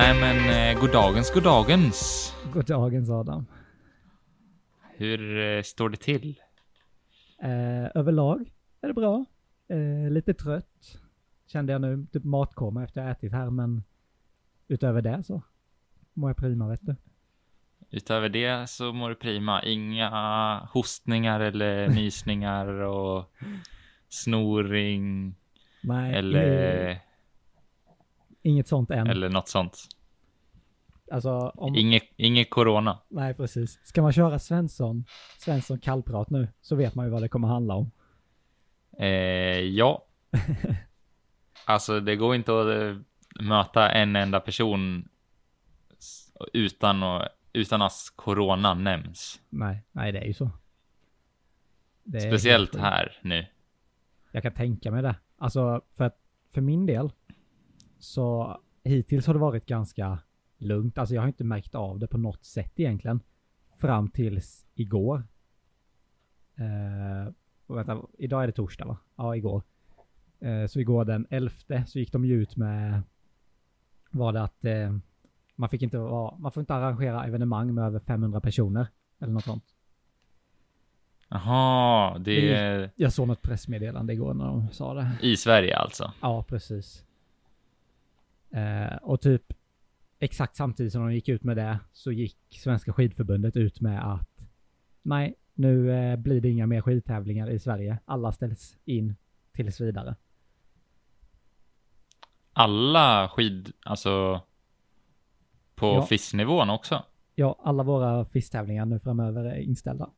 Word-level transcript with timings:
Nej 0.00 0.20
men, 0.20 0.36
eh, 0.50 0.80
goddagens, 0.80 1.34
goddagens. 1.34 2.32
Goddagens 2.52 3.10
Adam. 3.10 3.46
Hur 4.96 5.38
eh, 5.38 5.62
står 5.62 5.88
det 5.88 5.96
till? 5.96 6.40
Eh, 7.42 7.90
överlag 7.94 8.52
är 8.80 8.88
det 8.88 8.94
bra. 8.94 9.24
Eh, 9.68 10.10
lite 10.10 10.34
trött. 10.34 10.98
Kände 11.46 11.72
jag 11.72 11.80
nu, 11.80 12.06
typ 12.12 12.24
matkoma 12.24 12.84
efter 12.84 13.00
jag 13.00 13.10
ätit 13.10 13.32
här, 13.32 13.50
men 13.50 13.82
utöver 14.68 15.02
det 15.02 15.22
så 15.22 15.42
mår 16.12 16.30
jag 16.30 16.36
prima 16.36 16.68
vet 16.68 16.86
du. 16.86 16.96
Utöver 17.90 18.28
det 18.28 18.70
så 18.70 18.92
mår 18.92 19.08
du 19.08 19.14
prima. 19.14 19.62
Inga 19.64 20.08
hostningar 20.72 21.40
eller 21.40 21.88
nysningar 21.94 22.66
och 22.66 23.32
snoring 24.08 25.34
Nej, 25.82 26.14
eller, 26.14 27.00
inget, 28.42 28.68
sånt 28.68 28.90
än. 28.90 29.06
eller 29.06 29.28
något 29.28 29.48
sånt. 29.48 29.78
Alltså, 31.10 31.52
om, 31.54 31.74
Inget, 31.74 32.02
inget 32.16 32.50
corona. 32.50 32.98
nej 33.08 33.34
precis. 33.34 33.80
Ska 33.82 34.02
man 34.02 34.12
köra 34.12 34.38
Svensson, 34.38 35.04
Svensson 35.38 35.78
kallprat 35.78 36.30
nu, 36.30 36.48
så 36.60 36.76
vet 36.76 36.94
man 36.94 37.06
ju 37.06 37.12
vad 37.12 37.22
det 37.22 37.28
kommer 37.28 37.48
handla 37.48 37.74
om. 37.74 37.90
Eh, 38.98 39.08
ja. 39.60 40.06
Alltså 41.64 42.00
det 42.00 42.16
går 42.16 42.34
inte 42.34 42.60
att 42.60 42.66
eh, 42.66 42.96
möta 43.44 43.90
en 43.90 44.16
enda 44.16 44.40
person 44.40 45.08
utan, 46.52 47.02
att, 47.02 47.28
utan 47.52 47.82
att 47.82 47.92
corona 48.16 48.74
nämns. 48.74 49.40
Nej, 49.48 49.84
nej 49.92 50.12
det 50.12 50.18
är 50.18 50.24
ju 50.24 50.32
så. 50.32 50.50
Är 52.14 52.20
Speciellt 52.20 52.76
här 52.76 53.18
nu. 53.22 53.46
Jag 54.32 54.42
kan 54.42 54.52
tänka 54.52 54.90
mig 54.90 55.02
det. 55.02 55.14
Alltså, 55.38 55.80
för 55.96 56.04
att 56.04 56.18
för 56.50 56.60
min 56.60 56.86
del 56.86 57.12
så 58.00 58.60
hittills 58.84 59.26
har 59.26 59.34
det 59.34 59.40
varit 59.40 59.66
ganska 59.66 60.18
lugnt. 60.58 60.98
Alltså 60.98 61.14
jag 61.14 61.22
har 61.22 61.26
inte 61.28 61.44
märkt 61.44 61.74
av 61.74 61.98
det 61.98 62.06
på 62.06 62.18
något 62.18 62.44
sätt 62.44 62.72
egentligen. 62.76 63.20
Fram 63.78 64.08
tills 64.08 64.66
igår. 64.74 65.24
Eh, 66.56 67.32
och 67.66 67.76
vänta, 67.76 68.00
idag 68.18 68.42
är 68.42 68.46
det 68.46 68.52
torsdag 68.52 68.84
va? 68.84 68.96
Ja, 69.16 69.36
igår. 69.36 69.62
Eh, 70.40 70.66
så 70.66 70.80
igår 70.80 71.04
den 71.04 71.26
11 71.30 71.52
så 71.86 71.98
gick 71.98 72.12
de 72.12 72.24
ju 72.24 72.42
ut 72.42 72.56
med 72.56 73.02
var 74.10 74.32
det 74.32 74.42
att 74.42 74.64
eh, 74.64 74.96
man 75.56 75.68
fick 75.68 75.82
inte 75.82 75.98
vara, 75.98 76.36
man 76.38 76.52
får 76.52 76.60
inte 76.60 76.74
arrangera 76.74 77.26
evenemang 77.26 77.74
med 77.74 77.84
över 77.84 78.00
500 78.00 78.40
personer. 78.40 78.86
Eller 79.18 79.32
något 79.32 79.44
sånt. 79.44 79.64
Jaha, 81.28 82.18
det 82.18 82.54
är 82.54 82.90
Jag 82.96 83.12
såg 83.12 83.28
något 83.28 83.42
pressmeddelande 83.42 84.12
igår 84.12 84.34
när 84.34 84.44
de 84.44 84.68
sa 84.72 84.94
det. 84.94 85.10
i 85.20 85.36
Sverige 85.36 85.76
alltså. 85.76 86.12
Ja, 86.20 86.42
precis. 86.42 87.04
Eh, 88.50 88.96
och 88.96 89.20
typ 89.20 89.42
exakt 90.18 90.56
samtidigt 90.56 90.92
som 90.92 91.02
de 91.02 91.14
gick 91.14 91.28
ut 91.28 91.44
med 91.44 91.56
det 91.56 91.78
så 91.92 92.12
gick 92.12 92.36
Svenska 92.50 92.92
skidförbundet 92.92 93.56
ut 93.56 93.80
med 93.80 94.12
att 94.12 94.48
nej, 95.02 95.34
nu 95.54 95.92
eh, 95.92 96.16
blir 96.16 96.40
det 96.40 96.48
inga 96.50 96.66
mer 96.66 96.80
skidtävlingar 96.80 97.50
i 97.50 97.58
Sverige. 97.58 97.98
Alla 98.04 98.32
ställs 98.32 98.76
in 98.84 99.16
tills 99.52 99.80
vidare. 99.80 100.16
Alla 102.52 103.28
skid, 103.28 103.72
alltså 103.84 104.40
på 105.74 105.86
Ja. 105.86 106.06
FIS-nivån 106.06 106.70
också? 106.70 107.04
Ja, 107.34 107.60
alla 107.64 107.82
våra 107.82 108.24
FIS-tävlingar 108.24 108.84
nu 108.84 108.98
framöver 108.98 109.44
är 109.44 109.56
inställda. 109.60 110.10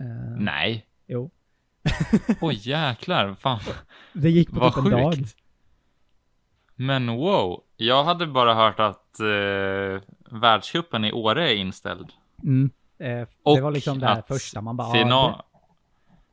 Eh, 0.00 0.06
Nej. 0.38 0.86
Jo. 1.06 1.30
Oj 2.40 2.54
jäklar, 2.68 3.34
fan 3.34 3.60
Det 4.12 4.30
gick 4.30 4.50
på 4.50 4.60
vad 4.60 4.74
typ 4.74 4.84
en 4.84 4.90
dag. 4.90 5.14
Men 6.80 7.06
wow, 7.06 7.62
jag 7.76 8.04
hade 8.04 8.26
bara 8.26 8.54
hört 8.54 8.80
att 8.80 9.20
eh, 9.20 10.02
världscupen 10.40 11.04
i 11.04 11.12
Åre 11.12 11.50
är 11.50 11.54
inställd. 11.56 12.12
Mm. 12.42 12.70
Eh, 12.98 13.06
det 13.08 13.26
Och 13.42 13.58
var 13.58 13.70
liksom 13.70 13.98
det 13.98 14.06
här 14.06 14.22
första 14.22 14.60
man 14.60 14.76
bara... 14.76 14.92
Fina- 14.92 15.08
Ja, 15.10 15.44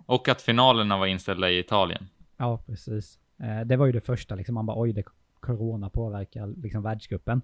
Och 0.05 0.29
att 0.29 0.41
finalerna 0.41 0.97
var 0.97 1.05
inställda 1.07 1.49
i 1.49 1.59
Italien. 1.59 2.03
det, 2.17 2.33
ja, 2.37 2.57
precis. 2.65 3.19
Eh, 3.37 3.61
det 3.61 3.77
var 3.77 3.85
ju 3.85 3.91
det 3.91 4.01
första 4.01 4.35
liksom. 4.35 4.55
Man 4.55 4.65
bara 4.65 4.79
oj, 4.79 4.93
det 4.93 5.03
corona 5.39 5.89
påverkar 5.89 6.47
liksom 6.47 6.83
världscupen. 6.83 7.41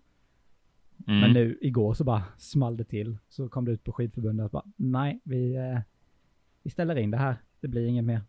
Mm. 1.07 1.19
Men 1.19 1.31
nu 1.33 1.57
igår 1.61 1.93
så 1.93 2.03
bara 2.03 2.23
small 2.37 2.77
det 2.77 2.83
till. 2.83 3.17
Så 3.29 3.49
kom 3.49 3.65
det 3.65 3.71
ut 3.71 3.83
på 3.83 3.91
skidförbundet 3.91 4.43
och 4.45 4.51
bara 4.51 4.65
nej, 4.75 5.19
vi, 5.23 5.55
eh, 5.55 5.79
vi 6.63 6.69
ställer 6.69 6.95
in 6.97 7.11
det 7.11 7.17
här. 7.17 7.35
Det 7.59 7.67
blir 7.67 7.85
inget 7.87 8.03
mer. 8.05 8.21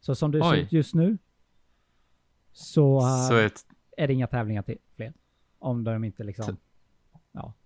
Så 0.00 0.14
som 0.14 0.30
det 0.30 0.42
ser 0.42 0.54
ut 0.56 0.72
just 0.72 0.94
nu 0.94 1.18
så, 2.58 2.98
eh, 2.98 3.28
Så 3.28 3.36
ett, 3.36 3.66
är 3.96 4.06
det 4.06 4.14
inga 4.14 4.26
tävlingar 4.26 4.62
till 4.62 4.78
fler. 4.96 5.12
Om 5.58 5.84
de 5.84 6.04
inte 6.04 6.24
liksom, 6.24 6.56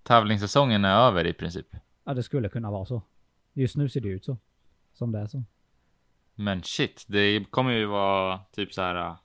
tävlingssäsongen 0.03 0.85
är 0.85 0.97
över 0.97 1.27
i 1.27 1.33
princip. 1.33 1.67
ja 2.05 2.15
det 2.15 2.23
skulle 2.23 2.49
kunna 2.49 2.71
vara 2.71 2.85
så. 2.85 3.03
Just 3.53 3.77
nu 3.77 3.89
ser 3.89 4.01
det 4.01 4.09
ut 4.09 4.25
så. 4.25 4.37
Som 4.93 5.13
det 5.13 5.19
är 5.19 5.27
så. 5.27 5.45
Men 6.35 6.63
shit, 6.63 7.05
det 7.09 7.45
kommer 7.51 7.73
ju 7.73 7.87
vara 7.87 8.39
typ 8.53 8.73
så 8.75 8.83
här. 8.83 8.97
äh, 9.11 9.17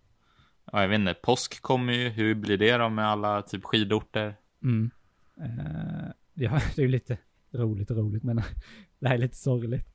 Ja, 0.71 0.81
jag 0.81 0.87
vet 0.89 0.99
inte, 0.99 1.13
påsk 1.13 1.61
kommer 1.61 1.93
ju. 1.93 2.09
Hur 2.09 2.35
blir 2.35 2.57
det 2.57 2.77
då 2.77 2.89
med 2.89 3.07
alla 3.07 3.41
typ 3.41 3.63
skidorter? 3.63 4.35
Mm. 4.63 4.91
Eh, 5.37 6.07
ja, 6.33 6.61
det 6.75 6.81
är 6.81 6.85
ju 6.85 6.87
lite 6.87 7.17
roligt 7.51 7.91
och 7.91 7.97
roligt 7.97 8.23
men 8.23 8.35
det 8.99 9.07
här 9.07 9.15
är 9.15 9.19
lite 9.19 9.35
sorgligt. 9.35 9.87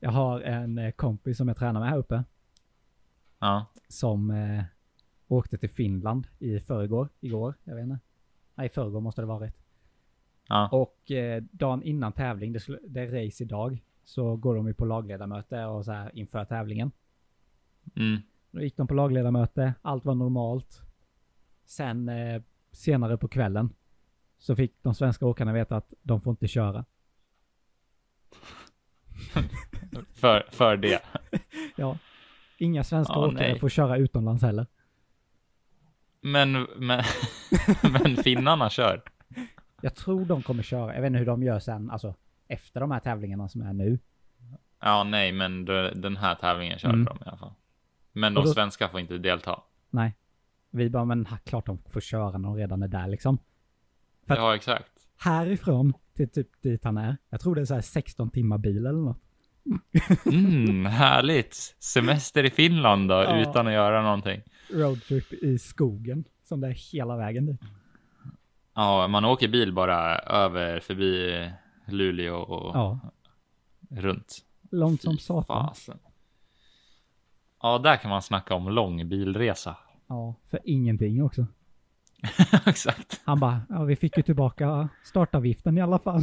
Jag 0.00 0.10
har 0.10 0.40
en 0.40 0.78
eh, 0.78 0.90
kompis 0.90 1.36
som 1.36 1.48
jag 1.48 1.56
tränar 1.56 1.80
med 1.80 1.88
här 1.90 1.98
uppe. 1.98 2.24
Ja, 3.38 3.66
som 3.88 4.30
eh, 4.30 4.64
åkte 5.30 5.58
till 5.58 5.70
Finland 5.70 6.26
i 6.38 6.60
förrgår, 6.60 7.08
igår, 7.20 7.54
jag 7.64 7.74
vet 7.74 7.84
inte. 7.84 7.98
Nej, 8.54 8.66
i 8.66 8.68
förrgår 8.70 9.00
måste 9.00 9.22
det 9.22 9.26
varit. 9.26 9.54
ja, 10.48 10.68
Och 10.68 11.10
eh, 11.10 11.42
dagen 11.52 11.82
innan 11.82 12.12
tävling, 12.12 12.52
det, 12.52 12.60
skulle, 12.60 12.78
det 12.88 13.00
är 13.00 13.24
race 13.26 13.44
idag, 13.44 13.82
så 14.04 14.36
går 14.36 14.54
de 14.54 14.66
ju 14.66 14.74
på 14.74 14.84
lagledarmöte 14.84 15.64
och 15.64 15.84
så 15.84 15.92
här 15.92 16.10
inför 16.18 16.44
tävlingen. 16.44 16.90
mm. 17.96 18.20
Då 18.50 18.60
gick 18.62 18.76
de 18.76 18.86
på 18.86 18.94
lagledarmöte, 18.94 19.74
allt 19.82 20.04
var 20.04 20.14
normalt. 20.14 20.80
Sen 21.64 22.08
eh, 22.08 22.42
senare 22.72 23.16
på 23.16 23.28
kvällen 23.28 23.70
så 24.38 24.56
fick 24.56 24.82
de 24.82 24.94
svenska 24.94 25.26
åkarna 25.26 25.52
veta 25.52 25.76
att 25.76 25.94
de 26.02 26.20
får 26.20 26.30
inte 26.30 26.48
köra. 26.48 26.84
För, 30.14 30.46
för 30.50 30.76
det. 30.76 31.02
Ja, 31.76 31.98
inga 32.58 32.84
svenska 32.84 33.12
Ja, 33.14 33.26
åkare 33.28 33.48
nej. 33.50 33.58
får 33.58 33.68
köra 33.68 33.96
utomlands 33.96 34.42
heller. 34.42 34.66
Men, 36.20 36.52
men, 36.76 37.02
men 37.92 38.16
finnarna 38.16 38.70
kör. 38.70 39.02
Jag 39.80 39.94
tror 39.94 40.24
de 40.24 40.42
kommer 40.42 40.62
köra, 40.62 40.94
jag 40.94 41.00
vet 41.00 41.06
inte 41.06 41.18
hur 41.18 41.26
de 41.26 41.42
gör 41.42 41.58
sen, 41.58 41.90
alltså 41.90 42.14
efter 42.48 42.80
de 42.80 42.90
här 42.90 43.00
tävlingarna 43.00 43.48
som 43.48 43.62
är 43.62 43.72
nu. 43.72 43.98
Ja, 44.80 45.04
nej, 45.04 45.32
men 45.32 45.64
den 45.94 46.16
här 46.16 46.34
tävlingen 46.34 46.78
kör 46.78 46.88
Mm. 46.88 47.04
de 47.04 47.16
i 47.16 47.28
alla 47.28 47.36
fall. 47.36 47.52
Men 48.12 48.34
de 48.34 48.44
då- 48.44 48.50
svenska 48.52 48.88
får 48.88 49.00
inte 49.00 49.18
delta. 49.18 49.60
Nej. 49.90 50.16
Vi 50.70 50.90
bara, 50.90 51.04
men 51.04 51.28
klart 51.44 51.66
de 51.66 51.78
får 51.78 52.00
köra 52.00 52.30
när 52.38 52.48
de 52.48 52.56
redan 52.56 52.82
är 52.82 52.88
där 52.88 53.08
liksom. 53.08 53.38
För 54.26 54.36
Ja, 54.36 54.54
exakt. 54.54 54.90
Härifrån 55.18 55.92
till 56.14 56.28
typ 56.30 56.62
dit 56.62 56.84
han 56.84 56.96
är. 56.96 57.16
Jag 57.30 57.40
tror 57.40 57.54
det 57.54 57.60
är 57.60 57.64
så 57.64 57.74
här 57.74 57.80
16 57.80 58.30
timmar 58.30 58.58
bil 58.58 58.86
eller 58.86 58.98
något. 59.00 59.22
Mm, 60.26 60.86
härligt. 60.86 61.54
Semester 61.78 62.44
i 62.44 62.50
Finland 62.50 63.08
då, 63.08 63.14
Ja. 63.14 63.40
utan 63.40 63.66
att 63.66 63.72
göra 63.72 64.02
någonting. 64.02 64.42
Roadtrip 64.70 65.32
i 65.32 65.58
skogen. 65.58 66.24
Som 66.44 66.60
det 66.60 66.68
är 66.68 66.92
hela 66.92 67.16
vägen 67.16 67.46
dit. 67.46 67.60
Ja, 68.74 69.08
man 69.08 69.24
åker 69.24 69.48
bil 69.48 69.72
bara 69.72 70.18
över 70.18 70.80
förbi 70.80 71.50
Luleå 71.86 72.36
och 72.36 72.76
Ja, 72.76 73.00
runt. 73.90 74.38
långt 74.70 75.02
som 75.02 75.18
satan. 75.18 75.74
Ja, 77.62 77.78
där 77.78 77.96
kan 77.96 78.10
man 78.10 78.22
snacka 78.22 78.54
om 78.54 78.68
lång 78.68 79.08
bilresa. 79.08 79.76
Ja, 80.08 80.34
för 80.50 80.60
ingenting 80.64 81.22
också. 81.22 81.46
exakt. 82.66 83.20
Han 83.24 83.40
bara, 83.40 83.60
ja 83.68 83.84
vi 83.84 83.96
fick 83.96 84.16
ju 84.16 84.22
tillbaka 84.22 84.88
startavgiften 85.04 85.78
i 85.78 85.80
alla 85.80 85.98
fall. 85.98 86.22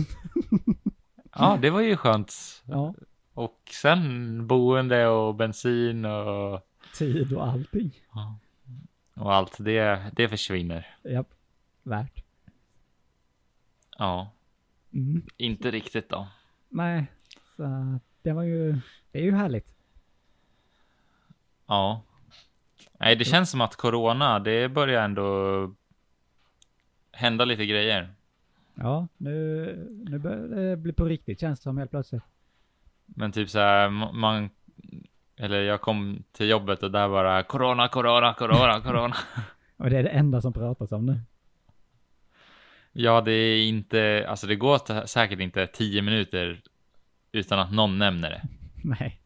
Ja, 1.35 1.57
det 1.61 1.69
var 1.69 1.81
ju 1.81 1.97
skönt. 1.97 2.33
Ja, 2.65 2.93
Och 3.37 3.69
sen 3.71 4.47
boende 4.47 5.07
och 5.07 5.35
bensin 5.35 6.05
och, 6.05 6.61
tid 6.97 7.33
och 7.33 7.47
allting. 7.47 7.91
och 9.13 9.33
allt 9.33 9.55
det, 9.59 10.11
det 10.15 10.29
försvinner. 10.29 10.97
Japp, 11.03 11.27
värt. 11.83 12.23
Ja, 13.97 14.31
Mm. 14.93 15.21
inte 15.37 15.71
riktigt 15.71 16.09
då. 16.09 16.27
Nej, 16.69 17.05
så 17.55 17.99
det 18.21 18.33
var 18.33 18.43
ju, 18.43 18.79
det 19.11 19.19
är 19.19 19.23
ju 19.23 19.31
härligt. 19.35 19.67
Ja. 21.67 22.01
Nej, 22.99 23.15
det 23.15 23.25
känns 23.25 23.49
som 23.51 23.61
att 23.61 23.75
corona, 23.75 24.39
det 24.39 24.69
börjar 24.69 25.03
ändå 25.03 25.73
hända 27.11 27.45
lite 27.45 27.65
grejer. 27.65 28.13
Ja, 28.75 29.07
nu, 29.17 29.33
nu 30.09 30.19
börjar 30.19 30.47
det 30.47 30.77
bli 30.77 30.93
på 30.93 31.05
riktigt 31.05 31.39
känns 31.39 31.59
det 31.59 31.63
som 31.63 31.77
helt 31.77 31.91
plötsligt. 31.91 32.23
Men 33.07 33.31
typ 33.31 33.49
så 33.49 33.59
här, 33.59 33.89
ma- 33.89 34.11
man, 34.11 34.49
eller 35.37 35.61
jag 35.61 35.81
kom 35.81 36.23
till 36.31 36.49
jobbet 36.49 36.83
och 36.83 36.91
där 36.91 37.09
bara 37.09 37.43
corona, 37.43 37.87
corona, 37.87 38.33
corona, 38.33 38.81
corona. 38.81 39.15
Och 39.77 39.89
det 39.89 39.97
är 39.97 40.03
det 40.03 40.09
enda 40.09 40.41
som 40.41 40.53
pratas 40.53 40.91
om 40.91 41.05
nu. 41.05 41.19
Ja, 42.91 43.21
det 43.21 43.31
är 43.31 43.67
inte, 43.67 44.25
alltså 44.29 44.47
det 44.47 44.55
går 44.55 45.05
säkert 45.05 45.39
inte 45.39 45.67
tio 45.67 46.01
minuter 46.01 46.61
utan 47.31 47.59
att 47.59 47.71
någon 47.73 47.97
nämner 47.97 48.29
det. 48.29 48.41
Nej. 48.83 49.21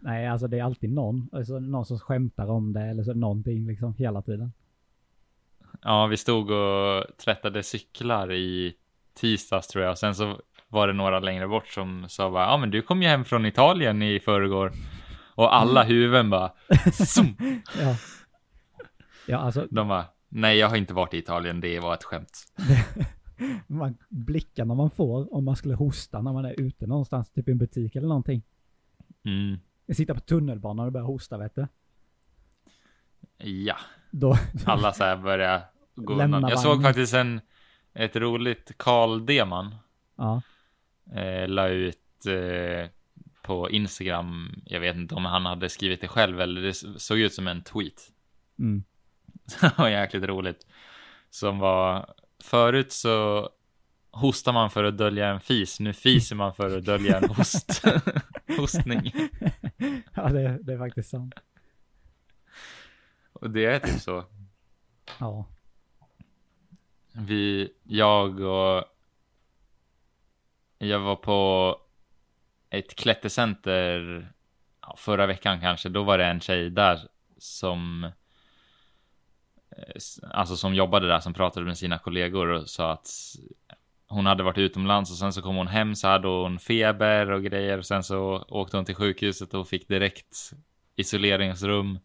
Nej, 0.00 0.26
alltså 0.26 0.48
det 0.48 0.58
är 0.58 0.62
alltid 0.62 0.92
någon. 0.92 1.28
Alltså 1.32 1.58
någon 1.58 1.86
som 1.86 1.98
skämtar 1.98 2.50
om 2.50 2.72
det 2.72 2.80
eller 2.80 3.02
så 3.02 3.14
någonting 3.14 3.66
liksom 3.66 3.94
hela 3.94 4.22
tiden. 4.22 4.52
Ja, 5.82 6.06
vi 6.06 6.16
stod 6.16 6.50
och 6.50 7.04
tvättade 7.24 7.62
cyklar 7.62 8.32
i 8.32 8.74
tisdags 9.14 9.68
tror 9.68 9.84
jag. 9.84 9.90
Och 9.90 9.98
sen 9.98 10.14
så 10.14 10.40
var 10.68 10.86
det 10.86 10.92
några 10.92 11.20
längre 11.20 11.48
bort 11.48 11.68
som 11.68 12.08
sa 12.08 12.30
bara, 12.30 12.44
ja 12.44 12.56
men 12.56 12.70
du 12.70 12.82
kom 12.82 13.02
ju 13.02 13.08
hem 13.08 13.24
från 13.24 13.46
Italien 13.46 14.02
i 14.02 14.20
förrgår. 14.20 14.72
Och 15.34 15.54
alla 15.54 15.82
huvuden 15.84 16.30
bara, 16.30 16.52
zoom. 16.92 17.36
Ja. 17.80 17.96
Ja, 19.26 19.38
alltså 19.38 19.66
De 19.70 19.88
bara, 19.88 20.04
nej 20.28 20.58
jag 20.58 20.68
har 20.68 20.76
inte 20.76 20.94
varit 20.94 21.14
i 21.14 21.18
Italien, 21.18 21.60
det 21.60 21.80
var 21.80 21.94
ett 21.94 22.04
skämt. 22.04 22.44
man, 23.66 23.96
blickarna 24.08 24.74
man 24.74 24.90
får 24.90 25.34
om 25.34 25.44
man 25.44 25.56
skulle 25.56 25.74
hosta 25.74 26.22
när 26.22 26.32
man 26.32 26.44
är 26.44 26.60
ute 26.60 26.86
någonstans, 26.86 27.30
typ 27.30 27.48
i 27.48 27.50
en 27.52 27.58
butik 27.58 27.96
eller 27.96 28.08
någonting. 28.08 28.42
Mm, 29.24 29.58
Sitta 29.92 30.14
på 30.14 30.20
tunnelbanan 30.20 30.86
och 30.86 30.92
börja 30.92 31.06
hosta 31.06 31.38
vet 31.38 31.54
du. 31.54 31.66
ja, 33.38 33.76
Då, 34.10 34.36
alla 34.66 34.92
så 34.92 35.04
här 35.04 35.16
börjar 35.22 35.62
gå 35.94 36.14
Lämna 36.14 36.36
undan. 36.36 36.50
Jag 36.50 36.60
såg 36.60 36.82
faktiskt 36.82 37.14
en, 37.14 37.40
ett 37.94 38.16
roligt 38.16 38.72
Karl 38.76 39.26
Deman 39.26 39.74
ja. 40.16 40.42
Eh, 41.16 41.48
la 41.48 41.68
ut 41.68 42.26
eh, 42.26 42.90
på 43.42 43.70
Instagram. 43.70 44.62
Jag 44.64 44.80
vet 44.80 44.96
inte 44.96 45.14
om 45.14 45.24
han 45.24 45.46
hade 45.46 45.68
skrivit 45.68 46.00
det 46.00 46.08
själv 46.08 46.40
eller 46.40 46.60
det 46.60 46.74
såg 47.00 47.18
ut 47.18 47.34
som 47.34 47.48
en 47.48 47.62
tweet. 47.62 48.12
Mm. 48.58 48.84
Det 49.60 49.78
var 49.78 49.88
jäkligt 49.88 50.24
roligt. 50.24 50.66
Som 51.30 51.58
var 51.58 52.14
förut 52.44 52.92
så 52.92 53.48
hostar 54.10 54.52
man 54.52 54.70
för 54.70 54.84
att 54.84 54.98
dölja 54.98 55.28
en 55.28 55.40
fis. 55.40 55.80
Nu 55.80 55.92
fiser 55.92 56.36
man 56.36 56.54
för 56.54 56.76
att 56.76 56.84
dölja 56.84 57.18
en 57.18 57.30
host. 57.30 57.84
hostning. 58.56 59.12
ja, 60.14 60.28
det, 60.28 60.58
det 60.62 60.72
är 60.72 60.78
faktiskt 60.78 61.10
sant. 61.10 61.34
Och 63.32 63.50
det 63.50 63.64
är 63.64 63.78
typ 63.78 64.00
så. 64.00 64.24
Ja. 65.18 65.46
Vi, 67.12 67.72
jag 67.82 68.40
och 68.40 68.84
jag 70.78 71.00
var 71.00 71.16
på 71.16 71.76
ett 72.70 72.94
klättercenter 72.94 74.28
ja, 74.82 74.94
förra 74.98 75.26
veckan 75.26 75.60
kanske. 75.60 75.88
Då 75.88 76.02
var 76.02 76.18
det 76.18 76.24
en 76.24 76.40
tjej 76.40 76.70
där 76.70 77.00
som 77.38 78.04
eh, 79.70 79.94
alltså 80.30 80.56
som 80.56 80.74
jobbade 80.74 81.08
där 81.08 81.20
som 81.20 81.34
pratade 81.34 81.66
med 81.66 81.78
sina 81.78 81.98
kollegor 81.98 82.48
och 82.48 82.68
sa 82.68 82.92
att 82.92 83.08
hon 84.08 84.26
hade 84.26 84.42
varit 84.42 84.58
utomlands 84.58 85.10
och 85.10 85.16
sen 85.16 85.32
så 85.32 85.42
kom 85.42 85.56
hon 85.56 85.66
hem 85.66 85.94
så 85.94 86.08
hade 86.08 86.28
hon 86.28 86.58
feber 86.58 87.30
och 87.30 87.42
grejer 87.42 87.78
och 87.78 87.86
sen 87.86 88.04
så 88.04 88.44
åkte 88.48 88.76
hon 88.76 88.84
till 88.84 88.94
sjukhuset 88.94 89.54
och 89.54 89.68
fick 89.68 89.88
direkt 89.88 90.52
isoleringsrum. 90.96 91.98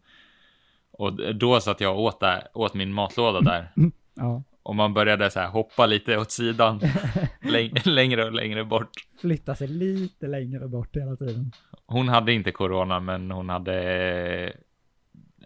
Och 0.90 1.34
då 1.34 1.60
satt 1.60 1.80
jag 1.80 1.94
och 1.94 2.02
åt, 2.02 2.20
där, 2.20 2.48
åt 2.54 2.74
min 2.74 2.92
matlåda 2.92 3.40
där 3.40 3.72
Ja 4.14 4.42
och 4.64 4.76
man 4.76 4.94
började 4.94 5.30
så 5.30 5.40
här 5.40 5.48
hoppa 5.48 5.86
lite 5.86 6.18
åt 6.18 6.30
sidan 6.30 6.80
läng- 7.42 7.88
längre 7.88 8.24
och 8.24 8.32
längre 8.32 8.64
bort. 8.64 8.90
Flytta 9.20 9.54
sig 9.54 9.68
lite 9.68 10.26
längre 10.26 10.68
bort 10.68 10.96
hela 10.96 11.16
tiden. 11.16 11.52
Hon 11.86 12.08
hade 12.08 12.32
inte 12.32 12.52
corona, 12.52 13.00
men 13.00 13.30
hon 13.30 13.48
hade 13.48 14.52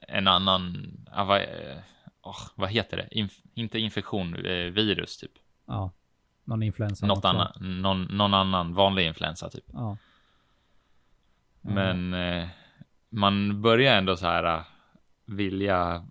en 0.08 0.28
annan, 0.28 0.90
ah, 1.12 1.24
vad, 1.24 1.40
eh, 1.40 1.78
åh, 2.22 2.36
vad 2.54 2.70
heter 2.70 2.96
det? 2.96 3.08
Inf- 3.20 3.42
inte 3.54 3.78
infektion, 3.78 4.34
eh, 4.34 4.52
virus 4.72 5.16
typ. 5.18 5.32
Ja. 5.66 5.92
Någon 6.44 6.62
influensa. 6.62 7.06
Något 7.06 7.24
annat, 7.24 7.56
någon, 7.60 8.02
någon 8.02 8.34
annan 8.34 8.74
vanlig 8.74 9.06
influensa 9.06 9.50
typ. 9.50 9.64
Ja. 9.72 9.96
Ja. 11.62 11.70
Men 11.70 12.14
eh, 12.14 12.48
man 13.10 13.62
börjar 13.62 13.96
ändå 13.98 14.16
så 14.16 14.26
här 14.26 14.44
eh, 14.56 14.62
vilja 15.26 16.06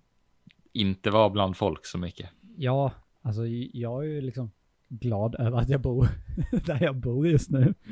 inte 0.73 1.09
vara 1.11 1.29
bland 1.29 1.57
folk 1.57 1.85
så 1.85 1.97
mycket. 1.97 2.29
Ja, 2.59 2.91
alltså 3.21 3.45
jag 3.73 4.03
är 4.03 4.07
ju 4.07 4.21
liksom 4.21 4.51
glad 4.89 5.35
över 5.39 5.57
att 5.59 5.69
jag 5.69 5.81
bor 5.81 6.07
där 6.65 6.83
jag 6.83 6.95
bor 6.95 7.27
just 7.27 7.49
nu. 7.49 7.73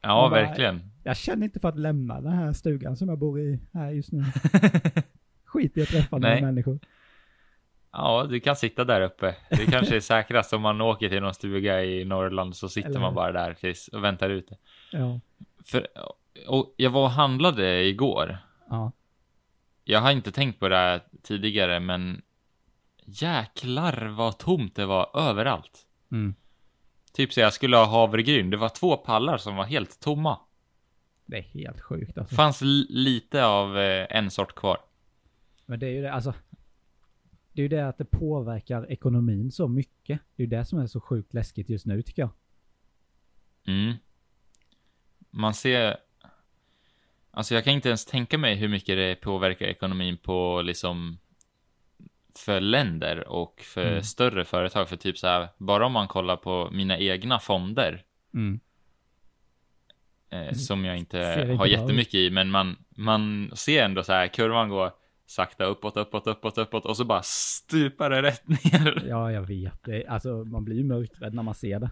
Ja, 0.00 0.28
bara- 0.30 0.30
verkligen. 0.30 0.90
Jag 1.04 1.16
känner 1.16 1.44
inte 1.44 1.60
för 1.60 1.68
att 1.68 1.78
lämna 1.78 2.20
den 2.20 2.32
här 2.32 2.52
stugan 2.52 2.96
som 2.96 3.08
jag 3.08 3.18
bor 3.18 3.40
i 3.40 3.58
här 3.72 3.90
just 3.90 4.12
nu. 4.12 4.24
Skit 5.44 5.76
i 5.76 5.82
att 5.82 5.88
träffa 5.88 6.18
några 6.18 6.40
människor. 6.40 6.78
Ja, 7.92 8.26
du 8.30 8.40
kan 8.40 8.56
sitta 8.56 8.84
där 8.84 9.00
uppe. 9.00 9.36
Det 9.50 9.66
kanske 9.66 9.96
är 9.96 10.00
säkrast 10.00 10.52
om 10.52 10.62
man 10.62 10.80
åker 10.80 11.08
till 11.08 11.22
någon 11.22 11.34
stuga 11.34 11.84
i 11.84 12.04
Norrland 12.04 12.56
så 12.56 12.68
sitter 12.68 12.88
Eller 12.88 13.00
man 13.00 13.14
bara 13.14 13.32
där 13.32 13.54
tills 13.54 13.88
och 13.88 14.04
väntar 14.04 14.30
ute. 14.30 14.56
Ja. 14.92 15.20
För, 15.64 15.86
och 16.48 16.74
jag 16.76 16.90
var 16.90 17.02
och 17.02 17.10
handlade 17.10 17.84
igår. 17.84 18.38
Ja. 18.68 18.92
Jag 19.84 20.00
har 20.00 20.10
inte 20.10 20.32
tänkt 20.32 20.60
på 20.60 20.68
det 20.68 20.76
här 20.76 21.00
tidigare, 21.22 21.80
men 21.80 22.22
jäklar 23.08 24.06
vad 24.06 24.38
tomt 24.38 24.74
det 24.76 24.86
var 24.86 25.10
överallt. 25.14 25.86
Mm. 26.12 26.34
Typ 27.12 27.32
så 27.32 27.40
jag 27.40 27.52
skulle 27.52 27.76
ha 27.76 27.84
havregryn. 27.84 28.50
Det 28.50 28.56
var 28.56 28.68
två 28.68 28.96
pallar 28.96 29.38
som 29.38 29.56
var 29.56 29.64
helt 29.64 30.00
tomma. 30.00 30.40
Det 31.26 31.38
är 31.38 31.42
helt 31.42 31.80
sjukt 31.80 32.18
alltså. 32.18 32.34
Fanns 32.34 32.60
li- 32.60 32.86
lite 32.88 33.44
av 33.44 33.78
eh, 33.78 34.06
en 34.10 34.30
sort 34.30 34.54
kvar. 34.54 34.78
Men 35.66 35.80
det 35.80 35.86
är 35.86 35.90
ju 35.90 36.02
det, 36.02 36.12
alltså. 36.12 36.34
Det 37.52 37.60
är 37.60 37.62
ju 37.62 37.68
det 37.68 37.88
att 37.88 37.98
det 37.98 38.04
påverkar 38.04 38.92
ekonomin 38.92 39.52
så 39.52 39.68
mycket. 39.68 40.20
Det 40.36 40.42
är 40.42 40.46
ju 40.46 40.50
det 40.50 40.64
som 40.64 40.78
är 40.78 40.86
så 40.86 41.00
sjukt 41.00 41.34
läskigt 41.34 41.68
just 41.68 41.86
nu 41.86 42.02
tycker 42.02 42.22
jag. 42.22 42.30
Mm. 43.66 43.94
Man 45.30 45.54
ser... 45.54 45.96
Alltså 47.30 47.54
jag 47.54 47.64
kan 47.64 47.72
inte 47.72 47.88
ens 47.88 48.06
tänka 48.06 48.38
mig 48.38 48.54
hur 48.54 48.68
mycket 48.68 48.96
det 48.96 49.14
påverkar 49.14 49.66
ekonomin 49.66 50.16
på 50.16 50.62
liksom 50.62 51.18
för 52.38 52.60
länder 52.60 53.28
och 53.28 53.60
för 53.60 53.86
Mm. 53.90 54.02
större 54.02 54.44
företag. 54.44 54.88
För 54.88 54.96
typ 54.96 55.18
så 55.18 55.26
här, 55.26 55.48
bara 55.58 55.86
om 55.86 55.92
man 55.92 56.08
kollar 56.08 56.36
på 56.36 56.68
mina 56.72 56.98
egna 56.98 57.38
fonder 57.38 58.04
Mm. 58.34 58.60
eh, 60.30 60.52
som 60.52 60.84
jag 60.84 60.96
inte 60.96 61.18
har 61.58 61.66
jättemycket 61.66 62.14
i, 62.14 62.30
men 62.30 62.50
man, 62.50 62.76
man 62.96 63.50
ser 63.54 63.84
ändå 63.84 64.02
så 64.02 64.12
här, 64.12 64.26
kurvan 64.28 64.68
går 64.68 64.92
sakta 65.26 65.64
uppåt, 65.64 65.96
uppåt, 65.96 66.26
uppåt, 66.26 66.58
uppåt 66.58 66.84
och 66.84 66.96
så 66.96 67.04
bara 67.04 67.22
stupar 67.22 68.10
det 68.10 68.22
rätt 68.22 68.48
ner. 68.48 69.04
Ja, 69.08 69.32
jag 69.32 69.42
vet. 69.42 69.82
Det, 69.84 70.06
alltså 70.06 70.28
man 70.44 70.64
blir 70.64 70.76
ju 70.76 70.84
mörkrädd 70.84 71.34
när 71.34 71.42
man 71.42 71.54
ser 71.54 71.80
det. 71.80 71.90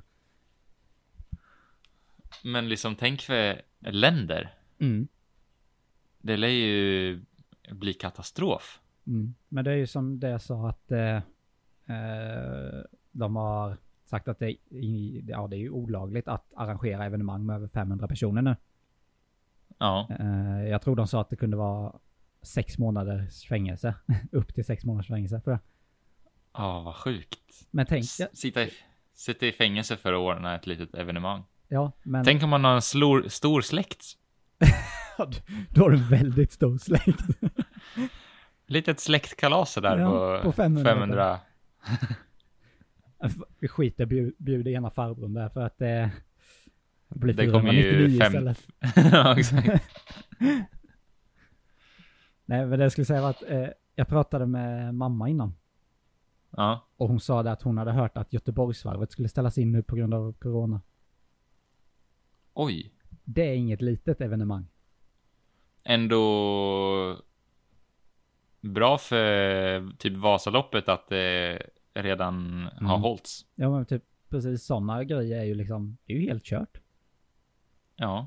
Men 2.43 2.69
liksom 2.69 2.95
tänk 2.97 3.21
för 3.23 3.63
länder. 3.81 4.55
Mm. 4.81 5.09
Det 6.19 6.37
lär 6.37 6.49
ju 6.49 7.21
bli 7.71 7.95
katastrof. 7.95 8.81
Mm. 9.07 9.35
Men 9.49 9.65
det 9.65 9.71
är 9.71 9.77
ju 9.77 9.87
som 9.87 10.21
det 10.21 10.29
jag 10.29 10.41
sa 10.41 10.69
att 10.69 10.93
eh, 10.93 11.17
eh, 11.97 12.81
de 13.13 13.37
har 13.37 13.77
sagt 14.05 14.29
att 14.29 14.39
det, 14.39 14.51
i, 14.71 15.25
ja, 15.29 15.47
det 15.47 15.57
är 15.57 15.61
ju 15.61 15.71
olagligt 15.71 16.29
att 16.29 16.53
arrangera 16.57 17.05
evenemang 17.05 17.47
med 17.47 17.57
över 17.57 17.69
500 17.69 18.09
personer 18.09 18.43
nu. 18.43 18.57
Ja, 19.79 20.09
Eh, 20.21 20.69
jag 20.69 20.83
tror 20.83 20.97
de 20.97 21.07
sa 21.07 21.21
att 21.21 21.31
det 21.31 21.37
kunde 21.37 21.57
vara 21.57 21.93
sex 22.43 22.79
månaders 22.79 23.45
fängelse. 23.49 23.95
Upp 24.33 24.55
till 24.55 24.65
sex 24.65 24.85
månaders 24.85 25.09
fängelse 25.09 25.41
för 25.41 25.51
det. 25.51 25.59
ja 26.53 26.81
vad 26.83 26.95
sjukt. 26.97 27.67
Men 27.71 27.87
tänk, 27.87 28.05
S- 28.05 28.21
Sitta 28.33 28.63
i, 28.65 28.71
sitta 29.15 29.47
i 29.47 29.53
fängelse 29.53 29.97
för 29.97 30.13
att 30.13 30.19
ordna 30.37 30.55
ett 30.55 30.67
litet 30.67 30.95
evenemang. 30.95 31.43
ja 31.69 31.93
men 32.03 32.25
Tänk 32.25 32.43
om 32.43 32.51
man 32.51 32.65
har 32.65 32.75
en 32.75 32.83
slor, 32.83 33.29
stor 33.29 33.61
släkt. 33.61 34.05
då 35.71 35.83
har 35.83 35.91
du 35.91 35.97
en 35.97 36.09
väldigt 36.09 36.53
stor 36.53 36.79
släkt. 36.79 37.21
Litet 38.67 39.01
släktkalas 39.01 39.75
där 39.75 39.99
Ja, 39.99 40.39
på, 40.39 40.43
på 40.43 40.53
500. 40.53 40.91
500. 40.93 41.39
Vi 43.59 43.69
skiter 43.69 44.07
bjud, 44.07 44.35
bjuder 44.39 44.71
ena 44.71 44.91
farbrorn 44.91 45.35
där 45.35 45.49
för 45.49 45.61
att 45.61 45.81
eh, 45.81 45.89
det 47.09 47.19
blir 47.19 47.35
Det 47.35 47.51
kommer 47.51 47.73
ju 47.73 47.83
499 47.83 48.21
fem- 48.21 48.49
istället. 48.49 48.67
ja, 49.13 49.39
exakt. 49.39 49.69
Nej, 52.45 52.67
men 52.67 52.79
det 52.79 52.85
jag 52.85 52.93
skulle 52.93 53.05
säga 53.05 53.23
var 53.23 53.31
att 53.31 53.43
eh, 53.49 53.67
jag 53.95 54.09
pratade 54.09 54.47
med 54.47 54.95
mamma 54.95 55.29
innan. 55.29 55.55
Ja, 56.51 56.87
Och 56.97 57.09
hon 57.09 57.21
sa 57.21 57.43
det 57.43 57.53
att 57.53 57.63
hon 57.63 57.79
hade 57.79 57.93
hört 57.93 58.17
att 58.19 58.33
Göteborgsvarvet 58.33 59.13
skulle 59.13 59.29
ställas 59.29 59.59
in 59.59 59.73
nu 59.73 59.83
på 59.83 59.97
grund 59.97 60.15
av 60.15 60.33
corona. 60.33 60.81
oj. 62.55 62.93
Det 63.25 63.43
är 63.51 63.55
inget 63.55 63.83
litet 63.83 64.21
evenemang. 64.21 64.67
Ändå 65.85 67.17
bra 68.61 68.99
för 68.99 69.97
typ 69.99 70.17
Vasaloppet 70.17 70.89
att 70.89 71.09
det 71.09 71.63
redan 71.95 72.63
har 72.63 72.81
Mm. 72.81 73.03
hållits. 73.03 73.47
Ja 73.55 73.71
men 73.71 73.87
typ 73.87 74.03
precis 74.29 74.65
sådana 74.67 75.05
grejer 75.05 75.41
är 75.41 75.45
ju 75.45 75.55
liksom, 75.55 75.97
det 76.05 76.13
är 76.13 76.17
ju 76.17 76.27
helt 76.29 76.45
kört. 76.45 76.81
Ja, 77.97 78.27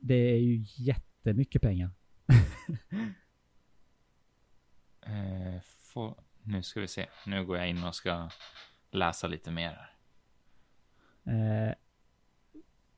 Det 0.00 0.14
är 0.14 0.38
ju 0.38 0.64
jättemycket 0.76 1.62
pengar. 1.62 1.90
eh, 5.06 5.60
få, 5.62 6.22
Nu 6.42 6.62
ska 6.62 6.80
vi 6.80 6.88
se. 6.88 7.06
Nu 7.26 7.44
går 7.44 7.56
jag 7.56 7.68
in 7.68 7.84
och 7.84 7.94
ska 7.94 8.28
läsa 8.90 9.26
lite 9.26 9.50
mer. 9.50 9.90
Eh, 11.24 11.74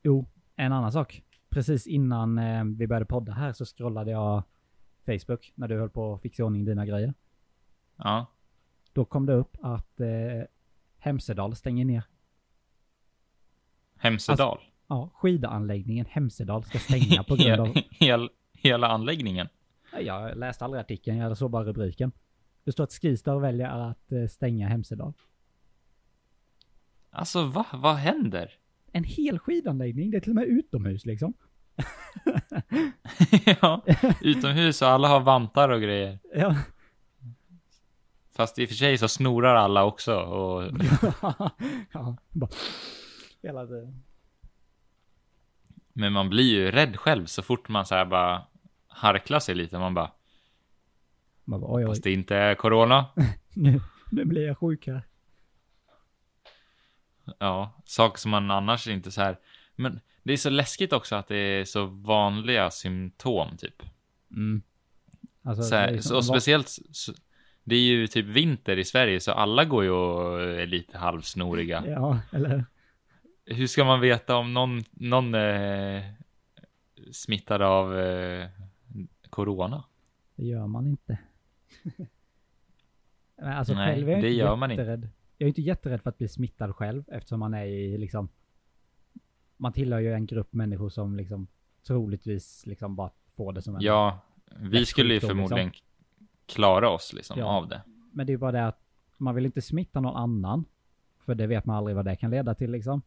jo, 0.02 0.26
en 0.57 0.73
annan 0.73 0.93
sak. 0.93 1.23
Precis 1.49 1.87
innan 1.87 2.38
eh, 2.38 2.64
vi 2.64 2.87
började 2.87 3.07
podda 3.07 3.33
här 3.33 3.52
så 3.52 3.64
scrollade 3.64 4.11
jag 4.11 4.43
Facebook 5.06 5.52
när 5.54 5.68
du 5.68 5.78
höll 5.78 5.90
på 5.90 6.14
att 6.14 6.23
fixa 6.23 6.42
i 6.42 6.44
ordning 6.44 6.64
dina 6.64 6.87
grejer. 6.87 7.14
Ja. 7.96 8.26
Då 8.92 9.04
kom 9.04 9.26
det 9.26 9.34
upp 9.34 9.56
att 9.62 10.00
eh, 10.00 10.08
Hemsedal 10.99 11.56
stänger 11.56 11.84
ner. 11.84 12.04
Hemsedal. 13.96 14.58
Ja, 14.87 15.11
skidanläggningen 15.14 16.06
Hemsedal 16.06 16.64
ska 16.64 16.78
stänga 16.78 17.23
på 17.23 17.37
grund 17.38 17.61
av... 17.61 17.75
Hel, 17.90 18.30
hela 18.52 18.88
anläggningen. 18.88 19.49
Jag 20.00 20.37
läste 20.37 20.64
aldrig 20.64 20.80
artikeln, 20.80 21.18
jag 21.18 21.38
såg 21.38 21.50
bara 21.50 21.64
rubriken. 21.64 22.12
Det 22.64 22.73
står 22.73 22.84
att 22.84 22.92
Skistar 22.92 23.38
väljer 23.38 23.68
att 23.68 24.12
eh, 24.12 24.26
stänga 24.26 24.68
Hemsedal. 24.68 25.12
Alltså 27.11 27.44
va? 27.44 27.66
Vad 27.73 27.94
händer? 27.94 28.52
En 28.92 29.04
hel 29.04 29.38
skidanläggning, 29.38 30.11
det 30.11 30.16
är 30.16 30.20
till 30.20 30.30
och 30.30 30.37
med 30.37 30.44
utomhus 30.44 31.06
liksom. 31.06 31.34
ja, 33.61 33.85
utomhus 34.21 34.83
och 34.83 34.88
alla 34.88 35.09
har 35.09 35.21
vantar 35.21 35.69
och 35.69 35.81
grejer. 35.83 36.19
Ja. 36.35 36.57
Fast 38.37 38.59
i 38.59 38.64
och 38.64 38.69
för 38.69 38.76
sig 38.76 38.99
så 38.99 39.09
snorar 39.09 39.54
alla 39.54 39.85
också 39.85 40.16
och 40.16 40.62
ja, 41.93 42.16
bara... 42.31 42.50
Hela 43.43 43.66
tiden. 43.66 44.02
Men 45.93 46.12
man 46.12 46.28
blir 46.31 46.45
ju 46.45 46.71
rädd 46.71 46.97
själv 46.97 47.26
så 47.26 47.43
fort 47.43 47.69
man 47.69 47.87
så 47.87 47.95
här 47.95 48.04
bara 48.04 48.47
harklar 48.88 49.40
sig 49.40 49.54
lite. 49.54 49.78
Man 49.78 49.95
bara, 49.95 50.11
Man 51.45 51.61
bara, 51.61 51.75
oj, 51.75 51.85
oj. 51.85 51.90
fast 51.90 52.02
det 52.04 52.12
inte 52.12 52.37
är 52.37 52.54
corona. 52.54 53.07
Nu, 53.57 53.81
nu 54.11 54.25
blir 54.25 54.47
jag 54.47 54.59
sjuk 54.59 54.87
här. 54.87 55.02
Ja, 57.38 57.83
saker 57.85 58.19
som 58.19 58.31
man 58.31 58.50
annars 58.50 58.88
inte 58.88 59.11
så 59.11 59.21
här. 59.21 59.38
Men 59.76 60.00
det 60.25 60.33
är 60.33 60.37
så 60.37 60.50
läskigt 60.50 60.93
också 60.93 61.14
att 61.16 61.28
det 61.28 61.37
är 61.37 61.64
så 61.64 61.87
vanliga 61.87 62.71
symptom 62.71 63.57
typ. 63.57 63.83
Mm. 64.31 64.62
Alltså, 65.43 65.62
Så 65.62 65.75
här, 65.75 65.88
är 65.88 65.97
så, 65.97 66.09
som- 66.09 66.16
och 66.16 66.25
speciellt, 66.25 66.69
så, 66.93 67.12
det 67.64 67.75
är 67.76 67.81
ju 67.81 68.07
typ 68.07 68.26
vinter 68.26 68.76
i 68.78 68.85
Sverige 68.85 69.21
så 69.21 69.33
alla 69.33 69.64
går 69.64 69.85
ju 69.85 69.90
och 69.90 70.40
är 70.43 70.66
lite 70.66 70.99
halvsnoriga. 70.99 71.85
Ja, 71.87 72.21
eller 72.33 72.64
Hur 73.47 73.66
ska 73.66 73.85
man 73.85 74.00
veta 74.00 74.37
om 74.37 74.54
någon, 74.54 74.83
någon 74.90 75.35
är 75.35 76.14
smittad 77.12 77.62
av 77.62 77.99
eh, 78.00 78.49
corona? 79.31 79.85
det 80.37 80.45
gör 80.45 80.66
man 80.66 80.87
inte. 80.87 81.19
Alltså 83.43 83.75
Nej, 83.75 83.95
själv 83.95 84.09
är 84.09 84.12
jag 84.12 84.23
det 84.23 84.28
inte 84.28 84.38
gör 84.38 84.57
man 84.57 84.71
inte. 84.71 85.09
Jag 85.38 85.47
är 85.47 85.49
inte 85.49 85.62
jätterädd 85.62 86.02
för 86.02 86.11
att 86.11 86.19
bli 86.19 86.28
smittad 86.28 86.76
själv 86.76 87.04
eftersom 87.09 87.40
man 87.40 87.54
är 87.54 87.64
i 87.64 87.99
liksom 87.99 88.28
man 89.64 89.73
tillhör 89.73 90.00
ju 90.00 90.12
en 90.12 90.26
grupp 90.26 90.52
människor 90.52 90.88
som 90.88 91.16
liksom 91.16 91.47
troligtvis 91.87 92.66
liksom 92.66 92.97
bara 92.97 93.11
får 93.37 93.52
det 93.52 93.62
som 93.62 93.76
en 93.76 93.83
Ja, 93.83 94.18
vi 94.56 94.87
skulle 94.87 95.14
ju 95.14 95.21
sjukdom, 95.21 95.37
förmodligen 95.37 95.73
klara 96.47 96.90
oss 96.90 97.12
liksom 97.12 97.38
Ja. 97.38 97.47
av 97.47 97.68
det. 97.68 97.83
Men 98.12 98.26
det 98.26 98.30
är 98.30 98.35
ju 98.35 98.38
bara 98.38 98.52
det 98.52 98.66
att 98.66 98.80
man 99.16 99.35
vill 99.35 99.47
inte 99.47 99.62
smitta 99.62 100.00
någon 100.00 100.16
annan. 100.16 100.64
För 101.18 101.35
det 101.35 101.47
vet 101.47 101.64
man 101.64 101.76
aldrig 101.76 101.97
vad 101.97 102.04
det 102.04 102.16
kan 102.16 102.30
leda 102.30 102.54
till 102.54 102.71
liksom. 102.71 103.02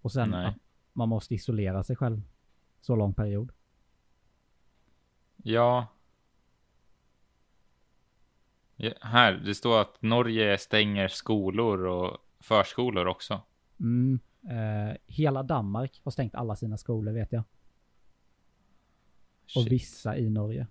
Och 0.00 0.12
sen 0.12 0.30
Nej. 0.30 0.46
att 0.46 0.54
man 0.92 1.08
måste 1.08 1.34
isolera 1.34 1.82
sig 1.82 1.96
själv. 1.96 2.22
Så 2.80 2.96
lång 2.96 3.14
period. 3.14 3.52
Ja. 5.36 5.86
ja. 8.76 8.90
Här, 9.00 9.32
det 9.32 9.54
står 9.54 9.80
att 9.80 10.02
Norge 10.02 10.58
stänger 10.58 11.08
skolor 11.08 11.86
och 11.86 12.18
förskolor 12.40 13.06
också. 13.06 13.40
Mm. 13.80 14.20
Eh, 14.50 14.96
hela 15.06 15.42
Danmark 15.42 16.00
har 16.04 16.10
stängt 16.10 16.34
alla 16.34 16.56
sina 16.56 16.76
skolor 16.76 17.12
vet 17.12 17.32
jag. 17.32 17.42
Och 19.44 19.62
Shit. 19.62 19.72
vissa 19.72 20.16
i 20.16 20.30
Norge. 20.30 20.66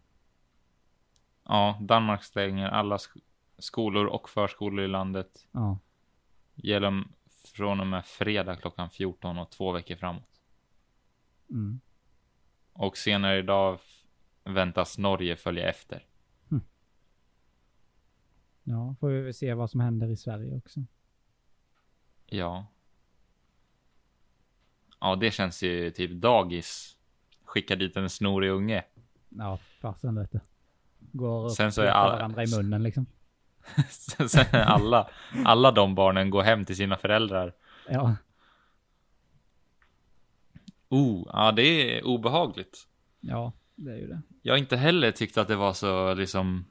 Ja, 1.43 1.77
Danmark 1.81 2.23
stänger 2.23 2.67
alla 2.67 2.97
sk- 2.97 3.21
skolor 3.57 4.05
och 4.05 4.29
förskolor 4.29 4.85
i 4.85 4.87
landet. 4.87 5.47
Ja. 5.51 5.79
Gäller 6.55 7.03
från 7.55 7.79
och 7.79 7.87
med 7.87 8.05
fredag 8.05 8.55
klockan 8.55 8.89
14 8.89 9.37
och 9.37 9.49
två 9.51 9.71
veckor 9.71 9.95
framåt. 9.95 10.41
Mm. 11.49 11.79
Och 12.73 12.97
senare 12.97 13.37
idag 13.39 13.79
väntas 14.43 14.97
Norge 14.97 15.35
följa 15.35 15.69
efter. 15.69 16.05
Ja, 18.67 18.95
får 18.99 19.09
vi 19.09 19.21
väl 19.21 19.33
se 19.33 19.53
vad 19.53 19.71
som 19.71 19.79
händer 19.79 20.07
i 20.09 20.15
Sverige 20.17 20.55
också. 20.57 20.83
Ja. 22.25 22.65
Ja, 25.05 25.15
det 25.15 25.31
känns 25.31 25.63
ju 25.63 25.91
typ 25.91 26.11
dagis. 26.11 26.95
Skicka 27.45 27.75
dit 27.75 27.97
en 27.97 28.09
snorig 28.09 28.49
unge. 28.49 28.83
Ja, 29.29 29.59
fasen 29.81 30.15
vet 30.15 30.31
du. 30.31 30.39
Går 31.11 31.43
och 31.43 31.51
Sen 31.51 31.71
så 31.71 31.81
är 31.81 31.87
alla- 31.87 32.15
varandra 32.15 32.43
i 32.43 32.47
munnen 32.57 32.83
liksom. 32.83 33.05
Sen 34.27 34.45
alla, 34.51 35.09
alla 35.45 35.71
de 35.71 35.95
barnen 35.95 36.29
går 36.29 36.41
hem 36.43 36.65
till 36.65 36.75
sina 36.75 36.97
föräldrar. 36.97 37.53
Ja, 37.89 38.15
Oh, 40.89 41.27
ja 41.33 41.51
det 41.51 41.97
är 41.97 42.05
obehagligt. 42.07 42.87
ja, 43.19 43.51
det 43.75 43.91
är 43.91 43.97
ju 43.97 44.07
det. 44.07 44.21
Jag 44.41 44.53
har 44.53 44.57
inte 44.57 44.77
heller 44.77 45.11
tyckt 45.11 45.37
att 45.37 45.47
det 45.47 45.55
var 45.55 45.73
så 45.73 46.13
liksom. 46.13 46.65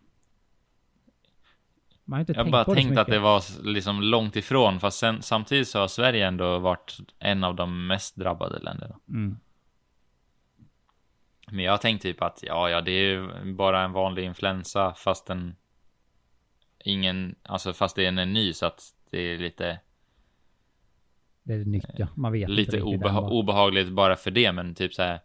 Man 2.05 2.17
har 2.17 2.21
inte 2.21 2.33
Jag 2.33 2.45
har 2.45 2.51
bara 2.51 2.65
tänkt 2.65 2.99
att 2.99 3.07
det 3.07 3.19
var 3.19 3.65
liksom 3.65 4.03
långt 4.03 4.37
ifrån. 4.37 4.81
Fast 4.81 4.99
sen, 4.99 5.23
samtidigt 5.23 5.69
så 5.69 5.79
har 5.79 5.89
Sverige 5.89 6.27
ändå 6.27 6.59
varit 6.59 6.99
en 7.19 7.45
av 7.45 7.55
de 7.55 7.87
mest 7.87 8.17
drabbade 8.17 8.59
länderna. 8.59 8.99
Mm. 9.09 9.37
Men 11.51 11.65
jag 11.65 11.73
har 11.73 11.79
tänkt 11.79 12.03
typ 12.03 12.23
att 12.23 12.43
ja, 12.43 12.71
ja, 12.71 12.81
det 12.81 12.91
är 12.93 13.03
ju 13.05 13.53
bara 13.55 13.83
en 13.83 13.93
vanlig 13.93 14.25
influensa 14.25 14.95
fast 14.95 15.27
den 15.27 15.57
ingen, 16.85 17.35
alltså 17.43 17.73
fast 17.73 17.97
det 17.97 18.07
är 18.07 18.19
en 18.19 18.33
ny 18.33 18.53
så 18.53 18.67
att 18.67 18.83
det 19.11 19.19
är 19.19 19.39
lite, 19.39 19.81
Det 21.43 21.55
är 21.55 21.65
nytt 21.65 21.87
ja. 21.97 22.09
Man 22.15 22.33
vet 22.33 22.51
lite 22.51 22.81
obeha- 22.81 23.29
obehagligt 23.31 23.89
bara 23.89 24.17
för 24.17 24.31
det. 24.31 24.53
Men 24.53 24.75
typ 24.75 24.95
så 24.95 25.03
här 25.03 25.21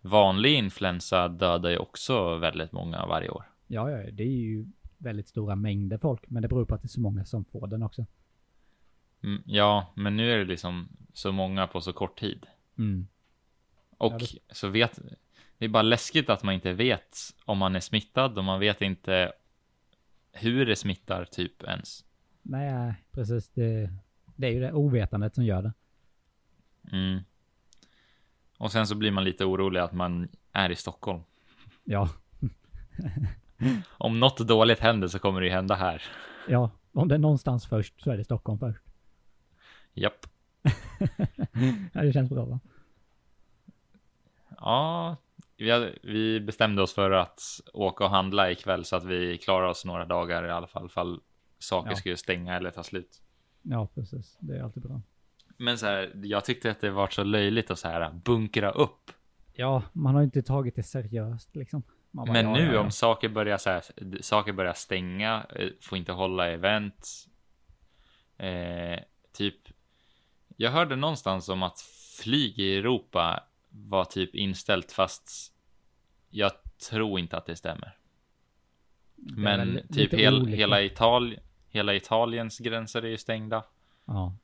vanlig 0.00 0.54
influensa 0.54 1.28
dödar 1.28 1.70
ju 1.70 1.76
också 1.78 2.36
väldigt 2.36 2.72
många 2.72 3.06
varje 3.06 3.28
år. 3.28 3.44
Ja, 3.66 3.90
ja, 3.90 4.10
det 4.10 4.22
är 4.22 4.26
ju 4.26 4.66
väldigt 4.98 5.28
stora 5.28 5.56
mängder 5.56 5.98
folk. 5.98 6.30
Men 6.30 6.42
det 6.42 6.48
beror 6.48 6.64
på 6.64 6.74
att 6.74 6.82
det 6.82 6.86
är 6.86 6.88
så 6.88 7.00
många 7.00 7.24
som 7.24 7.44
får 7.44 7.66
den 7.66 7.82
också. 7.82 8.06
Mm, 9.22 9.42
ja, 9.46 9.92
men 9.96 10.16
nu 10.16 10.32
är 10.32 10.38
det 10.38 10.44
liksom 10.44 10.88
så 11.12 11.32
många 11.32 11.66
på 11.66 11.80
så 11.80 11.92
kort 11.92 12.18
tid. 12.20 12.46
Mm. 12.78 13.06
Och 13.90 14.12
Ja, 14.12 14.18
det- 14.18 14.54
så 14.54 14.68
vet, 14.68 14.98
det 15.58 15.64
är 15.64 15.68
bara 15.68 15.82
läskigt 15.82 16.30
att 16.30 16.42
man 16.42 16.54
inte 16.54 16.72
vet 16.72 17.16
om 17.44 17.58
man 17.58 17.76
är 17.76 17.80
smittad 17.80 18.38
och 18.38 18.44
man 18.44 18.60
vet 18.60 18.82
inte 18.82 19.32
hur 20.32 20.66
det 20.66 20.76
smittar 20.76 21.24
typ 21.24 21.62
ens. 21.62 22.04
Nej, 22.42 22.94
precis. 23.10 23.48
Det, 23.48 23.90
det 24.36 24.46
är 24.46 24.50
ju 24.52 24.60
det 24.60 24.72
ovetandet 24.72 25.34
som 25.34 25.44
gör 25.44 25.62
det. 25.62 25.72
Mm. 26.92 27.20
Och 28.58 28.72
sen 28.72 28.86
så 28.86 28.94
blir 28.94 29.10
man 29.10 29.24
lite 29.24 29.44
orolig 29.44 29.80
att 29.80 29.92
man 29.92 30.28
är 30.52 30.70
i 30.70 30.76
Stockholm. 30.76 31.22
Ja, 31.84 32.08
Om 33.98 34.20
något 34.20 34.38
dåligt 34.38 34.80
händer 34.80 35.08
så 35.08 35.18
kommer 35.18 35.40
det 35.40 35.46
ju 35.46 35.52
hända 35.52 35.74
här. 35.74 36.02
ja. 36.48 36.70
Om 36.92 37.08
det 37.08 37.14
är 37.14 37.18
någonstans 37.18 37.66
först 37.66 38.00
så 38.02 38.10
är 38.10 38.16
det 38.16 38.24
Stockholm 38.24 38.58
först. 38.58 38.80
Japp. 39.94 40.26
ja, 41.92 42.02
det 42.02 42.12
känns 42.12 42.30
bra 42.30 42.44
va? 42.44 42.60
Ja, 44.60 45.16
vi, 46.02 46.40
bestämde 46.40 46.82
oss 46.82 46.94
för 46.94 47.10
att 47.10 47.40
åka 47.72 48.04
och 48.04 48.10
handla 48.10 48.50
ikväll 48.50 48.84
så 48.84 48.96
att 48.96 49.04
vi 49.04 49.38
klarar 49.38 49.66
oss 49.68 49.84
några 49.84 50.04
dagar 50.04 50.44
i 50.44 50.50
alla 50.50 50.66
fall. 50.66 50.88
Fall 50.88 51.20
saker 51.58 51.90
Ja. 51.90 51.96
skulle 51.96 52.16
stänga 52.16 52.56
eller 52.56 52.70
ta 52.70 52.82
slut. 52.82 53.22
Ja, 53.62 53.88
precis. 53.94 54.36
Det 54.40 54.56
är 54.58 54.62
alltid 54.62 54.82
bra. 54.82 55.00
Men 55.56 55.78
så 55.78 55.86
här, 55.86 56.12
jag 56.14 56.44
tyckte 56.44 56.70
att 56.70 56.80
det 56.80 56.90
var 56.90 57.08
så 57.08 57.24
löjligt 57.24 57.70
att 57.70 57.78
så 57.78 57.88
här 57.88 58.10
bunkra 58.10 58.70
upp. 58.70 59.10
Ja, 59.52 59.82
man 59.92 60.14
har 60.14 60.22
inte 60.22 60.42
tagit 60.42 60.76
det 60.76 60.82
seriöst 60.82 61.56
liksom. 61.56 61.82
Man 62.18 62.26
bara, 62.26 62.32
Men 62.32 62.46
ja, 62.46 62.52
nu 62.52 62.66
ja, 62.66 62.72
ja. 62.72 62.80
om 62.80 62.90
saker 62.90 63.28
börjar, 63.28 63.58
så 63.58 63.70
här, 63.70 63.82
saker 64.20 64.52
börjar 64.52 64.72
stänga, 64.72 65.46
eh, 65.56 65.68
får 65.80 65.98
inte 65.98 66.12
hålla 66.12 66.48
event. 66.48 67.26
Eh, 68.38 68.98
typ, 69.32 69.56
jag 70.56 70.70
hörde 70.70 70.96
någonstans 70.96 71.48
om 71.48 71.62
att 71.62 71.80
flyg 72.20 72.58
i 72.58 72.76
Europa 72.76 73.44
var 73.68 74.04
typ 74.04 74.34
inställt 74.34 74.92
fast 74.92 75.54
jag 76.30 76.52
tror 76.90 77.18
inte 77.18 77.36
att 77.36 77.46
det 77.46 77.56
stämmer. 77.56 77.98
Men 79.16 79.88
typ 79.88 80.14
hel, 80.14 80.46
hela, 80.46 80.82
Ital 80.82 81.38
hela 81.68 81.94
Italiens 81.94 82.58
gränser 82.58 83.02
är 83.02 83.08
ju 83.08 83.18
stängda. 83.18 83.64
Ja. 84.04 84.36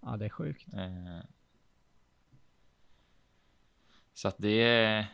Ja, 0.00 0.16
det 0.16 0.24
är 0.24 0.28
sjukt. 0.28 0.66
Eh, 0.74 1.20
så 4.14 4.28
att 4.28 4.36
det 4.38 4.62
är... 4.62 5.06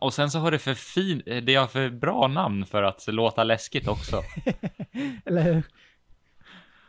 Och 0.00 0.14
sen 0.14 0.30
så 0.30 0.38
har 0.38 0.50
det 0.50 0.58
för 0.58 0.74
fin, 0.74 1.22
det 1.42 1.54
har 1.54 1.66
för 1.66 1.90
bra 1.90 2.28
namn 2.28 2.66
för 2.66 2.82
att 2.82 3.06
låta 3.08 3.44
läskigt 3.44 3.88
också. 3.88 4.22
Eller 5.24 5.42
hur? 5.42 5.62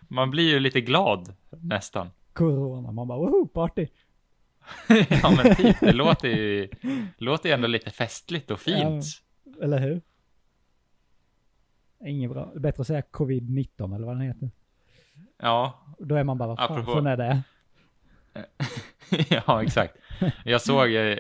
Man 0.08 0.32
blir 0.32 0.50
ju 0.50 0.60
lite 0.60 0.82
glad 0.82 1.36
nästan. 1.50 2.10
Corona, 2.34 2.92
man 2.92 3.08
bara 3.08 3.18
woho, 3.18 3.48
party. 3.48 3.88
ja 5.22 5.34
men 5.44 5.56
typ, 5.56 5.80
det 5.80 5.94
låter 5.94 6.28
ju, 6.28 6.70
låter 7.18 7.50
ju 7.50 7.54
ändå 7.54 7.68
lite 7.68 7.90
festligt 7.90 8.52
och 8.52 8.60
fint. 8.60 9.06
Eller 9.62 9.80
hur? 9.80 10.02
Inget 12.06 12.32
bra. 12.32 12.52
Bättre 12.56 12.82
att 12.82 12.88
säga 12.88 13.02
covid-19 13.02 13.96
eller 13.96 14.06
vad 14.06 14.16
den 14.16 14.22
heter. 14.22 14.52
Ja, 15.38 15.80
Då 16.00 16.16
är 16.16 16.24
man 16.24 16.38
bara, 16.38 16.48
vad 16.48 16.58
fan, 16.58 16.86
sån 16.86 17.08
är 17.08 17.18
det. 17.18 17.42
ja 19.30 19.64
exakt. 19.64 19.98
Jag 20.46 20.62
såg 20.62 20.94
eh, 20.94 21.18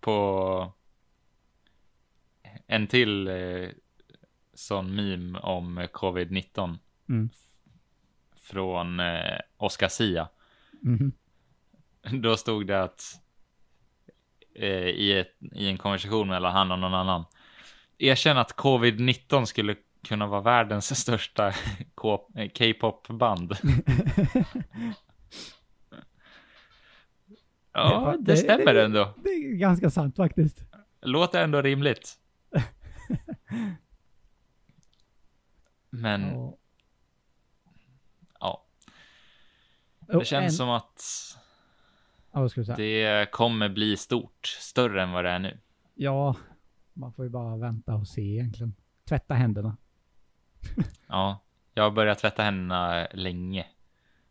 på 0.00 0.72
en 2.70 2.86
till 2.86 3.28
eh, 3.28 3.68
sån 4.54 4.94
meme 4.96 5.38
om 5.38 5.78
covid-19 5.78 6.78
Mm. 7.08 7.30
från 8.40 9.00
eh, 9.00 9.38
Oscar 9.56 9.88
Sia. 9.88 10.28
Mhm. 10.80 11.12
Då 12.22 12.36
stod 12.36 12.66
det 12.66 12.82
att 12.82 13.02
eh, 14.54 14.68
i, 14.88 15.18
ett, 15.18 15.36
i 15.54 15.68
en 15.68 15.78
konversation 15.78 16.28
mellan 16.28 16.52
han 16.52 16.72
och 16.72 16.78
någon 16.78 16.94
annan. 16.94 17.24
Erkänn 17.98 18.38
att 18.38 18.54
covid-19 18.56 19.44
skulle 19.44 19.76
kunna 20.08 20.26
vara 20.26 20.40
världens 20.40 21.00
största 21.00 21.52
K-pop-band. 22.58 23.52
ja, 27.72 28.16
det, 28.18 28.32
det- 28.32 28.36
stämmer 28.36 28.74
det- 28.74 28.84
ändå. 28.84 29.14
Det 29.24 29.28
är 29.30 29.52
ganska 29.56 29.90
sant 29.90 30.16
faktiskt. 30.16 30.62
Låter 31.02 31.44
ändå 31.44 31.62
rimligt. 31.62 32.14
Men 35.90 36.22
Ja. 36.22 36.56
ja, 38.40 38.64
Och 40.06 40.18
det 40.18 40.24
känns 40.24 40.44
en, 40.44 40.52
som 40.52 40.70
att 40.70 41.02
Ja, 42.32 42.48
det 42.76 43.30
kommer 43.32 43.68
bli 43.68 43.96
stort, 43.96 44.46
större 44.46 45.02
än 45.02 45.12
vad 45.12 45.24
det 45.24 45.30
är 45.30 45.38
nu. 45.38 45.58
Ja, 45.94 46.36
man 46.92 47.12
får 47.12 47.24
ju 47.24 47.28
bara 47.30 47.56
vänta 47.56 47.94
och 47.94 48.08
se 48.08 48.22
egentligen. 48.22 48.74
Tvätta 49.04 49.34
händerna. 49.34 49.76
Ja, 51.10 51.44
jag 51.74 51.82
har 51.82 51.90
börjat 51.90 52.18
tvätta 52.18 52.42
händerna 52.42 53.06
länge. 53.14 53.66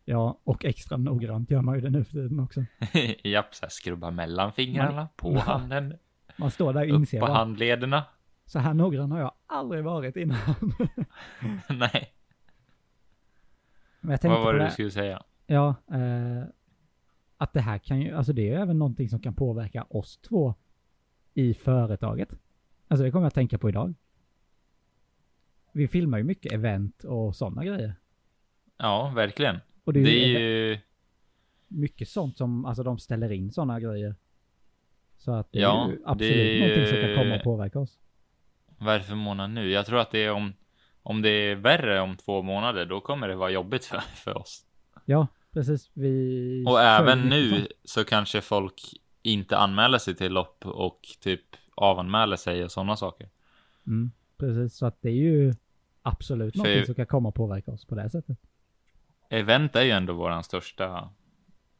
Ja, 0.04 0.40
och 0.44 0.64
extra 0.64 0.96
noggrant 0.96 1.50
gör 1.50 1.62
man 1.62 1.74
ju 1.74 1.80
det 1.80 1.90
nu 1.90 2.04
för 2.04 2.12
tiden 2.12 2.40
också. 2.40 2.64
Japp, 3.24 3.54
så 3.54 3.64
här 3.64 3.70
skrubba 3.70 4.10
mellan 4.10 4.52
fingrarna, 4.52 5.08
på 5.16 5.32
Ja. 5.34 5.40
handen, 5.40 5.98
Man 6.36 6.50
står 6.50 6.72
där 6.72 6.80
och 6.80 6.88
upp 6.88 6.94
inser 7.00 7.20
på 7.20 7.26
bara, 7.26 7.36
handlederna. 7.36 8.04
Så 8.48 8.58
här 8.58 8.74
noggrann 8.74 9.12
har 9.12 9.20
jag 9.20 9.32
aldrig 9.46 9.84
varit 9.84 10.16
innan. 10.16 10.38
Nej, 11.68 12.12
Men 14.00 14.10
jag 14.10 14.20
tänkte 14.20 14.28
vad 14.28 14.42
var 14.42 14.52
det 14.52 14.58
det, 14.58 14.64
du 14.64 14.70
skulle 14.70 14.90
säga? 14.90 15.22
ja, 15.46 15.74
eh, 15.92 16.44
att 17.36 17.52
det 17.52 17.60
här 17.60 17.78
kan 17.78 18.00
ju, 18.00 18.14
alltså 18.14 18.32
det 18.32 18.42
är 18.42 18.46
ju 18.46 18.62
även 18.62 18.78
någonting 18.78 19.08
som 19.08 19.20
kan 19.20 19.34
påverka 19.34 19.82
oss 19.90 20.16
två 20.16 20.54
i 21.34 21.54
företaget. 21.54 22.34
Alltså 22.88 23.04
det 23.04 23.10
kommer 23.10 23.24
jag 23.24 23.28
att 23.28 23.34
tänka 23.34 23.58
på 23.58 23.68
idag. 23.68 23.94
Vi 25.72 25.88
filmar 25.88 26.18
ju 26.18 26.24
mycket 26.24 26.52
event 26.52 27.04
och 27.04 27.36
sådana 27.36 27.64
grejer. 27.64 27.94
Ja, 28.76 29.12
verkligen. 29.14 29.56
Och 29.84 29.92
det 29.92 30.00
är, 30.00 30.04
Det 30.04 30.10
är 30.36 30.70
ju, 30.70 30.78
mycket 31.68 32.08
sånt 32.08 32.36
som, 32.38 32.64
alltså 32.64 32.82
de 32.82 32.98
ställer 32.98 33.32
in 33.32 33.52
sådana 33.52 33.80
grejer. 33.80 34.14
Så 35.16 35.32
att 35.32 35.52
det 35.52 35.58
Ja, 35.58 35.84
är 35.86 35.90
ju 35.90 36.02
absolut 36.04 36.32
det 36.32 36.56
är 36.56 36.60
någonting 36.60 36.86
som 36.86 37.02
kan 37.06 37.24
komma 37.24 37.36
och 37.36 37.42
påverka 37.42 37.78
oss. 37.78 37.98
Vad 38.78 38.94
är 38.94 38.98
det 38.98 39.04
för 39.04 39.14
månad 39.14 39.50
nu? 39.50 39.70
Jag 39.70 39.86
tror 39.86 39.98
att 40.00 40.10
det 40.10 40.18
är 40.24 40.32
om, 40.32 40.52
om 41.02 41.22
det 41.22 41.28
är 41.30 41.54
värre 41.56 42.00
om 42.00 42.16
två 42.16 42.42
månader, 42.42 42.86
då 42.86 43.00
kommer 43.00 43.28
det 43.28 43.34
vara 43.36 43.50
jobbigt 43.50 43.84
för, 43.84 43.98
för 43.98 44.38
oss. 44.38 44.64
Ja, 45.04 45.26
precis. 45.52 45.90
Vi 45.92 46.64
Och 46.68 46.80
även 46.80 47.20
nu 47.20 47.68
så 47.84 48.04
kanske 48.04 48.40
folk 48.40 48.82
inte 49.22 49.56
anmäler 49.56 49.98
sig 49.98 50.14
till 50.14 50.32
lopp 50.32 50.66
och 50.66 51.00
typ 51.20 51.40
avanmäler 51.74 52.36
sig 52.36 52.64
och 52.64 52.72
sådana 52.72 52.96
saker. 52.96 53.28
Mm, 53.86 54.10
precis, 54.36 54.78
så 54.78 54.86
att 54.86 55.02
det 55.02 55.08
är 55.08 55.14
ju 55.14 55.54
absolut 56.02 56.54
För- 56.54 56.58
någonting 56.58 56.86
som 56.86 56.94
kan 56.94 57.06
komma 57.06 57.28
och 57.28 57.34
påverka 57.34 57.70
oss 57.70 57.84
på 57.84 57.94
det 57.94 58.10
sättet. 58.10 58.38
Event 59.30 59.76
är 59.76 59.82
ju 59.82 59.90
ändå 59.90 60.12
våran 60.12 60.44
största, 60.44 61.10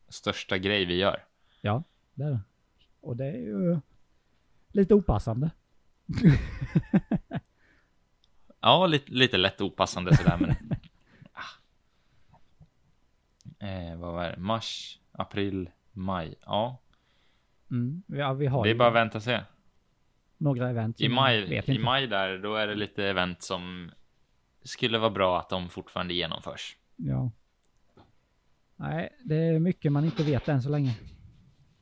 största 0.08 0.58
grej 0.58 0.84
vi 0.84 0.96
gör. 0.96 1.24
Ja, 1.60 1.82
det 2.14 2.24
är 2.24 2.30
det. 2.30 2.40
Och 3.00 3.16
det 3.16 3.26
är 3.26 3.36
ju 3.36 3.80
lite 4.68 4.94
opassande. 4.94 5.50
Ja, 8.60 8.86
lite, 8.86 9.12
lite 9.12 9.36
lätt 9.36 9.60
opassande 9.60 10.16
sådär, 10.16 10.36
men... 10.40 10.50
ah. 11.32 11.40
eh, 13.66 13.96
vad 13.98 14.12
var 14.12 14.24
det? 14.24 14.36
Mars, 14.36 14.98
april, 15.12 15.70
maj. 15.92 16.34
Ja, 16.44 16.78
Mm. 17.70 18.02
Ja, 18.06 18.32
vi 18.32 18.46
har 18.46 18.62
det 18.62 18.68
är 18.68 18.72
ju 18.72 18.78
bara 18.78 18.88
att 18.88 18.94
vänta 18.94 19.18
och 19.18 19.24
se. 19.24 19.40
några 20.38 20.70
event 20.70 21.00
I 21.00 21.08
maj, 21.08 21.54
I 21.54 21.56
inte. 21.56 21.78
maj 21.78 22.06
där, 22.06 22.38
då 22.38 22.54
är 22.54 22.66
det 22.66 22.74
lite 22.74 23.04
event 23.04 23.42
som 23.42 23.90
skulle 24.62 24.98
vara 24.98 25.10
bra 25.10 25.38
att 25.38 25.48
de 25.48 25.68
fortfarande 25.68 26.14
genomförs. 26.14 26.76
Ja. 26.96 27.30
Nej, 28.76 29.08
det 29.24 29.36
är 29.36 29.58
mycket 29.58 29.92
man 29.92 30.04
inte 30.04 30.24
vet 30.24 30.48
än 30.48 30.62
så 30.62 30.68
länge. 30.68 30.94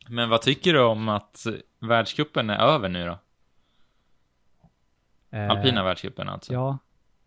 Men 0.09 0.29
vad 0.29 0.43
tycker 0.43 0.73
du 0.73 0.81
om 0.81 1.09
att 1.09 1.47
världscupen 1.81 2.51
är 2.51 2.59
över 2.59 2.89
nu 2.89 3.07
då? 3.07 3.19
Eh, 5.31 5.51
Alpina 5.51 5.85
världscupen 5.85 6.29
alltså. 6.29 6.53
Ja. 6.53 6.79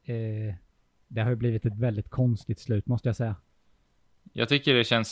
Eh, 0.03 0.55
det 1.07 1.21
har 1.21 1.29
ju 1.29 1.35
blivit 1.35 1.65
ett 1.65 1.75
väldigt 1.77 2.09
konstigt 2.09 2.59
slut 2.59 2.87
måste 2.87 3.09
jag 3.09 3.15
säga. 3.15 3.35
Jag 4.33 4.49
tycker 4.49 4.73
det 4.73 4.83
känns 4.83 5.09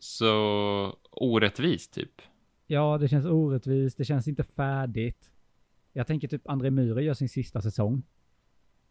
så 0.00 0.96
orättvist 1.10 1.92
typ. 1.94 2.22
Ja, 2.66 2.98
det 2.98 3.08
känns 3.08 3.26
orättvist, 3.26 3.98
det 3.98 4.04
känns 4.04 4.28
inte 4.28 4.44
färdigt. 4.44 5.32
Jag 5.92 6.06
tänker 6.06 6.28
typ 6.28 6.48
André 6.48 6.70
Myhre 6.70 7.02
gör 7.04 7.14
sin 7.14 7.28
sista 7.28 7.60
säsong. 7.60 8.02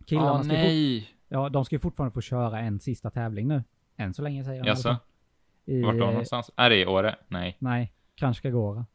Killarna 0.05 0.31
Åh 0.31 0.41
ska 0.43 0.53
nej! 0.53 1.09
ja, 1.27 1.49
de 1.49 1.65
ska 1.65 1.75
ju 1.75 1.79
fortfarande 1.79 2.13
få 2.13 2.21
köra 2.21 2.59
en 2.59 2.79
sista 2.79 3.09
tävling 3.09 3.47
nu. 3.47 3.63
Än 3.97 4.13
så 4.13 4.21
länge 4.21 4.43
säger 4.43 4.61
alla 4.61 4.69
Jaså? 4.69 4.97
I, 5.65 5.81
Vart 5.81 5.97
då 5.97 6.03
eh, 6.03 6.09
någonstans? 6.09 6.51
Är 6.55 6.69
det 6.69 6.75
i 6.81 6.85
Åre? 6.85 7.15
Nej, 7.27 7.57
Nej, 7.59 7.93
Kranjska 8.15 8.49
Gora. 8.49 8.85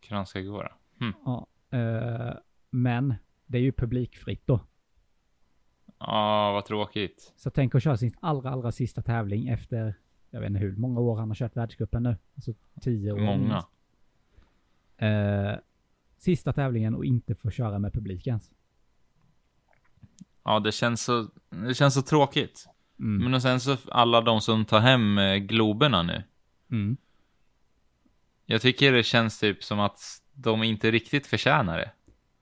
Kranjska 0.00 0.40
Gora. 0.40 0.72
Hm. 1.00 1.12
Ja. 1.24 1.46
Eh, 1.70 2.34
men 2.70 3.14
det 3.46 3.58
är 3.58 3.62
ju 3.62 3.72
publikfritt 3.72 4.46
då. 4.46 4.60
Ja, 5.98 6.52
vad 6.52 6.64
tråkigt. 6.64 7.32
Så 7.36 7.50
tänk 7.50 7.74
att 7.74 7.82
köra 7.82 7.96
sin 7.96 8.14
allra, 8.20 8.50
allra 8.50 8.72
sista 8.72 9.02
tävling 9.02 9.48
efter, 9.48 9.94
jag 10.30 10.40
vet 10.40 10.48
inte 10.50 10.60
hur 10.60 10.76
många 10.76 11.00
år 11.00 11.16
han 11.16 11.28
har 11.28 11.34
kört 11.34 11.56
världscupen 11.56 12.02
nu. 12.02 12.16
Alltså 12.34 12.54
tio 12.80 13.12
år. 13.12 13.20
Många. 13.20 13.64
Eh, 14.96 15.58
sista 16.18 16.52
tävlingen 16.52 16.94
och 16.94 17.04
inte 17.04 17.34
få 17.34 17.50
köra 17.50 17.78
med 17.78 17.92
publik 17.92 18.26
ens. 18.26 18.50
Ja, 20.44 20.60
det 20.60 20.72
känns 20.72 21.04
så, 21.04 21.28
det 21.50 21.74
känns 21.74 21.94
så 21.94 22.02
tråkigt. 22.02 22.66
Mm. 22.98 23.24
Men 23.24 23.34
och 23.34 23.42
sen 23.42 23.60
så 23.60 23.76
alla 23.88 24.20
de 24.20 24.40
som 24.40 24.64
tar 24.64 24.80
hem 24.80 25.18
eh, 25.18 25.36
Globerna 25.36 26.02
nu. 26.02 26.22
Mm. 26.70 26.96
Jag 28.46 28.62
tycker 28.62 28.92
det 28.92 29.02
känns 29.02 29.40
typ 29.40 29.64
som 29.64 29.80
att 29.80 30.00
de 30.32 30.62
inte 30.62 30.90
riktigt 30.90 31.26
förtjänar 31.26 31.78
det. 31.78 31.90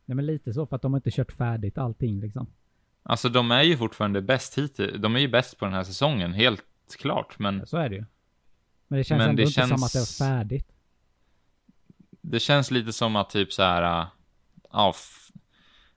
Nej 0.06 0.16
men 0.16 0.26
lite 0.26 0.52
så 0.52 0.66
för 0.66 0.76
att 0.76 0.82
de 0.82 0.92
har 0.92 0.98
inte 0.98 1.10
kört 1.10 1.32
färdigt 1.32 1.78
allting 1.78 2.20
liksom. 2.20 2.46
Alltså 3.02 3.28
de 3.28 3.50
är 3.50 3.62
ju 3.62 3.76
fortfarande 3.76 4.22
bäst 4.22 4.58
hittills. 4.58 4.92
De 5.00 5.16
är 5.16 5.20
ju 5.20 5.28
bäst 5.28 5.58
på 5.58 5.64
den 5.64 5.74
här 5.74 5.84
säsongen, 5.84 6.32
helt 6.32 6.64
klart. 6.98 7.38
Men 7.38 7.66
Så 7.66 7.76
är 7.76 7.88
det 7.88 7.94
ju. 7.96 8.04
Men 8.88 8.98
det 8.98 9.04
känns 9.04 9.18
Men 9.18 9.28
ändå 9.28 9.36
det 9.36 9.42
inte 9.42 9.52
som 9.52 9.68
känns- 9.68 9.84
att 9.84 9.92
det 10.18 10.24
är 10.24 10.28
färdigt. 10.28 10.72
det 12.20 12.40
känns 12.40 12.70
lite 12.70 12.92
som 12.92 13.16
att 13.16 13.30
typ 13.30 13.52
så 13.52 13.62
här. 13.62 14.06
Ja, 14.72 14.94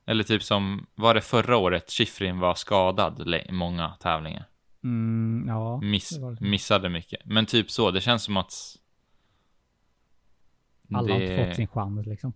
eller 0.06 0.24
typ 0.24 0.44
som, 0.44 0.86
var 0.96 1.14
det 1.14 1.22
förra 1.22 1.58
året 1.58 1.92
Schifrin 1.92 2.40
var 2.40 2.56
skadad 2.56 3.34
i 3.50 3.52
många 3.52 3.90
tävlingar? 4.00 4.46
Mm, 4.84 5.48
ja. 5.48 5.82
Miss, 5.82 6.10
det 6.10 6.36
det. 6.36 6.42
missade 6.42 6.90
mycket. 6.90 7.26
Men 7.26 7.46
typ 7.46 7.72
så, 7.72 7.92
det 7.92 8.02
känns 8.02 8.24
som 8.24 8.38
att... 8.38 8.54
Alla 10.94 11.14
har 11.14 11.22
inte 11.22 11.46
fått 11.46 11.56
sin 11.56 11.68
chans 11.68 12.06
liksom. 12.08 12.34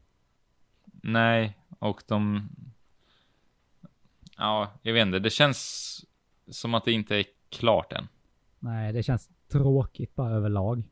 Nej, 1.04 1.58
och 1.84 2.04
de... 2.08 2.50
Ja, 4.38 4.72
jag 4.82 4.94
vet 4.94 5.02
inte. 5.02 5.20
Det 5.20 5.30
känns 5.30 6.06
som 6.48 6.74
att 6.74 6.86
det 6.86 6.92
inte 6.92 7.16
är 7.16 7.26
klart 7.50 7.94
än. 7.94 8.08
Nej, 8.60 8.94
det 8.94 9.04
känns 9.04 9.30
tråkigt 9.48 10.16
bara 10.16 10.34
överlag. 10.34 10.84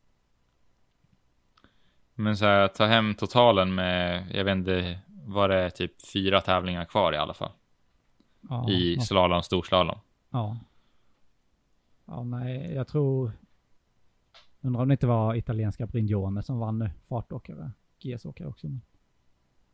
Men 2.14 2.36
så 2.36 2.44
här, 2.44 2.68
ta 2.68 2.86
hem 2.86 3.14
totalen 3.14 3.74
med, 3.74 4.26
jag 4.36 4.44
vet 4.44 4.52
inte, 4.52 4.98
var 5.08 5.48
det 5.48 5.70
typ 5.70 6.06
fyra 6.12 6.40
tävlingar 6.40 6.84
kvar 6.84 7.12
i 7.12 7.16
alla 7.16 7.34
fall. 7.34 7.52
Ja, 8.48 8.70
I 8.70 9.00
slalom, 9.00 9.42
storslalom. 9.42 9.98
ja. 10.30 10.58
Ja, 12.04 12.24
nej, 12.24 12.74
jag 12.74 12.88
tror... 12.88 13.32
Undrar 14.60 14.82
om 14.82 14.88
det 14.88 14.92
inte 14.92 15.06
var 15.06 15.34
italienska 15.34 15.86
Brignone 15.86 16.42
som 16.42 16.58
vann 16.58 16.78
nu. 16.78 16.90
Fartåkare. 17.08 17.70
GS-åkare 17.98 18.48
också. 18.48 18.66
Men... 18.66 18.80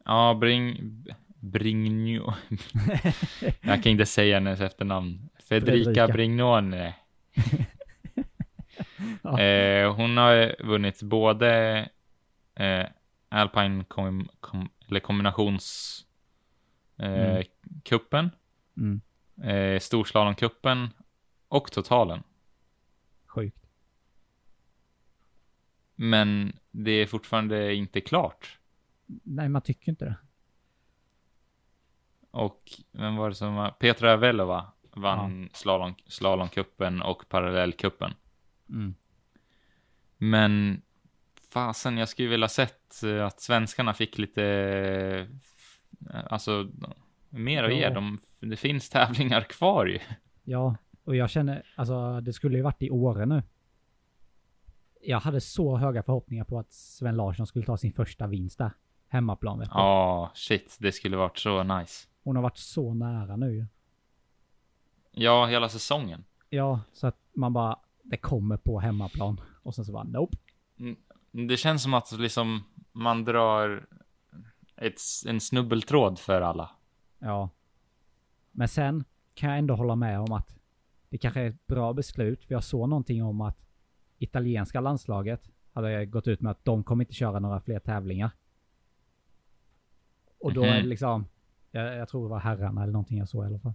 Ja, 0.04 0.34
Bring... 0.34 1.04
Brignone. 1.40 2.20
jag 3.61 3.82
kan 3.82 3.92
inte 3.92 4.06
säga 4.06 4.37
hennes 4.37 4.61
efternamn. 4.61 5.28
Federica. 5.48 6.08
Brignone. 6.08 6.94
Ja. 9.22 9.40
eh, 9.40 9.94
hon 9.94 10.16
har 10.16 10.62
vunnit 10.64 11.02
både 11.02 11.78
eh, 12.54 12.87
Alpine 13.28 13.84
kom, 13.84 14.28
kom, 14.40 14.68
eller 14.88 15.00
kombinations 15.00 15.96
eh, 16.98 17.08
Mm. 17.37 17.42
kuppen, 17.84 18.30
Mm. 18.76 19.00
eh, 19.42 19.78
storslalomkuppen 19.80 20.88
och 21.48 21.72
totalen. 21.72 22.22
Sjukt. 23.26 23.66
Men 25.94 26.58
det 26.70 26.90
är 26.90 27.06
fortfarande 27.06 27.74
inte 27.74 28.00
klart. 28.00 28.58
Nej, 29.22 29.48
man 29.48 29.62
tycker 29.62 29.92
inte 29.92 30.04
det. 30.04 30.16
Och 32.30 32.70
vem 32.92 33.16
var 33.16 33.28
det 33.28 33.34
som 33.34 33.54
var? 33.54 33.70
Petra 33.70 34.16
Velova 34.16 34.72
vann 34.96 35.48
slalom, 35.52 35.94
slalomkuppen 36.06 37.02
och 37.02 37.28
parallellkuppen. 37.28 38.14
Mm. 38.68 38.94
Men 40.18 40.82
fasen, 41.52 41.98
jag 41.98 42.08
skulle 42.08 42.28
vilja 42.28 42.48
sett 42.48 43.02
eh, 43.02 43.26
att 43.26 43.40
svenskarna 43.40 43.94
fick 43.94 44.18
lite, 44.18 44.44
eh, 46.10 46.24
alltså 46.30 46.70
mer 47.28 47.64
att 47.64 47.74
ge. 47.74 47.80
Ja. 47.80 47.90
De, 47.90 48.18
det 48.40 48.56
finns 48.56 48.90
tävlingar 48.90 49.40
kvar 49.40 49.86
ju. 49.86 49.98
Ja, 50.44 50.76
och 51.04 51.16
jag 51.16 51.30
känner, 51.30 51.62
alltså 51.76 52.20
det 52.20 52.32
skulle 52.32 52.56
ju 52.56 52.62
varit 52.62 52.82
i 52.82 52.90
Åre 52.90 53.26
nu. 53.26 53.42
Jag 55.00 55.20
hade 55.20 55.40
så 55.40 55.76
höga 55.76 56.02
förhoppningar 56.02 56.44
på 56.44 56.58
att 56.58 56.72
Sven 56.72 57.16
Larsson 57.16 57.46
skulle 57.46 57.64
ta 57.64 57.76
sin 57.76 57.92
första 57.92 58.26
vinst 58.26 58.58
där. 58.58 58.70
Hemmaplan 59.08 59.58
vet. 59.58 59.68
Ja, 59.72 60.30
shit, 60.34 60.76
det 60.80 60.92
skulle 60.92 61.16
varit 61.16 61.38
så 61.38 61.62
nice. 61.62 62.08
Hon 62.24 62.36
har 62.36 62.42
varit 62.42 62.58
så 62.58 62.94
nära 62.94 63.36
nu. 63.36 63.66
Ja, 65.10 65.46
hela 65.46 65.68
säsongen. 65.68 66.24
Ja, 66.50 66.80
så 66.92 67.06
att 67.06 67.18
man 67.32 67.52
bara, 67.52 67.78
det 68.02 68.16
kommer 68.16 68.56
på 68.56 68.80
hemmaplan. 68.80 69.40
Och 69.62 69.74
sen 69.74 69.84
så 69.84 69.92
bara, 69.92 70.04
nope. 70.04 70.36
Det 71.30 71.56
känns 71.56 71.82
som 71.82 71.94
att 71.94 72.12
liksom 72.12 72.64
man 72.92 73.24
drar 73.24 73.86
ett, 74.76 75.00
en 75.26 75.40
snubbeltråd 75.40 76.18
för 76.18 76.40
alla. 76.40 76.70
Ja. 77.18 77.50
Men 78.50 78.68
sen 78.68 79.04
kan 79.34 79.50
jag 79.50 79.58
ändå 79.58 79.74
hålla 79.74 79.96
med 79.96 80.20
om 80.20 80.32
att 80.32 80.58
det 81.08 81.18
kanske 81.18 81.40
är 81.40 81.48
ett 81.48 81.66
bra 81.66 81.92
beslut. 81.92 82.44
För 82.44 82.54
jag 82.54 82.64
såg 82.64 82.88
någonting 82.88 83.24
om 83.24 83.40
att 83.40 83.58
italienska 84.18 84.80
landslaget 84.80 85.50
hade 85.72 86.06
gått 86.06 86.28
ut 86.28 86.40
med 86.40 86.50
att 86.50 86.64
de 86.64 86.84
kommer 86.84 87.04
inte 87.04 87.14
köra 87.14 87.38
några 87.38 87.60
fler 87.60 87.78
tävlingar. 87.78 88.30
Och 90.40 90.53
då 90.53 90.62
är 90.62 90.72
det 90.74 90.81
Mhm. 90.81 90.88
liksom, 90.88 91.27
jag, 91.70 91.96
jag 91.96 92.09
tror 92.09 92.22
det 92.24 92.31
var 92.31 92.38
herrarna 92.40 92.83
eller 92.83 92.92
någonting 92.92 93.18
jag 93.18 93.29
såg 93.29 93.44
i 93.44 93.46
alla 93.46 93.59
fall. 93.59 93.74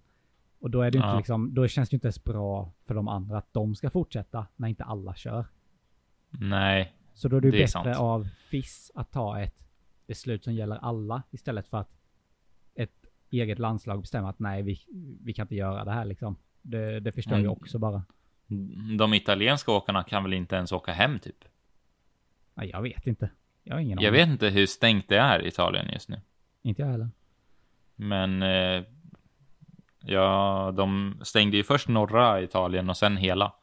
Och 0.59 0.69
då 0.69 0.81
är 0.81 0.91
det 0.91 0.97
inte 0.97 1.07
Ja. 1.07 1.17
liksom, 1.17 1.53
då 1.53 1.67
känns 1.67 1.89
det 1.89 1.93
inte 1.95 2.05
ens 2.07 2.23
bra 2.23 2.71
för 2.85 2.95
de 2.95 3.07
andra 3.07 3.37
att 3.37 3.53
de 3.53 3.75
ska 3.75 3.89
fortsätta 3.89 4.47
när 4.55 4.67
inte 4.67 4.83
alla 4.83 5.15
kör. 5.15 5.45
Nej, 6.29 6.93
Så 7.13 7.27
då 7.27 7.37
är 7.37 7.41
det, 7.41 7.51
Det 7.51 7.57
är 7.57 7.61
bättre 7.61 7.67
sant. 7.67 7.97
av 7.97 8.27
FIS 8.49 8.91
att 8.95 9.11
ta 9.11 9.39
ett 9.39 9.63
beslut 10.07 10.43
som 10.43 10.53
gäller 10.53 10.75
alla 10.75 11.23
istället 11.31 11.67
för 11.67 11.77
att 11.77 11.91
ett 12.75 13.05
eget 13.29 13.59
landslag 13.59 14.01
bestämmer 14.01 14.29
att 14.29 14.39
nej, 14.39 14.61
vi, 14.61 14.79
vi 15.23 15.33
kan 15.33 15.43
inte 15.43 15.55
göra 15.55 15.85
det 15.85 15.91
här 15.91 16.05
liksom. 16.05 16.35
Det, 16.61 16.99
det 16.99 17.11
förstör 17.11 17.35
ju 17.35 17.39
Mm. 17.41 17.51
också 17.51 17.79
bara. 17.79 18.03
de 18.97 19.13
italienska 19.13 19.71
åkarna 19.71 20.03
kan 20.03 20.23
väl 20.23 20.33
inte 20.33 20.55
ens 20.55 20.71
åka 20.71 20.91
hem 20.91 21.19
typ? 21.19 21.45
Nej, 22.53 22.69
jag 22.69 22.81
vet 22.81 23.07
inte. 23.07 23.29
Jag 23.63 23.73
har 23.75 23.79
ingen 23.79 23.99
Jag 24.01 24.09
aning. 24.09 24.19
vet 24.21 24.29
inte 24.29 24.49
hur 24.49 24.65
stängt 24.65 25.09
det 25.09 25.17
är 25.17 25.39
i 25.41 25.47
Italien 25.47 25.89
just 25.93 26.09
nu. 26.09 26.21
Inte 26.63 26.81
jag 26.81 26.89
heller. 26.89 27.09
Men 27.95 28.43
eh, 28.43 28.83
ja, 29.99 30.73
de 30.77 31.19
stängde 31.21 31.57
ju 31.57 31.63
först 31.63 31.87
norra 31.87 32.41
Italien 32.41 32.89
och 32.89 32.97
sen 32.97 33.17
hela. 33.17 33.53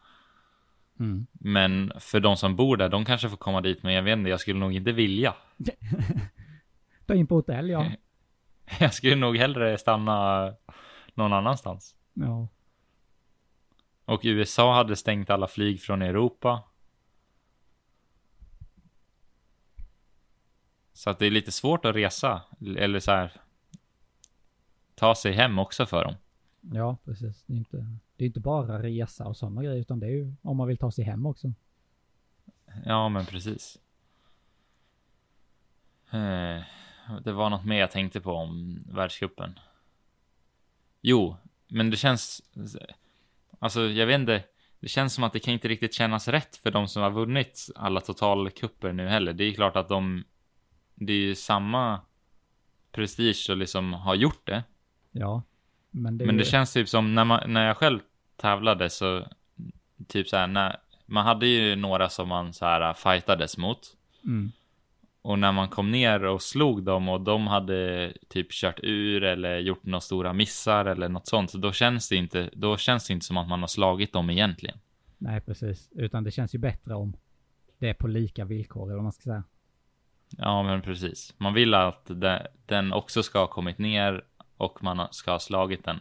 Mm. 1.00 1.26
Men 1.32 1.92
för 1.98 2.20
de 2.20 2.36
som 2.36 2.56
bor 2.56 2.76
där, 2.76 2.88
de 2.88 3.04
kanske 3.04 3.28
får 3.28 3.36
komma 3.36 3.60
dit, 3.60 3.82
men 3.82 3.94
jag 3.94 4.02
vet 4.02 4.18
inte, 4.18 4.30
jag 4.30 4.40
skulle 4.40 4.60
nog 4.60 4.72
inte 4.72 4.92
vilja. 4.92 5.34
Ta 7.06 7.14
in 7.14 7.26
på 7.26 7.34
hotell, 7.34 7.70
ja. 7.70 7.86
Jag 8.80 8.94
skulle 8.94 9.16
nog 9.16 9.36
hellre 9.36 9.78
stanna 9.78 10.52
någon 11.14 11.32
annanstans. 11.32 11.96
Ja. 12.14 12.48
Och 14.04 14.20
USA 14.24 14.74
hade 14.74 14.96
stängt 14.96 15.30
alla 15.30 15.46
flyg 15.46 15.80
från 15.80 16.02
Europa. 16.02 16.62
Så 21.00 21.10
att 21.10 21.18
det 21.18 21.26
är 21.26 21.30
lite 21.30 21.52
svårt 21.52 21.84
att 21.84 21.96
resa, 21.96 22.42
eller 22.78 23.00
så 23.00 23.10
här 23.10 23.32
ta 24.94 25.14
sig 25.14 25.32
hem 25.32 25.58
också 25.58 25.86
för 25.86 26.04
dem. 26.04 26.14
Ja, 26.60 26.96
precis. 27.04 27.44
Det 27.46 27.52
är 27.52 27.56
inte, 27.56 27.86
det 28.16 28.24
är 28.24 28.26
inte 28.26 28.40
bara 28.40 28.82
resa 28.82 29.26
och 29.26 29.36
sådana 29.36 29.62
grejer, 29.62 29.80
utan 29.80 30.00
det 30.00 30.06
är 30.06 30.10
ju 30.10 30.32
om 30.42 30.56
man 30.56 30.68
vill 30.68 30.78
ta 30.78 30.90
sig 30.90 31.04
hem 31.04 31.26
också. 31.26 31.52
Ja, 32.84 33.08
men 33.08 33.26
precis. 33.26 33.78
Eh, 36.10 36.62
Det 37.24 37.32
var 37.32 37.50
något 37.50 37.64
mer 37.64 37.80
jag 37.80 37.90
tänkte 37.90 38.20
på 38.20 38.32
om 38.32 38.84
världscupen. 38.92 39.58
Jo, 41.00 41.36
men 41.68 41.90
det 41.90 41.96
känns... 41.96 42.42
Alltså, 43.58 43.80
jag 43.80 44.06
vet 44.06 44.20
inte. 44.20 44.44
Det 44.80 44.88
känns 44.88 45.14
som 45.14 45.24
att 45.24 45.32
det 45.32 45.40
kan 45.40 45.54
inte 45.54 45.68
riktigt 45.68 45.94
kännas 45.94 46.28
rätt 46.28 46.56
för 46.56 46.70
de 46.70 46.88
som 46.88 47.02
har 47.02 47.10
vunnit 47.10 47.68
alla 47.74 48.00
totalkupper 48.00 48.92
nu 48.92 49.08
heller. 49.08 49.32
Det 49.32 49.44
är 49.44 49.52
klart 49.52 49.76
att 49.76 49.88
de... 49.88 50.24
Det 51.00 51.12
är 51.12 51.16
ju 51.16 51.34
samma 51.34 52.00
prestige 52.92 53.46
och 53.50 53.56
liksom 53.56 53.92
har 53.92 54.14
gjort 54.14 54.46
det. 54.46 54.64
Ja. 55.10 55.42
Men 55.90 56.18
det, 56.18 56.26
Men 56.26 56.36
det 56.36 56.42
ju, 56.42 56.50
känns 56.50 56.72
typ 56.72 56.88
som 56.88 57.14
när, 57.14 57.24
man, 57.24 57.52
när 57.52 57.66
jag 57.66 57.76
själv 57.76 58.00
tävlade 58.36 58.90
så 58.90 59.26
typ 60.08 60.28
så 60.28 60.36
här 60.36 60.46
när 60.46 60.76
man 61.06 61.26
hade 61.26 61.46
ju 61.46 61.76
några 61.76 62.08
som 62.08 62.28
man 62.28 62.52
så 62.52 62.64
här 62.64 62.94
fightades 62.94 63.58
mot 63.58 63.96
Mm. 64.24 64.52
och 65.22 65.38
när 65.38 65.52
man 65.52 65.68
kom 65.68 65.90
ner 65.90 66.24
och 66.24 66.42
slog 66.42 66.82
dem 66.82 67.08
och 67.08 67.20
de 67.20 67.46
hade 67.46 68.12
typ 68.28 68.50
kört 68.52 68.80
ur 68.82 69.24
eller 69.24 69.58
gjort 69.58 69.84
några 69.84 70.00
stora 70.00 70.32
missar 70.32 70.84
eller 70.84 71.08
något 71.08 71.26
sånt, 71.26 71.50
så 71.50 71.58
då 71.58 71.72
känns 71.72 72.08
det 72.08 72.16
inte, 72.16 72.50
då 72.52 72.76
känns 72.76 73.06
det 73.06 73.12
inte 73.12 73.26
som 73.26 73.36
att 73.36 73.48
man 73.48 73.60
har 73.60 73.68
slagit 73.68 74.12
dem 74.12 74.30
egentligen. 74.30 74.78
Nej, 75.18 75.40
precis. 75.40 75.88
Utan 75.92 76.24
det 76.24 76.30
känns 76.30 76.54
ju 76.54 76.58
bättre 76.58 76.94
om 76.94 77.16
det 77.78 77.88
är 77.88 77.94
på 77.94 78.08
lika 78.08 78.44
villkor, 78.44 78.86
eller 78.86 78.94
vad 78.94 79.02
man 79.02 79.12
ska 79.12 79.22
säga. 79.22 79.44
Ja, 80.36 80.62
men 80.62 80.82
precis. 80.82 81.34
Man 81.38 81.54
vill 81.54 81.74
att 81.74 82.06
de, 82.06 82.38
den 82.66 82.92
också 82.92 83.22
ska 83.22 83.38
ha 83.38 83.46
kommit 83.46 83.78
ner 83.78 84.24
och 84.56 84.82
man 84.82 85.08
ska 85.10 85.30
ha 85.32 85.38
slagit 85.38 85.84
den 85.84 86.00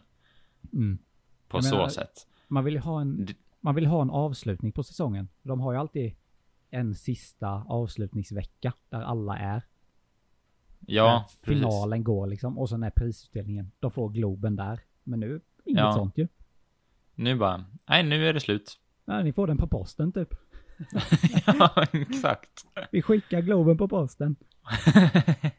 Mm. 0.73 0.97
på 1.47 1.57
Jag 1.57 1.63
så 1.65 1.75
menar- 1.75 1.89
sätt. 1.89 2.27
Man 2.47 2.63
vill 2.63 2.77
ha 2.77 3.01
en, 3.01 3.27
man 3.59 3.75
vill 3.75 3.85
ha 3.85 4.01
en 4.01 4.09
avslutning 4.09 4.71
på 4.71 4.83
säsongen. 4.83 5.29
De 5.43 5.59
har 5.59 5.71
ju 5.73 5.79
alltid 5.79 6.15
en 6.69 6.95
sista 6.95 7.47
avslutningsvecka 7.67 8.73
där 8.89 9.01
alla 9.01 9.37
är. 9.37 9.61
Ja, 10.79 11.03
där 11.05 11.19
precis. 11.45 11.61
finalen 11.61 12.03
går 12.03 12.27
liksom. 12.27 12.57
Och 12.57 12.69
sen 12.69 12.83
är 12.83 12.89
prisutdelningen. 12.89 13.71
De 13.79 13.91
får 13.91 14.09
Globen 14.09 14.55
där. 14.55 14.79
Men 15.03 15.19
nu, 15.19 15.41
inget 15.65 15.79
Ja. 15.81 15.93
sånt 15.93 16.17
ju. 16.17 16.27
Nu 17.15 17.35
bara, 17.35 17.65
nej, 17.89 18.03
nu 18.03 18.27
är 18.27 18.33
det 18.33 18.39
slut. 18.39 18.79
Nej, 19.05 19.23
ni 19.23 19.33
får 19.33 19.47
den 19.47 19.57
på 19.57 19.67
posten 19.67 20.11
typ. 20.11 20.33
ja, 21.45 21.85
exakt. 21.93 22.65
Vi 22.91 23.01
skickar 23.01 23.41
Globen 23.41 23.77
på 23.77 23.87
posten. 23.87 24.35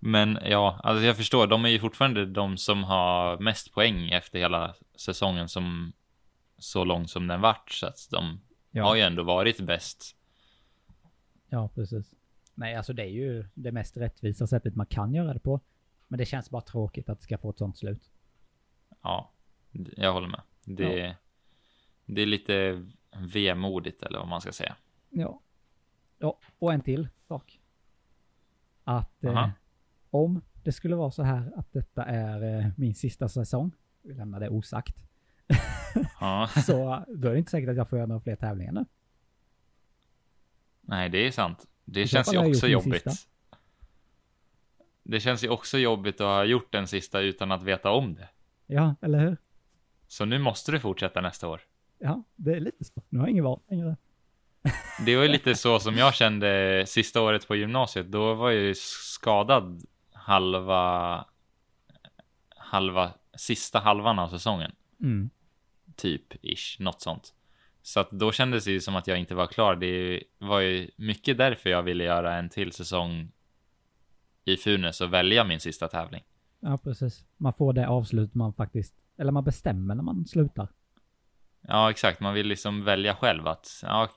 Men 0.00 0.38
ja, 0.44 0.80
alltså 0.82 1.04
jag 1.04 1.16
förstår, 1.16 1.46
de 1.46 1.64
är 1.64 1.68
ju 1.68 1.78
fortfarande 1.78 2.26
de 2.26 2.56
som 2.56 2.84
har 2.84 3.38
mest 3.38 3.72
poäng 3.72 4.10
efter 4.10 4.38
hela 4.38 4.74
säsongen 4.96 5.48
som 5.48 5.92
så 6.58 6.84
långt 6.84 7.10
som 7.10 7.26
den 7.26 7.40
vart. 7.40 7.70
Så 7.70 7.86
att 7.86 8.08
de 8.10 8.40
Ja. 8.70 8.84
har 8.84 8.94
ju 8.96 9.02
ändå 9.02 9.22
varit 9.22 9.60
bäst. 9.60 10.16
Ja, 11.48 11.68
precis. 11.74 12.14
Nej, 12.54 12.74
alltså 12.76 12.92
det 12.92 13.02
är 13.02 13.10
ju 13.10 13.44
det 13.54 13.72
mest 13.72 13.96
rättvisa 13.96 14.46
sättet 14.46 14.74
man 14.76 14.86
kan 14.86 15.14
göra 15.14 15.34
det 15.34 15.40
på. 15.40 15.60
Men 16.08 16.18
det 16.18 16.24
känns 16.26 16.50
bara 16.50 16.62
tråkigt 16.62 17.08
att 17.08 17.18
det 17.18 17.24
ska 17.24 17.38
få 17.38 17.50
ett 17.50 17.58
sånt 17.58 17.78
slut. 17.78 18.10
Ja, 19.02 19.32
jag 19.72 20.12
håller 20.12 20.28
med. 20.28 20.40
Det, 20.64 21.16
det 22.06 22.22
är 22.22 22.26
lite 22.26 22.86
vemodigt 23.18 24.02
eller 24.02 24.18
vad 24.18 24.28
man 24.28 24.40
ska 24.40 24.52
säga. 24.52 24.76
Ja. 25.10 25.40
Ja, 26.18 26.38
och 26.58 26.72
en 26.72 26.80
till 26.80 27.08
sak. 27.28 27.60
Att 28.84 29.24
eh, 29.24 29.48
om 30.10 30.42
det 30.64 30.72
skulle 30.72 30.96
vara 30.96 31.10
så 31.10 31.22
här 31.22 31.52
att 31.56 31.72
detta 31.72 32.04
är 32.04 32.58
eh, 32.58 32.66
min 32.76 32.94
sista 32.94 33.28
säsong, 33.28 33.72
vi 34.02 34.14
lämnar 34.14 34.40
det 34.40 34.48
osagt, 34.48 34.96
så 36.66 37.04
då 37.08 37.28
är 37.28 37.32
det 37.32 37.38
inte 37.38 37.50
säkert 37.50 37.68
att 37.68 37.76
jag 37.76 37.88
får 37.88 37.98
göra 37.98 38.06
några 38.06 38.20
fler 38.20 38.36
tävlingar 38.36 38.72
nu. 38.72 38.84
nej, 40.80 41.08
det 41.08 41.26
är 41.26 41.30
sant. 41.30 41.66
Det 41.84 42.08
så 42.08 42.12
känns 42.12 42.34
ju 42.34 42.38
också 42.38 42.66
jobbigt. 42.66 43.02
sista. 43.02 43.26
Det 45.02 45.20
känns 45.20 45.44
ju 45.44 45.48
också 45.48 45.78
jobbigt 45.78 46.14
att 46.14 46.26
ha 46.26 46.44
gjort 46.44 46.72
den 46.72 46.86
sista 46.86 47.20
utan 47.20 47.52
att 47.52 47.62
veta 47.62 47.90
om 47.90 48.14
det. 48.14 48.28
Ja, 48.66 48.94
eller 49.00 49.18
hur? 49.18 49.36
Så 50.06 50.24
nu 50.24 50.38
måste 50.38 50.72
du 50.72 50.80
fortsätta 50.80 51.20
nästa 51.20 51.48
år. 51.48 51.60
Ja, 52.04 52.24
det 52.36 52.52
är 52.52 52.60
lite 52.60 52.84
så. 52.84 53.02
Nu 53.08 53.18
har 53.18 53.26
jag 53.26 53.30
ingen 53.30 53.44
val 53.44 53.60
längre. 53.70 53.96
Det 55.06 55.16
var 55.16 55.22
ju 55.22 55.28
lite 55.28 55.54
så 55.54 55.80
som 55.80 55.96
jag 55.96 56.14
kände 56.14 56.84
sista 56.86 57.22
året 57.22 57.48
på 57.48 57.56
gymnasiet. 57.56 58.06
Då 58.06 58.34
var 58.34 58.50
jag 58.50 58.62
ju 58.62 58.74
skadad 58.74 59.82
halva, 60.12 61.24
halva, 62.56 63.12
sista 63.36 63.78
halvan 63.78 64.18
av 64.18 64.28
säsongen. 64.28 64.72
Mm. 65.00 65.30
Typ, 65.96 66.44
ish, 66.44 66.80
något 66.80 67.00
sånt. 67.00 67.34
Så 67.82 68.00
att 68.00 68.10
då 68.10 68.32
kändes 68.32 68.64
det 68.64 68.70
ju 68.70 68.80
som 68.80 68.96
att 68.96 69.06
jag 69.06 69.18
inte 69.18 69.34
var 69.34 69.46
klar. 69.46 69.76
Det 69.76 70.22
var 70.38 70.60
ju 70.60 70.90
mycket 70.96 71.38
därför 71.38 71.70
jag 71.70 71.82
ville 71.82 72.04
göra 72.04 72.34
en 72.34 72.48
till 72.48 72.72
säsong 72.72 73.30
i 74.44 74.56
Funäs 74.56 75.00
och 75.00 75.12
välja 75.12 75.44
min 75.44 75.60
sista 75.60 75.88
tävling. 75.88 76.22
Ja, 76.60 76.78
precis. 76.78 77.24
Man 77.36 77.52
får 77.52 77.72
det 77.72 77.88
avslut 77.88 78.34
man 78.34 78.52
faktiskt, 78.52 78.94
eller 79.16 79.32
man 79.32 79.44
bestämmer 79.44 79.94
när 79.94 80.02
man 80.02 80.26
slutar. 80.26 80.68
Ja, 81.68 81.90
exakt. 81.90 82.20
Man 82.20 82.34
vill 82.34 82.46
liksom 82.46 82.84
välja 82.84 83.14
själv 83.14 83.46
att 83.46 83.80
ja, 83.82 84.08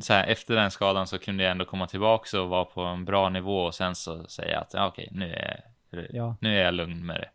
så 0.00 0.12
här, 0.12 0.26
efter 0.26 0.54
den 0.54 0.70
skadan 0.70 1.06
så 1.06 1.18
kunde 1.18 1.42
jag 1.42 1.50
ändå 1.50 1.64
komma 1.64 1.86
tillbaka 1.86 2.40
och 2.40 2.48
vara 2.48 2.64
på 2.64 2.80
en 2.80 3.04
bra 3.04 3.28
nivå 3.28 3.62
och 3.64 3.74
sen 3.74 3.94
så 3.94 4.24
säga 4.28 4.60
att 4.60 4.74
ja, 4.74 4.86
okej, 4.86 5.08
nu 5.12 5.32
är, 5.32 5.64
Ja. 6.10 6.36
nu 6.40 6.58
är 6.58 6.64
jag 6.64 6.74
lugn 6.74 7.06
med 7.06 7.16
det. 7.16 7.30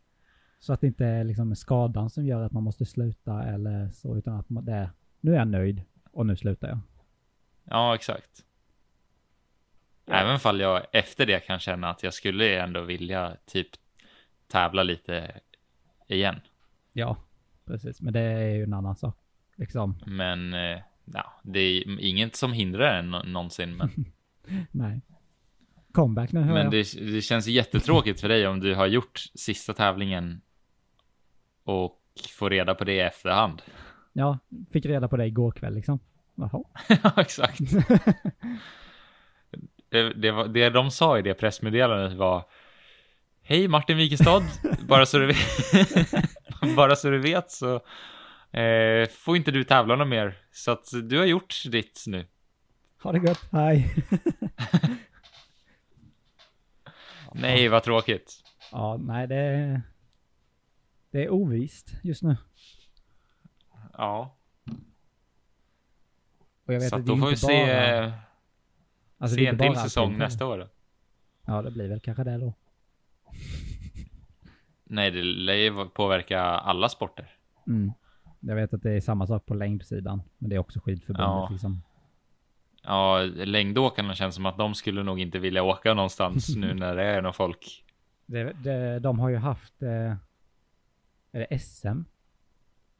Så 0.59 0.73
att 0.73 0.81
det 0.81 0.87
inte 0.87 1.05
är 1.05 1.23
liksom 1.23 1.55
skadan 1.55 2.09
som 2.09 2.25
gör 2.25 2.41
att 2.41 2.51
man 2.51 2.63
måste 2.63 2.85
sluta 2.85 3.43
eller 3.43 3.89
så, 3.89 4.17
utan 4.17 4.39
att 4.39 4.49
man, 4.49 4.65
det 4.65 4.71
är, 4.71 4.89
nu 5.21 5.31
är 5.33 5.37
jag 5.37 5.47
nöjd 5.47 5.81
och 6.11 6.25
nu 6.25 6.35
slutar 6.35 6.67
jag. 6.67 6.79
Ja, 7.63 7.95
exakt. 7.95 8.45
Även 10.07 10.39
fall 10.39 10.59
jag 10.59 10.85
efter 10.91 11.25
det 11.25 11.39
kan 11.39 11.59
känna 11.59 11.89
att 11.89 12.03
jag 12.03 12.13
skulle 12.13 12.59
ändå 12.59 12.81
vilja 12.81 13.37
typ 13.45 13.67
tävla 14.47 14.83
lite 14.83 15.39
igen. 16.07 16.39
Ja, 16.93 17.17
precis. 17.65 18.01
Men 18.01 18.13
det 18.13 18.19
är 18.21 18.49
ju 18.55 18.63
en 18.63 18.73
annan 18.73 18.95
sak. 18.95 19.17
Liksom. 19.55 19.99
Men 20.05 20.53
eh, 20.53 20.79
ja, 21.05 21.33
det 21.43 21.59
är 21.59 21.99
inget 22.01 22.35
som 22.35 22.53
hindrar 22.53 22.99
en 22.99 23.11
nå- 23.11 23.23
någonsin. 23.23 23.77
Men, 23.77 23.89
Nej. 24.71 25.01
Comeback 25.93 26.31
nu 26.31 26.45
men 26.45 26.69
det, 26.69 26.93
det 27.13 27.21
känns 27.21 27.47
jättetråkigt 27.47 28.21
för 28.21 28.29
dig 28.29 28.47
om 28.47 28.59
du 28.59 28.75
har 28.75 28.87
gjort 28.87 29.19
sista 29.35 29.73
tävlingen 29.73 30.41
och 31.63 32.01
får 32.37 32.49
reda 32.49 32.75
på 32.75 32.83
det 32.83 32.93
i 32.93 32.99
efterhand. 32.99 33.61
Ja, 34.13 34.39
fick 34.71 34.85
reda 34.85 35.07
på 35.07 35.17
det 35.17 35.25
igår 35.25 35.51
kväll 35.51 35.73
liksom. 35.73 35.99
Jaha. 36.35 36.63
ja, 37.03 37.13
exakt. 37.17 37.59
Det, 39.89 40.13
det, 40.13 40.31
var, 40.31 40.47
det 40.47 40.69
de 40.69 40.91
sa 40.91 41.19
i 41.19 41.21
det 41.21 41.33
pressmeddelandet 41.33 42.17
var 42.17 42.43
Hej 43.41 43.67
Martin 43.67 43.97
Wikestad, 43.97 44.43
bara 44.87 45.05
så 45.05 45.17
du 45.17 45.27
vet, 45.27 45.37
bara 46.75 46.95
så 46.95 47.09
du 47.09 47.19
vet 47.19 47.51
så 47.51 47.81
eh, 48.61 49.09
får 49.09 49.37
inte 49.37 49.51
du 49.51 49.63
tävla 49.63 49.95
något 49.95 50.07
mer. 50.07 50.37
Så 50.51 50.71
att 50.71 50.89
du 51.03 51.17
har 51.17 51.25
gjort 51.25 51.63
ditt 51.71 52.03
nu. 52.07 52.27
Ha 53.03 53.11
det 53.11 53.27
gött, 53.27 53.47
hej. 53.51 53.95
Nej, 57.33 57.67
vad 57.67 57.83
tråkigt. 57.83 58.43
Ja, 58.71 58.97
nej 58.97 59.27
det 59.27 59.35
är... 59.35 59.81
Det 61.11 61.23
är 61.23 61.29
ovist 61.29 61.93
just 62.03 62.23
nu. 62.23 62.37
Ja, 63.97 64.37
Och 66.65 66.73
jag 66.73 66.79
vet 66.79 66.89
så 66.89 66.95
att 66.95 67.05
då 67.05 67.17
får 67.17 67.29
vi 67.29 67.35
se, 67.35 67.65
bara... 67.65 68.13
Alltså, 69.17 69.35
se 69.35 69.47
en 69.47 69.57
till 69.57 69.75
säsong 69.75 70.17
nästa 70.17 70.45
år. 70.45 70.69
Ja, 71.45 71.61
det 71.61 71.71
blir 71.71 71.89
väl 71.89 71.99
kanske 71.99 72.23
det 72.23 72.37
då. 72.37 72.53
Nej, 74.83 75.11
det 75.11 75.23
lär 75.23 75.53
ju 75.53 75.85
påverka 75.89 76.41
alla 76.41 76.89
sporter. 76.89 77.37
Mm. 77.67 77.91
Jag 78.47 78.55
vet 78.55 78.73
att 78.73 78.81
det 78.83 78.91
är 78.91 79.01
samma 79.01 79.27
sak 79.27 79.45
på 79.45 79.53
längdsidan. 79.53 80.21
Men 80.37 80.49
det 80.49 80.55
är 80.55 80.59
också 80.59 80.79
skidförbundet 80.79 81.27
Ja. 81.27 81.47
liksom. 81.51 81.81
Ja, 82.83 83.21
längdåkarna 83.35 84.13
känns 84.15 84.35
som 84.35 84.45
att 84.45 84.57
de 84.57 84.73
skulle 84.75 85.03
nog 85.03 85.19
inte 85.19 85.39
vilja 85.39 85.63
åka 85.63 85.93
någonstans 85.93 86.55
nu 86.55 86.73
när 86.79 86.95
det 86.95 87.03
är 87.03 87.21
någon 87.21 87.33
folk. 87.33 87.85
Det, 88.25 88.53
det, 88.63 88.99
de 88.99 89.19
har 89.19 89.29
ju 89.29 89.37
haft... 89.37 89.81
Eh, 89.83 89.89
är 91.31 91.47
det 91.49 91.59
SM? 91.59 92.01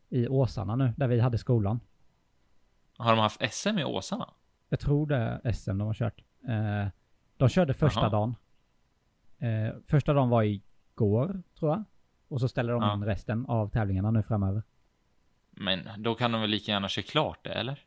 I 0.10 0.28
Åsarna 0.28 0.76
nu, 0.76 0.94
där 0.98 1.08
vi 1.08 1.20
hade 1.20 1.38
skolan. 1.38 1.80
Har 2.98 3.12
de 3.12 3.20
haft 3.20 3.42
SM 3.54 3.78
i 3.80 3.84
Åsarna? 3.84 4.30
Jag 4.70 4.80
tror 4.80 5.08
det 5.08 5.16
är 5.44 5.52
SM 5.52 5.78
de 5.78 5.82
har 5.88 5.94
kört. 5.94 6.24
Eh, 6.48 6.88
de 7.38 7.50
körde 7.50 7.74
första 7.74 8.00
Jaha. 8.02 8.10
dagen. 8.10 8.36
Eh, 9.40 9.76
första 9.88 10.14
dagen 10.14 10.30
var 10.30 10.44
igår, 10.44 11.42
tror 11.60 11.72
jag. 11.72 11.84
Och 12.28 12.40
så 12.40 12.48
ställer 12.48 12.74
de 12.74 12.82
Ja. 12.82 12.94
in 12.94 13.04
resten 13.06 13.46
av 13.46 13.70
tävlingarna 13.70 14.12
nu 14.12 14.24
framöver. 14.24 14.64
Men 15.56 15.80
då 15.98 16.16
kan 16.16 16.32
de 16.32 16.42
väl 16.42 16.50
lika 16.50 16.72
gärna 16.72 16.88
köra 16.90 17.04
klart 17.04 17.40
det, 17.44 17.50
eller? 17.54 17.84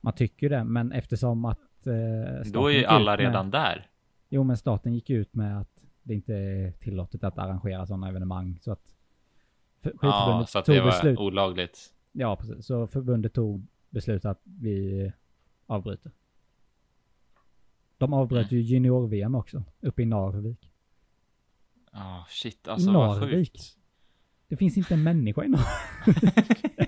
Man 0.00 0.12
tycker 0.12 0.50
det, 0.50 0.64
men 0.64 0.92
eftersom 0.92 1.44
att... 1.44 1.86
Eh, 1.86 2.50
Då 2.52 2.66
är 2.66 2.78
ju 2.78 2.84
alla 2.84 3.10
med- 3.12 3.18
redan 3.20 3.50
där. 3.50 3.86
Jo, 4.28 4.44
men 4.44 4.56
staten 4.56 4.94
gick 4.94 5.10
ut 5.10 5.34
med 5.34 5.60
att 5.60 5.84
det 6.02 6.14
inte 6.14 6.34
är 6.34 6.72
tillåtet 6.72 7.24
att 7.24 7.38
arrangera 7.38 7.86
sådana 7.86 8.08
evenemang. 8.08 8.58
Så 8.60 8.72
att 8.72 8.94
Ja, 10.02 10.44
så 10.48 10.58
att 10.58 10.64
det 10.64 10.80
var 10.80 10.86
beslut. 10.86 11.18
olagligt. 11.18 11.92
Ja, 12.12 12.36
precis. 12.36 12.66
Så 12.66 12.86
förbundet 12.86 13.34
tog 13.34 13.66
beslut 13.90 14.24
att 14.24 14.40
vi 14.44 15.12
avbryter. 15.66 16.12
De 17.98 18.12
avbröt 18.12 18.50
Mm. 18.52 18.62
ju 18.62 18.74
junior-VM 18.74 19.34
också, 19.34 19.62
uppe 19.80 20.02
i 20.02 20.06
Narvik. 20.06 20.70
Ja, 21.92 22.26
shit, 22.28 22.68
alltså 22.68 22.92
vad 22.92 23.18
Narvik? 23.20 23.30
sjukt. 23.52 23.76
Det 24.48 24.56
finns 24.56 24.76
inte 24.76 24.94
en 24.94 25.02
människa 25.02 25.44
i 25.44 25.48
Narvik. 25.48 26.87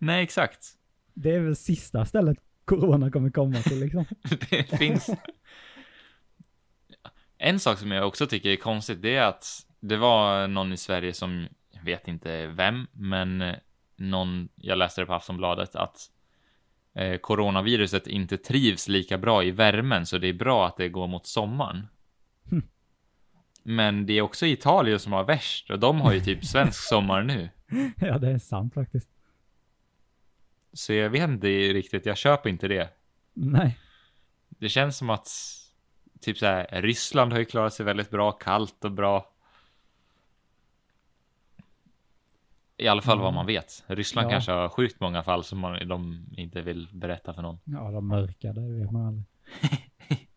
Nej, 0.02 0.22
exakt. 0.22 0.66
Det 1.14 1.34
är 1.34 1.40
väl 1.40 1.56
sista 1.56 2.04
stället 2.04 2.38
corona 2.64 3.10
kommer 3.10 3.30
komma 3.30 3.56
till 3.56 3.80
liksom. 3.80 4.04
Det 4.50 4.78
finns. 4.78 5.10
En 7.38 7.60
sak 7.60 7.78
som 7.78 7.90
jag 7.90 8.06
också 8.06 8.26
tycker 8.26 8.50
är 8.50 8.56
konstigt, 8.56 9.02
det 9.02 9.16
är 9.16 9.22
att 9.22 9.66
det 9.80 9.96
var 9.96 10.48
någon 10.48 10.72
i 10.72 10.76
Sverige 10.76 11.12
som, 11.12 11.46
jag 11.70 11.82
vet 11.82 12.08
inte 12.08 12.46
vem, 12.46 12.86
men 12.92 13.42
eh, 13.42 13.54
någon, 13.96 14.48
jag 14.54 14.78
läste 14.78 15.00
det 15.00 15.06
på 15.06 15.14
Aftonbladet, 15.14 15.76
att 15.76 16.10
eh, 16.94 17.16
coronaviruset 17.16 18.06
inte 18.06 18.36
trivs 18.36 18.88
lika 18.88 19.18
bra 19.18 19.44
i 19.44 19.50
värmen, 19.50 20.06
så 20.06 20.18
det 20.18 20.28
är 20.28 20.32
bra 20.32 20.66
att 20.66 20.76
det 20.76 20.88
går 20.88 21.06
mot 21.06 21.26
sommaren. 21.26 21.86
Hm. 22.50 22.62
Men 23.62 24.06
det 24.06 24.12
är 24.12 24.22
också 24.22 24.46
Italien 24.46 24.98
som 24.98 25.12
har 25.12 25.24
värst, 25.24 25.70
och 25.70 25.78
de 25.78 26.00
har 26.00 26.12
ju 26.12 26.20
typ 26.20 26.44
svensk 26.44 26.88
sommar 26.88 27.22
nu. 27.22 27.50
ja, 27.96 28.18
det 28.18 28.30
är 28.30 28.38
sant 28.38 28.74
faktiskt. 28.74 29.08
Så 30.72 30.92
jag 30.92 31.10
vet 31.10 31.28
inte 31.30 31.46
riktigt, 31.48 32.06
jag 32.06 32.16
köper 32.16 32.50
inte 32.50 32.68
det. 32.68 32.88
Nej. 33.32 33.78
Det 34.48 34.68
känns 34.68 34.96
som 34.98 35.10
att 35.10 35.28
typ 36.20 36.38
så 36.38 36.46
här, 36.46 36.82
Ryssland 36.82 37.32
har 37.32 37.38
ju 37.38 37.44
klarat 37.44 37.74
sig 37.74 37.86
väldigt 37.86 38.10
bra, 38.10 38.32
kallt 38.32 38.84
och 38.84 38.92
bra. 38.92 39.32
I 42.76 42.88
alla 42.88 43.02
fall 43.02 43.18
vad 43.18 43.26
Mm. 43.26 43.34
man 43.34 43.46
vet. 43.46 43.84
Ryssland 43.86 44.26
Ja. 44.26 44.30
kanske 44.30 44.52
har 44.52 44.68
sjukt 44.68 45.00
många 45.00 45.22
fall 45.22 45.44
som 45.44 45.58
man, 45.58 45.88
de 45.88 46.26
inte 46.36 46.62
vill 46.62 46.88
berätta 46.92 47.34
för 47.34 47.42
någon. 47.42 47.58
Ja, 47.64 47.90
de 47.90 48.08
mörkade, 48.08 48.60
det 48.60 48.80
vet 48.80 48.90
man 48.90 49.06
aldrig. 49.06 49.24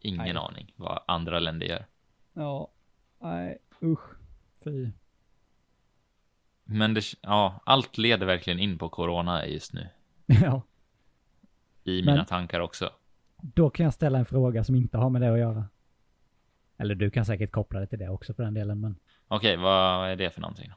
Ingen 0.00 0.18
Nej. 0.18 0.36
aning 0.36 0.72
vad 0.76 1.02
andra 1.06 1.38
länder 1.38 1.66
gör. 1.66 1.86
Ja, 2.32 2.68
nej, 3.20 3.58
usch. 3.82 4.00
Fy. 4.64 4.90
Men 6.72 6.94
det, 6.94 7.02
ja, 7.20 7.60
allt 7.64 7.98
leder 7.98 8.26
verkligen 8.26 8.58
in 8.58 8.78
på 8.78 8.88
corona 8.88 9.46
just 9.46 9.72
nu. 9.72 9.88
ja. 10.26 10.62
I 11.84 12.02
Men- 12.02 12.14
mina 12.14 12.24
tankar 12.24 12.60
också. 12.60 12.90
Då 13.42 13.70
kan 13.70 13.84
jag 13.84 13.94
ställa 13.94 14.18
en 14.18 14.24
fråga 14.24 14.64
som 14.64 14.74
inte 14.74 14.98
har 14.98 15.10
med 15.10 15.22
det 15.22 15.32
att 15.32 15.38
göra. 15.38 15.64
Eller 16.78 16.94
du 16.94 17.10
kan 17.10 17.24
säkert 17.24 17.50
koppla 17.52 17.80
det 17.80 17.86
till 17.86 17.98
det 17.98 18.08
också 18.08 18.34
för 18.34 18.42
den 18.42 18.54
delen, 18.54 18.80
men. 18.80 18.96
Okej, 19.28 19.56
vad 19.56 20.08
är 20.10 20.16
det 20.16 20.30
för 20.30 20.40
någonting? 20.40 20.70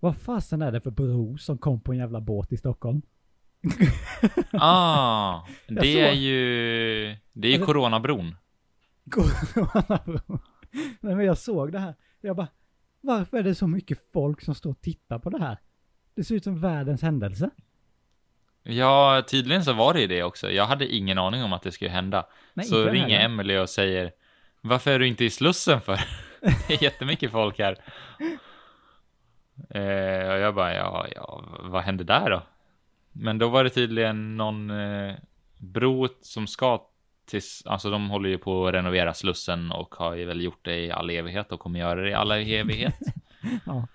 Vad 0.00 0.16
fasen 0.16 0.62
är 0.62 0.72
det 0.72 0.80
för 0.80 0.90
bro 0.90 1.38
som 1.38 1.58
kom 1.58 1.80
på 1.80 1.92
en 1.92 1.98
jävla 1.98 2.20
båt 2.20 2.52
i 2.52 2.56
Stockholm? 2.56 3.02
Ah, 4.52 5.46
det 5.68 6.00
är 6.08 6.12
ju, 6.12 6.36
det 7.32 7.48
är 7.48 7.50
ju 7.50 7.56
Eller- 7.56 7.66
coronabron. 7.66 8.34
Coronabro. 9.10 10.38
Nej 11.00 11.14
men 11.14 11.26
jag 11.26 11.38
såg 11.38 11.72
det 11.72 11.78
här. 11.78 11.94
Jag 12.20 12.36
bara, 12.36 12.48
varför 13.00 13.36
är 13.36 13.42
det 13.42 13.54
så 13.54 13.66
mycket 13.66 13.98
folk 14.12 14.40
som 14.40 14.54
står 14.54 14.70
och 14.70 14.80
tittar 14.80 15.18
på 15.18 15.30
det 15.30 15.38
här? 15.38 15.58
Det 16.14 16.24
ser 16.24 16.34
ut 16.34 16.44
som 16.44 16.60
världens 16.60 17.02
händelse. 17.02 17.50
Ja, 18.62 19.22
tydligen 19.28 19.64
så 19.64 19.72
var 19.72 19.94
det 19.94 20.00
ju 20.00 20.06
det 20.06 20.22
också. 20.22 20.50
Jag 20.50 20.66
hade 20.66 20.94
ingen 20.94 21.18
aning 21.18 21.42
om 21.42 21.52
att 21.52 21.62
det 21.62 21.72
skulle 21.72 21.90
hända. 21.90 22.26
Nej, 22.54 22.66
så 22.66 22.84
ringer. 22.84 23.20
Emily 23.20 23.56
och 23.56 23.68
säger 23.68 24.12
Varför 24.60 24.90
är 24.90 24.98
du 24.98 25.06
inte 25.06 25.24
i 25.24 25.30
Slussen 25.30 25.80
för? 25.80 26.00
det 26.40 26.74
är 26.74 26.82
jättemycket 26.82 27.30
folk 27.30 27.58
här. 27.58 27.76
Eh, 29.70 30.30
och 30.32 30.38
jag 30.38 30.54
bara, 30.54 30.74
ja, 30.74 31.06
ja, 31.14 31.44
vad 31.60 31.82
hände 31.82 32.04
där 32.04 32.30
då? 32.30 32.42
Men 33.12 33.38
då 33.38 33.48
var 33.48 33.64
det 33.64 33.70
tydligen 33.70 34.36
någon 34.36 34.70
eh, 34.70 35.14
bro 35.58 36.08
som 36.20 36.46
ska 36.46 36.86
tills, 37.28 37.62
alltså 37.66 37.90
de 37.90 38.10
håller 38.10 38.28
ju 38.28 38.38
på 38.38 38.66
att 38.66 38.74
renovera 38.74 39.14
Slussen 39.14 39.72
och 39.72 39.94
har 39.94 40.14
ju 40.14 40.24
väl 40.24 40.40
gjort 40.40 40.64
det 40.64 40.76
i 40.76 40.90
all 40.90 41.10
evighet 41.10 41.52
och 41.52 41.60
kommer 41.60 41.80
göra 41.80 42.00
det 42.00 42.10
i 42.10 42.14
all 42.14 42.30
evighet. 42.30 42.98
Ja. 43.66 43.86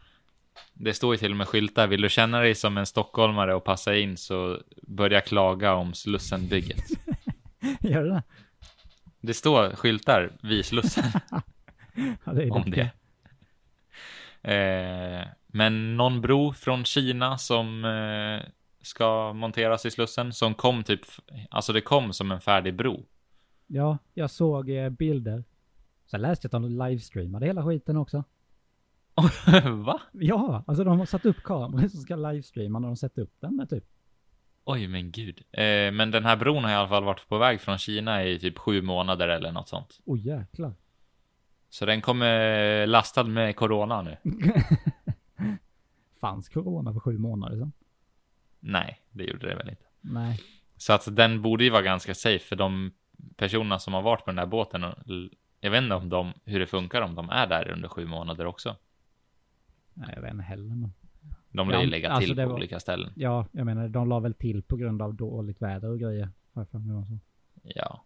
Det 0.73 0.93
står 0.93 1.13
ju 1.13 1.17
till 1.17 1.31
och 1.31 1.37
med 1.37 1.47
skyltar. 1.47 1.87
Vill 1.87 2.01
du 2.01 2.09
känna 2.09 2.39
dig 2.39 2.55
som 2.55 2.77
en 2.77 2.85
stockholmare 2.85 3.55
och 3.55 3.63
passa 3.63 3.95
in 3.95 4.17
så 4.17 4.59
börja 4.81 5.21
klaga 5.21 5.73
om 5.73 5.93
Slussenbygget. 5.93 6.83
Gör 7.79 8.03
det 8.03 8.23
det? 9.21 9.33
Står 9.33 9.75
skyltar 9.75 10.31
vid 10.41 10.65
Slussen 10.65 11.03
Ja, 12.25 12.33
det 12.33 12.49
om 12.49 12.71
det. 12.71 12.89
Eh, 14.53 15.27
men 15.47 15.97
någon 15.97 16.21
bro 16.21 16.53
från 16.53 16.85
Kina 16.85 17.37
som 17.37 17.85
eh, 17.85 18.49
ska 18.81 19.33
monteras 19.33 19.85
i 19.85 19.91
Slussen 19.91 20.33
som 20.33 20.53
kom 20.53 20.83
typ, 20.83 21.01
alltså 21.49 21.73
det 21.73 21.81
kom 21.81 22.13
som 22.13 22.31
en 22.31 22.41
färdig 22.41 22.75
bro. 22.75 23.05
Ja, 23.75 23.97
jag 24.13 24.31
såg 24.31 24.69
eh, 24.69 24.89
bilder. 24.89 25.43
Sen 26.05 26.21
läste 26.21 26.45
jag 26.45 26.49
att 26.55 26.61
de 26.63 26.87
livestreamade 26.87 27.45
hela 27.45 27.65
skiten 27.65 27.97
också. 27.97 28.23
Va? 29.85 30.01
Ja, 30.11 30.63
alltså 30.67 30.83
de 30.83 30.99
har 30.99 31.05
satt 31.05 31.25
upp 31.25 31.43
kameror 31.43 31.87
som 31.87 31.99
ska 31.99 32.15
livestreama 32.15 32.79
när 32.79 32.87
de 32.87 32.97
sätter 32.97 33.21
upp 33.21 33.33
den 33.39 33.67
typ. 33.69 33.83
Oj, 34.63 34.87
men 34.87 35.11
gud. 35.11 35.43
Eh, 35.51 35.91
men 35.91 36.11
den 36.11 36.25
här 36.25 36.37
bron 36.37 36.63
har 36.63 36.71
i 36.71 36.73
alla 36.73 36.87
fall 36.87 37.03
varit 37.03 37.27
på 37.29 37.37
väg 37.37 37.61
från 37.61 37.77
Kina 37.77 38.25
i 38.25 38.39
typ 38.39 38.57
sju 38.57 38.81
månader 38.81 39.27
eller 39.27 39.51
något 39.51 39.69
sånt. 39.69 39.99
Oj 40.05 40.27
jäklar. 40.27 40.73
Så 41.69 41.85
den 41.85 42.01
kommer 42.01 42.87
lastad 42.87 43.23
med 43.23 43.55
corona 43.55 44.01
nu. 44.01 44.17
Fanns 46.21 46.49
corona 46.49 46.93
för 46.93 46.99
sju 46.99 47.17
månader 47.17 47.57
sedan? 47.57 47.71
Nej, 48.59 49.01
det 49.11 49.23
gjorde 49.23 49.49
det 49.49 49.55
väl 49.55 49.69
inte. 49.69 49.85
Nej. 50.01 50.39
Så 50.77 50.93
att 50.93 51.15
den 51.15 51.41
borde 51.41 51.63
ju 51.63 51.69
vara 51.69 51.81
ganska 51.81 52.15
safe 52.15 52.45
för 52.45 52.55
de 52.55 52.91
personerna 53.35 53.79
som 53.79 53.93
har 53.93 54.01
varit 54.01 54.19
på 54.19 54.25
den 54.31 54.35
där 54.35 54.45
båten. 54.45 54.85
Jag 55.61 55.71
vet 55.71 55.83
inte 55.83 55.95
om 55.95 56.09
de, 56.09 56.33
hur 56.45 56.59
det 56.59 56.65
funkar 56.67 57.01
om 57.01 57.15
de 57.15 57.29
är 57.29 57.47
där 57.47 57.71
under 57.71 57.89
sju 57.89 58.05
månader 58.05 58.45
också. 58.45 58.75
Nej, 59.93 60.09
jag 60.15 60.21
vet 60.21 60.31
inte 60.31 60.43
heller 60.43 60.75
men. 60.75 60.93
De 61.49 61.69
lär 61.69 61.81
ju 61.81 61.87
lägga 61.87 62.09
alltså 62.11 62.27
till 62.27 62.35
det 62.35 62.43
på 62.43 62.49
var- 62.49 62.55
olika 62.55 62.79
ställen. 62.79 63.11
Ja, 63.15 63.45
jag 63.51 63.65
menar 63.65 63.87
de 63.87 64.09
la 64.09 64.19
väl 64.19 64.33
till 64.33 64.63
på 64.63 64.75
grund 64.75 65.01
av 65.01 65.13
dåligt 65.13 65.61
väder 65.61 65.89
och 65.89 65.99
grejer. 65.99 66.29
Ja. 67.63 68.03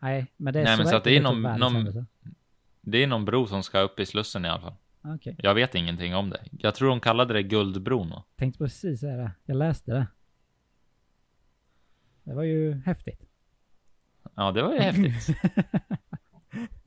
Nej, 0.00 0.26
men 0.36 0.52
det 0.52 0.60
är 0.60 0.64
Nej, 0.64 0.76
så 0.76 0.82
men 0.82 0.86
så 0.90 0.96
att 0.96 1.04
det 1.04 1.16
är 1.16 1.22
någon- 1.22 1.42
någon-. 1.42 2.06
Det 2.80 3.02
är 3.02 3.06
någon 3.06 3.24
bro 3.24 3.46
som 3.46 3.62
ska 3.62 3.80
upp 3.80 4.00
i 4.00 4.06
Slussen 4.06 4.44
i 4.44 4.48
alla 4.48 4.60
fall. 4.60 4.74
Okej. 5.02 5.36
Jag 5.38 5.54
vet 5.54 5.74
ingenting 5.74 6.14
om 6.14 6.30
det. 6.30 6.40
Jag 6.58 6.74
tror 6.74 6.88
de 6.88 7.00
kallade 7.00 7.34
det 7.34 7.42
Guldbron. 7.42 8.12
Tänkte 8.36 8.58
precis 8.58 9.00
säga 9.00 9.16
det. 9.16 9.30
Jag 9.44 9.56
läste 9.56 9.92
det. 9.92 10.06
Det 12.30 12.36
var 12.36 12.42
ju 12.42 12.74
häftigt. 12.86 13.20
Ja, 14.34 14.52
det 14.52 14.62
var 14.62 14.72
ju 14.72 14.78
häftigt. 14.80 15.36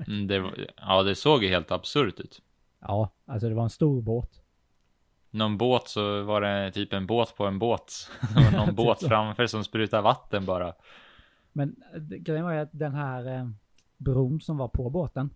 Mm, 0.07 0.27
det 0.27 0.39
var, 0.39 0.67
ja, 0.77 1.03
det 1.03 1.15
såg 1.15 1.43
ju 1.43 1.49
helt 1.49 1.71
absurt 1.71 2.19
ut. 2.19 2.41
Ja, 2.79 3.09
alltså 3.25 3.49
det 3.49 3.55
var 3.55 3.63
en 3.63 3.69
stor 3.69 4.01
båt. 4.01 4.41
Någon 5.29 5.57
båt 5.57 5.87
så 5.87 6.23
var 6.23 6.41
det 6.41 6.71
typ 6.71 6.93
en 6.93 7.07
båt 7.07 7.35
på 7.35 7.45
en 7.45 7.59
båt. 7.59 8.09
Någon 8.53 8.65
Typ 8.67 8.75
båt 8.75 8.99
så. 8.99 9.07
framför 9.07 9.47
som 9.47 9.63
sprutar 9.63 10.01
vatten 10.01 10.45
bara. 10.45 10.73
Men 11.51 11.75
eh, 11.93 11.99
det- 12.01 12.17
grejen 12.19 12.45
var 12.45 12.51
ju 12.53 12.59
att 12.59 12.69
den 12.71 12.95
här 12.95 13.37
eh, 13.37 13.49
bron 13.97 14.41
som 14.41 14.57
var 14.57 14.67
på 14.67 14.89
båten, 14.89 15.29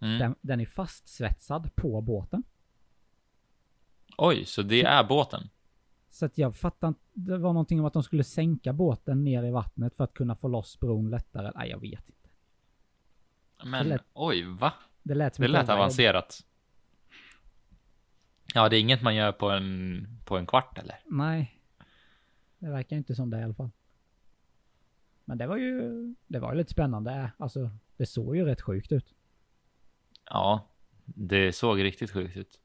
Mm. 0.00 0.18
den, 0.18 0.34
den 0.40 0.60
är 0.60 0.66
fastsvetsad 0.66 1.74
på 1.74 2.00
båten. 2.00 2.42
Oj, 4.18 4.44
så 4.44 4.62
det 4.62 4.82
är 4.82 5.04
båten? 5.04 5.48
Så 6.16 6.26
att 6.26 6.38
jag 6.38 6.56
fattar 6.56 6.88
inte, 6.88 7.00
det 7.12 7.38
var 7.38 7.52
någonting 7.52 7.80
om 7.80 7.86
att 7.86 7.92
de 7.92 8.02
skulle 8.02 8.24
sänka 8.24 8.72
båten 8.72 9.24
ner 9.24 9.42
i 9.44 9.50
vattnet 9.50 9.96
för 9.96 10.04
att 10.04 10.14
kunna 10.14 10.36
få 10.36 10.48
loss 10.48 10.80
bron 10.80 11.10
lättare. 11.10 11.52
Nej, 11.54 11.70
jag 11.70 11.80
vet 11.80 12.08
inte. 12.08 12.28
Men 13.64 13.88
lät- 13.88 14.04
oj, 14.12 14.42
va? 14.42 14.72
Det 15.02 15.14
lät 15.14 15.34
som 15.34 15.42
Det 15.42 15.48
lät 15.48 15.68
avancerat. 15.68 16.46
Ja, 18.54 18.68
det 18.68 18.76
är 18.76 18.80
inget 18.80 19.02
man 19.02 19.14
gör 19.14 19.32
på 19.32 19.50
en, 19.50 20.06
på 20.24 20.36
en 20.38 20.46
kvart 20.46 20.78
eller? 20.78 20.96
Nej. 21.06 21.60
Det 22.58 22.68
verkar 22.70 22.96
inte 22.96 23.14
som 23.14 23.30
det 23.30 23.40
i 23.40 23.42
alla 23.42 23.54
fall. 23.54 23.70
Men 25.24 25.38
det 25.38 25.46
var 25.46 25.56
ju, 25.56 26.14
det 26.26 26.38
var 26.38 26.52
ju 26.52 26.58
lite 26.58 26.72
spännande. 26.72 27.32
Alltså, 27.38 27.70
det 27.96 28.06
såg 28.06 28.36
ju 28.36 28.44
rätt 28.44 28.60
sjukt 28.60 28.92
ut. 28.92 29.14
Ja, 30.24 30.68
det 31.04 31.52
såg 31.52 31.82
riktigt 31.82 32.10
sjukt 32.10 32.36
ut. 32.36 32.60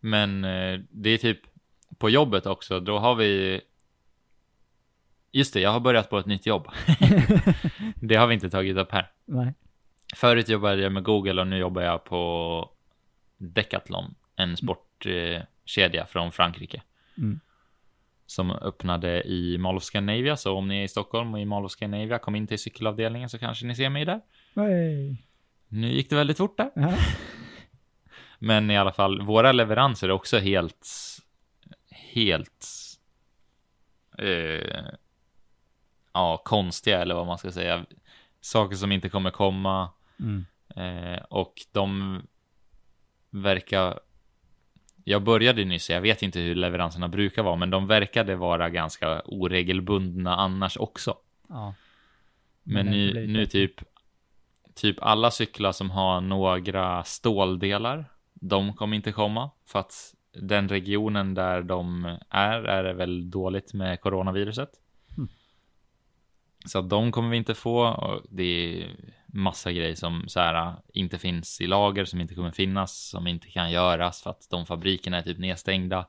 Men 0.00 0.44
eh, 0.44 0.80
det 0.90 1.10
är 1.10 1.18
typ 1.18 1.40
på 1.98 2.10
jobbet 2.10 2.46
också, 2.46 2.80
då 2.80 2.98
har 2.98 3.14
vi 3.14 3.60
Just 5.34 5.54
det, 5.54 5.60
jag 5.60 5.70
har 5.70 5.80
börjat 5.80 6.10
på 6.10 6.18
ett 6.18 6.26
nytt 6.26 6.46
jobb. 6.46 6.68
det 7.94 8.16
har 8.16 8.26
vi 8.26 8.34
inte 8.34 8.50
tagit 8.50 8.76
upp 8.76 8.92
här. 8.92 9.10
Nej. 9.24 9.54
Förut 10.14 10.48
jobbade 10.48 10.82
jag 10.82 10.92
med 10.92 11.02
Google 11.02 11.40
och 11.40 11.46
nu 11.46 11.58
jobbar 11.58 11.82
jag 11.82 12.04
på 12.04 12.70
Decathlon, 13.36 14.14
en 14.36 14.56
sportkedja 14.56 16.06
från 16.06 16.32
Frankrike. 16.32 16.82
Mm. 17.18 17.40
Som 18.26 18.50
öppnade 18.50 19.22
i 19.22 19.58
Mall 19.58 19.76
of 19.76 19.82
Scandinavia, 19.82 20.36
så 20.36 20.56
om 20.56 20.68
ni 20.68 20.78
är 20.78 20.82
i 20.82 20.88
Stockholm 20.88 21.34
och 21.34 21.40
i 21.40 21.44
Mall 21.44 21.64
of 21.64 21.72
Scandinavia, 21.72 22.18
kom 22.18 22.36
in 22.36 22.46
till 22.46 22.58
cykelavdelningen 22.58 23.28
så 23.28 23.38
kanske 23.38 23.66
ni 23.66 23.74
ser 23.74 23.88
mig 23.88 24.04
där. 24.04 24.20
Nej. 24.54 25.16
Nu 25.68 25.92
gick 25.92 26.10
det 26.10 26.16
väldigt 26.16 26.38
fort 26.38 26.56
där. 26.56 26.70
Ja. 26.74 26.94
Men 28.38 28.70
i 28.70 28.76
alla 28.76 28.92
fall, 28.92 29.22
våra 29.22 29.52
leveranser 29.52 30.08
är 30.08 30.12
också 30.12 30.38
helt, 30.38 30.88
helt, 32.14 32.66
eh, 34.18 34.84
ja, 36.12 36.42
konstiga 36.44 37.02
eller 37.02 37.14
vad 37.14 37.26
man 37.26 37.38
ska 37.38 37.52
säga. 37.52 37.86
Saker 38.40 38.76
som 38.76 38.92
inte 38.92 39.08
kommer 39.08 39.30
komma 39.30 39.90
Mm. 40.20 40.44
eh, 40.76 41.22
och 41.22 41.54
de 41.72 42.20
verkar, 43.30 44.00
jag 45.04 45.22
började 45.22 45.64
nyss, 45.64 45.90
jag 45.90 46.00
vet 46.00 46.22
inte 46.22 46.40
hur 46.40 46.54
leveranserna 46.54 47.08
brukar 47.08 47.42
vara, 47.42 47.56
men 47.56 47.70
de 47.70 47.86
verkade 47.86 48.36
vara 48.36 48.70
ganska 48.70 49.22
oregelbundna 49.24 50.36
annars 50.36 50.76
också. 50.76 51.16
Ja. 51.48 51.74
Men 52.62 52.94
inte 52.94 53.20
nu, 53.20 53.26
nu 53.26 53.46
typ, 53.46 53.80
typ 54.74 54.96
alla 55.00 55.30
cyklar 55.30 55.72
som 55.72 55.90
har 55.90 56.20
några 56.20 57.04
ståldelar, 57.04 58.04
de 58.34 58.74
kommer 58.74 58.96
inte 58.96 59.12
komma 59.12 59.50
för 59.66 59.78
att 59.78 60.14
den 60.34 60.68
regionen 60.68 61.34
där 61.34 61.62
de 61.62 62.04
är, 62.30 62.62
är 62.62 62.84
det 62.84 62.92
väl 62.92 63.30
dåligt 63.30 63.74
med 63.74 64.00
coronaviruset. 64.00 64.70
Mm. 65.16 65.28
Så 66.66 66.80
de 66.80 67.12
kommer 67.12 67.28
vi 67.30 67.36
inte 67.36 67.54
få 67.54 67.88
och 67.88 68.22
det 68.30 68.44
är 68.44 68.96
massa 69.26 69.72
grejer 69.72 69.94
som 69.94 70.24
så 70.28 70.40
här 70.40 70.76
inte 70.92 71.18
finns 71.18 71.60
i 71.60 71.66
lager, 71.66 72.04
som 72.04 72.20
inte 72.20 72.34
kommer 72.34 72.50
finnas, 72.50 73.08
som 73.08 73.26
inte 73.26 73.50
kan 73.50 73.70
göras 73.70 74.22
för 74.22 74.30
att 74.30 74.46
de 74.50 74.66
fabrikerna 74.66 75.16
är 75.16 75.22
typ 75.22 75.38
nedstängda 75.38 76.06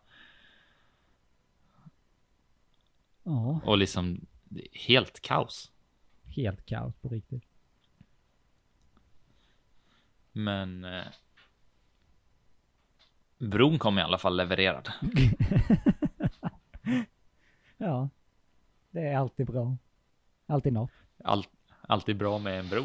Ja, 3.25 3.59
och 3.65 3.77
liksom 3.77 4.25
helt 4.71 5.19
kaos. 5.19 5.71
helt 6.35 6.65
kaos 6.65 6.95
på 6.95 7.09
riktigt. 7.09 7.43
Men 10.31 10.83
eh, 10.83 11.03
bron 13.37 13.79
kom 13.79 13.99
i 13.99 14.01
alla 14.01 14.17
fall 14.17 14.37
levererad. 14.37 14.89
Ja. 17.77 18.09
Det 18.91 18.99
är 19.01 19.17
alltid 19.17 19.45
bra. 19.47 19.77
Alltid 20.47 20.73
något. 20.73 20.91
Allt, 21.23 21.49
alltid 21.81 22.17
bra 22.17 22.39
med 22.39 22.59
en 22.59 22.69
bro. 22.69 22.83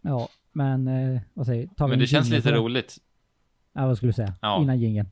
Ja, 0.00 0.28
men 0.52 0.88
eh, 0.88 1.20
vad 1.34 1.46
säger 1.46 1.62
vi 1.62 1.68
Men 1.78 1.92
en 1.92 1.98
det 1.98 2.06
känns 2.06 2.28
lite 2.30 2.50
det? 2.50 2.56
roligt. 2.56 2.98
Ja, 3.72 3.86
vad 3.86 3.96
skulle 3.96 4.08
du 4.08 4.14
säga? 4.14 4.34
Ja. 4.42 4.62
Innan 4.62 4.78
jingeln. 4.78 5.08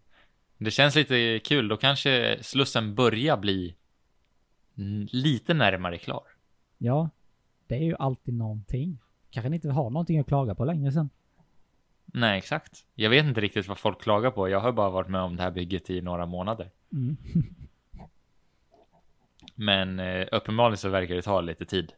Det 0.58 0.70
känns 0.70 0.94
lite 0.94 1.40
kul. 1.44 1.68
Då 1.68 1.76
kanske 1.76 2.38
Slussen 2.42 2.94
börjar 2.94 3.36
bli 3.36 3.74
lite 5.10 5.54
närmare 5.54 5.98
klar. 5.98 6.22
Ja, 6.78 7.10
det 7.66 7.74
är 7.76 7.84
ju 7.84 7.96
alltid 7.98 8.34
någonting. 8.34 8.98
Kanske 9.30 9.48
ni 9.48 9.56
inte 9.56 9.70
har 9.70 9.90
någonting 9.90 10.18
att 10.18 10.26
klaga 10.26 10.54
på 10.54 10.64
längre 10.64 10.92
sen. 10.92 11.10
Nej, 12.12 12.38
exakt. 12.38 12.84
Jag 12.94 13.10
vet 13.10 13.24
inte 13.24 13.40
riktigt 13.40 13.68
vad 13.68 13.78
folk 13.78 14.02
klagar 14.02 14.30
på. 14.30 14.48
Jag 14.48 14.60
har 14.60 14.72
bara 14.72 14.90
varit 14.90 15.08
med 15.08 15.20
om 15.20 15.36
det 15.36 15.42
här 15.42 15.50
bygget 15.50 15.90
i 15.90 16.00
några 16.00 16.26
månader. 16.26 16.70
Mm. 16.92 17.16
Men 19.54 20.00
eh, 20.00 20.28
uppenbarligen 20.32 20.78
så 20.78 20.88
verkar 20.88 21.14
det 21.14 21.22
ta 21.22 21.40
lite 21.40 21.64
tid. 21.64 21.92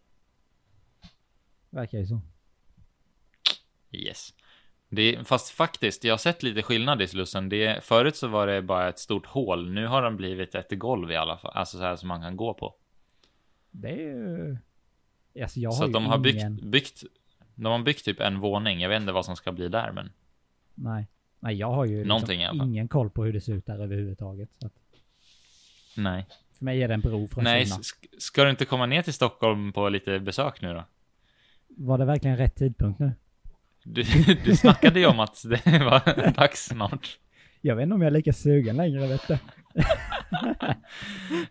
Verkar 1.71 1.99
ju 1.99 2.07
så. 2.07 2.21
Yes. 3.91 4.35
Det, 4.89 5.29
fast 5.29 5.51
faktiskt, 5.51 6.05
jag 6.05 6.13
har 6.13 6.19
sett 6.19 6.43
lite 6.43 6.63
skillnad 6.63 7.03
i 7.03 7.09
Slussen. 7.09 7.49
Det, 7.49 7.85
förut 7.85 8.17
så 8.17 8.29
var 8.29 8.47
det 8.47 8.63
bara 8.63 8.89
ett 8.89 8.99
stort 8.99 9.27
hål. 9.27 9.71
Nu 9.71 9.87
har 9.87 10.03
den 10.03 10.17
blivit 10.17 10.55
ett 10.55 10.79
golv 10.79 11.11
i 11.11 11.17
alla 11.17 11.39
fall. 11.39 11.53
Alltså 11.55 11.79
så 11.79 11.83
här 11.83 11.97
som 11.97 12.09
man 12.09 12.21
kan 12.21 12.37
gå 12.37 12.55
på. 12.55 12.75
Det 13.71 13.89
är 13.89 13.97
ju... 13.97 14.57
Alltså 15.43 15.61
jag 15.61 15.75
så 15.75 15.79
har 15.79 15.85
att 15.85 15.91
ju 15.91 15.93
de 15.93 16.07
har 16.07 16.19
byggt, 16.19 16.41
ingen... 16.41 16.71
byggt, 16.71 17.03
de 17.55 17.73
har 17.73 17.79
byggt 17.79 18.05
typ 18.05 18.21
en 18.21 18.41
våning. 18.41 18.81
Jag 18.81 18.89
vet 18.89 19.01
inte 19.01 19.13
vad 19.13 19.25
som 19.25 19.37
ska 19.37 19.53
bli 19.53 19.69
där, 19.69 19.93
men 19.93 20.11
Nej. 20.75 21.07
Nej, 21.41 21.55
jag 21.55 21.73
har 21.73 21.85
ju 21.85 22.05
liksom 22.05 22.63
ingen 22.63 22.89
koll 22.89 23.11
på 23.11 23.25
hur 23.25 23.33
det 23.33 23.41
ser 23.41 23.53
ut 23.53 23.67
där 23.67 23.79
överhuvudtaget. 23.79 24.51
Så 24.59 24.67
att 24.67 24.73
nej. 25.97 26.27
för 26.59 26.65
mig 26.65 26.83
är 26.83 26.89
det 26.89 26.95
en 26.95 27.01
bro 27.01 27.29
från 27.29 27.45
Nej, 27.45 27.67
ska 28.19 28.45
du 28.45 28.51
inte 28.51 28.65
komma 28.65 28.87
ner 28.87 29.03
till 29.03 29.13
Stockholm 29.13 29.73
på 29.73 29.89
lite 29.89 30.19
besök 30.19 30.63
nu 30.63 30.75
då? 30.75 30.85
Var 31.69 31.99
det 31.99 32.05
verkligen 32.05 32.37
rätt 32.37 32.55
tidpunkt 32.55 33.01
nu? 33.01 33.13
Du, 33.85 34.03
du 34.45 34.57
snackade 34.57 35.01
ju 35.01 35.07
om 35.07 35.21
att 35.21 35.43
det 35.43 35.79
var 35.79 36.33
dags 36.37 36.65
snart. 36.65 37.19
Jag 37.61 37.77
vet 37.77 37.83
inte 37.83 37.95
om 37.95 38.03
jag 38.03 38.07
är 38.07 38.13
lika 38.13 38.33
sugen 38.33 38.77
längre, 38.77 39.07
vet 39.07 39.29
du. 39.29 39.39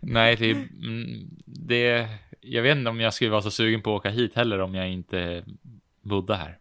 Nej, 0.00 0.36
det, 0.36 0.50
mm, 0.50 1.30
det, 1.46 2.08
jag 2.40 2.62
vet 2.62 2.76
inte 2.76 2.90
om 2.90 3.00
jag 3.00 3.14
skulle 3.14 3.30
vara 3.30 3.42
så 3.42 3.50
sugen 3.50 3.82
på 3.82 3.94
att 3.94 4.00
åka 4.00 4.10
hit 4.10 4.34
heller 4.34 4.58
om 4.58 4.74
jag 4.74 4.90
inte 4.90 5.44
bodde 6.02 6.34
här. 6.34 6.58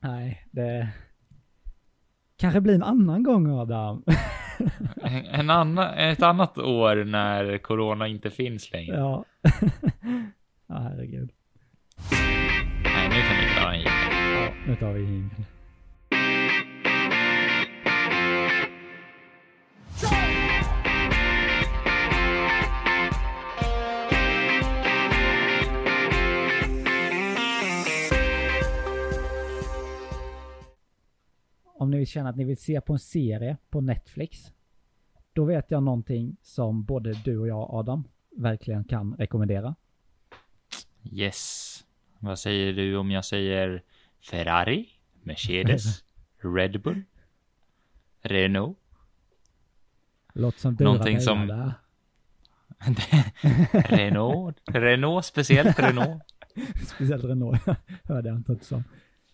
Nej, 0.00 0.46
det 0.50 0.88
kanske 2.36 2.60
blir 2.60 2.74
en 2.74 2.82
annan 2.82 3.22
gång 3.22 3.58
Adam. 3.60 4.04
En, 5.02 5.26
en 5.26 5.50
annan, 5.50 5.94
ett 5.94 6.22
annat 6.22 6.58
år 6.58 7.04
när 7.04 7.58
corona 7.58 8.08
inte 8.08 8.30
finns 8.30 8.72
längre. 8.72 8.96
ja. 8.96 9.24
ja, 10.66 10.78
herregud. 10.78 11.30
Nej, 12.84 13.08
nu 13.08 13.20
kan 13.22 13.36
vi 13.40 13.54
klara 13.56 13.72
hit. 13.72 13.86
Ja, 13.86 14.52
nu 14.66 14.76
tar 14.76 14.92
vi 14.92 15.00
jingeln. 15.00 15.30
Om 15.34 15.44
känner 32.10 32.30
att 32.30 32.36
ni 32.36 32.44
vill 32.44 32.56
se 32.56 32.80
på 32.80 32.92
en 32.92 32.98
serie 32.98 33.56
på 33.70 33.80
Netflix, 33.80 34.52
då 35.32 35.44
vet 35.44 35.70
jag 35.70 35.82
någonting 35.82 36.36
som 36.42 36.84
både 36.84 37.12
du 37.12 37.38
och 37.38 37.48
jag, 37.48 37.68
Adam, 37.70 38.04
verkligen 38.36 38.84
kan 38.84 39.14
rekommendera. 39.14 39.74
Yes. 41.02 41.84
Vad 42.18 42.38
säger 42.38 42.72
du 42.72 42.96
om 42.96 43.10
jag 43.10 43.24
säger 43.24 43.82
Ferrari, 44.20 44.88
Mercedes, 45.22 46.04
Red 46.56 46.82
Bull, 46.82 47.02
Renault? 48.22 48.78
Låter 50.32 50.60
som 50.60 50.76
Någonting 50.80 51.20
som-. 51.20 51.72
Renault, 53.72 54.56
Renault 54.64 55.26
speciellt 55.26 55.78
Renault. 55.78 56.22
Speciellt 56.86 57.24
Renault, 57.24 57.60
hörde 58.04 58.28
jag 58.28 58.36
inte 58.36 58.52
att 58.52 58.64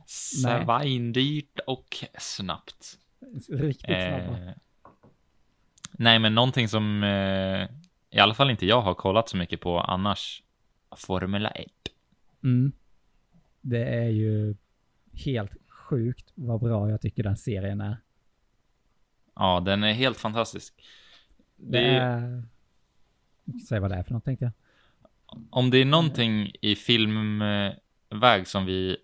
Svindyrt 0.07 1.59
och 1.67 2.05
snabbt. 2.19 2.99
Riktigt 3.49 3.87
snabba. 3.87 4.39
Eh, 4.39 4.53
nej, 5.93 6.19
men 6.19 6.35
någonting 6.35 6.69
som 6.69 7.03
eh, 7.03 7.69
i 8.11 8.19
alla 8.19 8.35
fall 8.35 8.51
inte 8.51 8.67
jag 8.67 8.81
har 8.83 8.95
kollat 8.95 9.29
så 9.29 9.37
mycket 9.37 9.61
på 9.61 9.81
annars. 9.81 10.43
Formula 10.97 11.51
1. 11.51 11.67
Mm. 12.45 12.73
Det 13.61 13.85
är 13.85 14.09
ju 14.09 14.55
helt 15.13 15.53
sjukt 15.69 16.33
vad 16.35 16.61
bra 16.61 16.91
jag 16.91 17.01
tycker 17.01 17.23
den 17.23 17.37
serien 17.37 17.81
är. 17.81 17.97
Ja, 19.35 19.61
den 19.61 19.85
är 19.85 19.93
helt 19.93 20.17
fantastisk. 20.19 20.75
Det 21.57 21.79
Det 21.79 21.87
är, 21.87 22.21
är... 22.21 22.43
Säg 23.69 23.81
vad 23.81 23.91
det 23.91 23.97
är 23.97 24.03
för 24.03 24.13
något 24.13 24.25
tänkte 24.25 24.45
jag. 24.45 24.53
om 25.51 25.71
det 25.71 25.79
är 25.79 25.85
någonting 25.85 26.53
i 26.61 26.75
filmväg 26.77 28.47
som 28.47 28.65
vi 28.67 28.97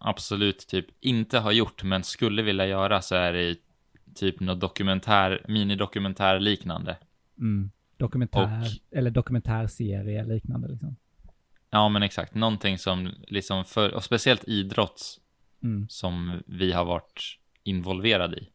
absolut 0.00 0.58
typ 0.68 0.86
inte 1.00 1.38
har 1.38 1.52
gjort 1.52 1.82
men 1.82 2.04
skulle 2.04 2.42
vilja 2.42 2.66
göra 2.66 3.02
så 3.02 3.14
är 3.14 3.32
det 3.32 3.56
typ 4.14 4.40
något 4.40 4.60
dokumentär, 4.60 5.44
minidokumentär 5.48 6.40
liknande. 6.40 6.96
Mm. 7.38 7.70
Dokumentär, 7.96 8.60
Och- 8.62 8.96
eller 8.98 9.10
dokumentärserie 9.10 10.24
liknande 10.24 10.68
liksom. 10.68 10.96
Ja, 11.70 11.88
men 11.88 12.02
exakt. 12.02 12.34
Någonting 12.34 12.78
som 12.78 13.10
liksom 13.26 13.64
för, 13.64 13.94
och 13.94 14.04
speciellt 14.04 14.48
idrott 14.48 15.16
Mm. 15.62 15.88
som 15.88 16.42
vi 16.46 16.72
har 16.72 16.84
varit 16.84 17.38
involverade 17.64 18.36
i. 18.36 18.48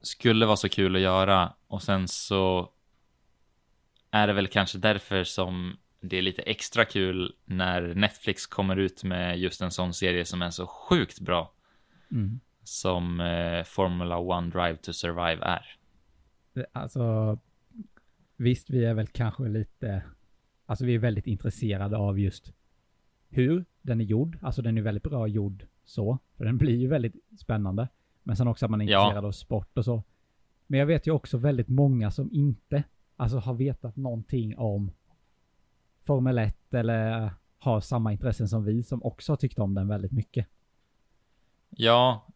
Skulle 0.00 0.46
vara 0.46 0.56
så 0.56 0.68
kul 0.68 0.96
att 0.96 1.02
göra 1.02 1.52
och 1.66 1.82
sen 1.82 2.08
så 2.08 2.70
är 4.10 4.26
det 4.26 4.32
väl 4.32 4.46
kanske 4.46 4.78
därför 4.78 5.24
som 5.24 5.76
det 6.00 6.16
är 6.18 6.22
lite 6.22 6.42
extra 6.42 6.84
kul 6.84 7.34
när 7.44 7.94
Netflix 7.94 8.46
kommer 8.46 8.76
ut 8.76 9.04
med 9.04 9.38
just 9.38 9.60
en 9.60 9.70
sån 9.70 9.94
serie 9.94 10.24
som 10.24 10.42
är 10.42 10.50
så 10.50 10.66
sjukt 10.66 11.20
bra 11.20 11.52
Mm. 12.10 12.40
som 12.62 13.20
eh, 13.20 13.64
Formula 13.64 14.18
One 14.18 14.50
Drive 14.50 14.76
to 14.76 14.92
Survive 14.92 15.38
är. 15.44 15.64
Alltså, 16.72 17.38
visst 18.36 18.70
vi 18.70 18.84
är 18.84 18.94
väl 18.94 19.06
kanske 19.06 19.42
lite, 19.48 20.02
alltså 20.66 20.84
vi 20.84 20.94
är 20.94 20.98
väldigt 20.98 21.26
intresserade 21.26 21.96
av 21.96 22.18
just 22.18 22.52
hur 23.28 23.64
den 23.82 24.00
är 24.00 24.04
gjord. 24.04 24.38
Alltså 24.42 24.62
den 24.62 24.78
är 24.78 24.82
väldigt 24.82 25.02
bra 25.02 25.26
gjord 25.28 25.66
så, 25.84 26.18
för 26.36 26.44
den 26.44 26.58
blir 26.58 26.76
ju 26.76 26.88
väldigt 26.88 27.14
spännande. 27.40 27.88
Men 28.22 28.36
sen 28.36 28.48
också 28.48 28.64
att 28.66 28.70
man 28.70 28.80
är 28.80 28.84
Ja. 28.90 29.02
intresserad 29.04 29.24
av 29.24 29.32
sport 29.32 29.78
och 29.78 29.84
så. 29.84 30.02
Men 30.66 30.80
jag 30.80 30.86
vet 30.86 31.06
ju 31.06 31.10
också 31.10 31.38
väldigt 31.38 31.68
många 31.68 32.10
som 32.10 32.32
inte, 32.32 32.82
alltså 33.16 33.38
har 33.38 33.54
vetat 33.54 33.96
någonting 33.96 34.56
om 34.58 34.90
Formel 36.08 36.38
1 36.38 36.74
eller 36.74 37.30
har 37.58 37.80
samma 37.80 38.12
intressen 38.12 38.48
som 38.48 38.64
vi 38.64 38.82
som 38.82 39.02
också 39.02 39.32
har 39.32 39.36
tyckt 39.36 39.58
om 39.58 39.74
den 39.74 39.88
väldigt 39.88 40.12
mycket. 40.12 40.46
Ja, 41.70 42.26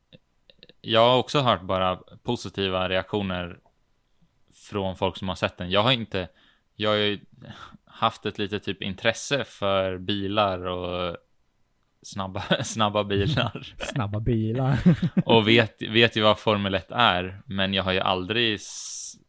jag 0.80 1.08
har 1.08 1.18
också 1.18 1.40
hört 1.40 1.62
bara 1.62 1.96
positiva 2.22 2.88
reaktioner 2.88 3.58
från 4.70 4.96
folk 4.96 5.16
som 5.16 5.28
har 5.28 5.34
sett 5.34 5.58
den. 5.58 5.70
Jag 5.70 5.82
har 5.82 5.92
inte, 5.92 6.28
jag 6.74 6.90
har 6.90 6.96
ju 6.96 7.20
haft 7.84 8.26
ett 8.26 8.38
litet 8.38 8.62
typ 8.62 8.82
intresse 8.82 9.44
för 9.44 9.98
bilar 9.98 10.66
och 10.66 11.16
snabba, 12.02 12.42
snabba 12.64 13.04
bilar 13.04 13.74
Snabba 13.78 14.20
bilar. 14.20 14.78
och 15.24 15.48
vet, 15.48 15.82
vet 15.82 16.16
ju 16.16 16.22
vad 16.22 16.38
Formel 16.38 16.74
1 16.74 16.86
är. 16.90 17.42
Men 17.46 17.74
jag 17.74 17.82
har 17.82 17.92
ju 17.92 18.00
aldrig 18.00 18.60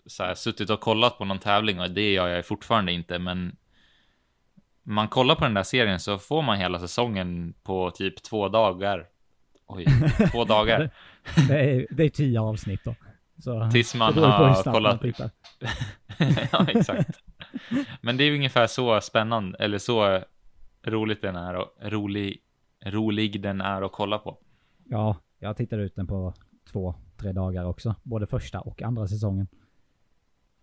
så 0.05 0.23
här, 0.23 0.35
suttit 0.35 0.69
och 0.69 0.79
kollat 0.79 1.17
på 1.17 1.25
någon 1.25 1.39
tävling 1.39 1.79
och 1.79 1.91
det 1.91 2.13
gör 2.13 2.27
jag 2.27 2.45
fortfarande 2.45 2.91
inte. 2.91 3.19
Men 3.19 3.55
man 4.83 5.07
kollar 5.07 5.35
på 5.35 5.43
den 5.43 5.53
där 5.53 5.63
serien 5.63 5.99
så 5.99 6.17
får 6.17 6.41
man 6.41 6.57
hela 6.57 6.79
säsongen 6.79 7.53
på 7.63 7.91
typ 7.91 8.23
två 8.23 8.49
dagar. 8.49 9.07
Oj, 9.67 9.85
två 10.31 10.45
dagar. 10.45 10.89
det, 11.47 11.59
är, 11.59 11.87
det 11.91 12.03
är 12.03 12.09
tio 12.09 12.41
avsnitt 12.41 12.81
då. 12.83 12.95
Så 13.37 13.69
Tills 13.71 13.95
man 13.95 14.13
har 14.13 14.39
man 14.39 14.73
kollat. 14.73 15.01
tittar. 15.01 15.29
ja, 16.51 16.65
exakt. 16.67 17.19
Men 18.01 18.17
det 18.17 18.23
är 18.23 18.25
ju 18.25 18.35
ungefär 18.35 18.67
så 18.67 19.01
spännande, 19.01 19.57
eller 19.57 19.77
så 19.77 20.23
roligt 20.85 21.21
den 21.21 21.35
är 21.35 21.53
och 21.55 21.67
rolig, 21.81 22.41
rolig 22.85 23.41
den 23.41 23.61
är 23.61 23.81
att 23.81 23.91
kolla 23.91 24.17
på. 24.17 24.37
Ja, 24.83 25.17
jag 25.39 25.57
tittade 25.57 25.83
ut 25.83 25.95
den 25.95 26.07
på 26.07 26.33
två, 26.71 26.95
tre 27.17 27.31
dagar 27.31 27.65
också. 27.65 27.95
Både 28.03 28.27
första 28.27 28.59
och 28.59 28.81
andra 28.81 29.07
säsongen. 29.07 29.47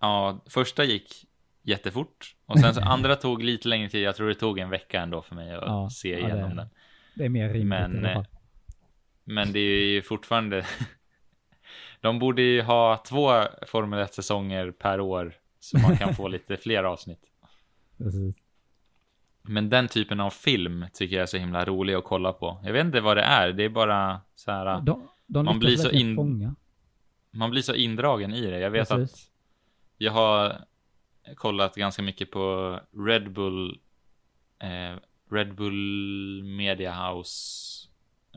Ja, 0.00 0.44
första 0.46 0.84
gick 0.84 1.24
jättefort 1.62 2.36
och 2.46 2.58
sen 2.60 2.74
så 2.74 2.80
andra 2.84 3.16
tog 3.16 3.42
lite 3.42 3.68
längre 3.68 3.88
tid. 3.88 4.02
Jag 4.02 4.16
tror 4.16 4.28
det 4.28 4.34
tog 4.34 4.58
en 4.58 4.70
vecka 4.70 5.00
ändå 5.00 5.22
för 5.22 5.34
mig 5.34 5.54
att 5.54 5.62
Ja, 5.66 5.88
se 5.92 6.10
ja, 6.10 6.18
igenom 6.18 6.50
det- 6.50 6.56
den. 6.56 6.68
Det 7.14 7.24
är 7.24 7.28
mer 7.28 7.48
rimligt 7.48 7.68
Men, 7.68 7.94
i 7.96 7.98
alla 8.08 8.14
fall. 8.14 8.26
Men 9.24 9.52
det 9.52 9.60
är 9.60 9.86
ju 9.86 10.02
fortfarande. 10.02 10.66
De 12.00 12.18
borde 12.18 12.42
ju 12.42 12.62
ha 12.62 12.96
två 13.08 13.30
Formel 13.66 13.98
1 14.00 14.14
säsonger 14.14 14.70
per 14.70 15.00
år 15.00 15.34
så 15.60 15.78
man 15.78 15.96
kan 15.96 16.14
få 16.14 16.28
lite 16.28 16.56
fler 16.56 16.84
avsnitt. 16.84 17.20
Precis. 17.98 18.36
Men 19.42 19.68
den 19.70 19.88
typen 19.88 20.20
av 20.20 20.30
film 20.30 20.86
tycker 20.92 21.16
jag 21.16 21.22
är 21.22 21.26
så 21.26 21.36
himla 21.36 21.64
rolig 21.64 21.94
att 21.94 22.04
kolla 22.04 22.32
på. 22.32 22.60
Jag 22.64 22.72
vet 22.72 22.84
inte 22.86 23.00
vad 23.00 23.16
det 23.16 23.22
är. 23.22 23.52
Det 23.52 23.64
är 23.64 23.68
bara 23.68 24.20
så 24.34 24.50
här. 24.50 24.80
De, 24.80 25.08
de 25.26 25.44
Man 25.44 25.58
blir 25.58 25.76
så 25.76 25.90
in- 25.90 26.16
fånga. 26.16 26.54
Man 27.30 27.50
blir 27.50 27.62
så 27.62 27.74
indragen 27.74 28.34
i 28.34 28.46
det. 28.50 28.58
Jag 28.58 28.70
vet 28.70 28.88
Precis. 28.88 29.12
att 29.14 29.30
jag 29.98 30.12
har 30.12 30.64
kollat 31.36 31.74
ganska 31.74 32.02
mycket 32.02 32.30
på 32.30 32.80
Red 33.06 33.32
Bull. 33.32 33.80
Eh, 34.58 34.98
Red 35.30 35.54
Bull 35.54 36.42
Media 36.44 37.10
House. 37.10 37.88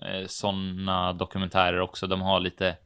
Eh, 0.02 0.28
Sådana 0.28 1.14
dokumentärer 1.14 1.80
också. 1.80 2.08
De 2.08 2.22
har 2.22 2.40
lite. 2.40 2.78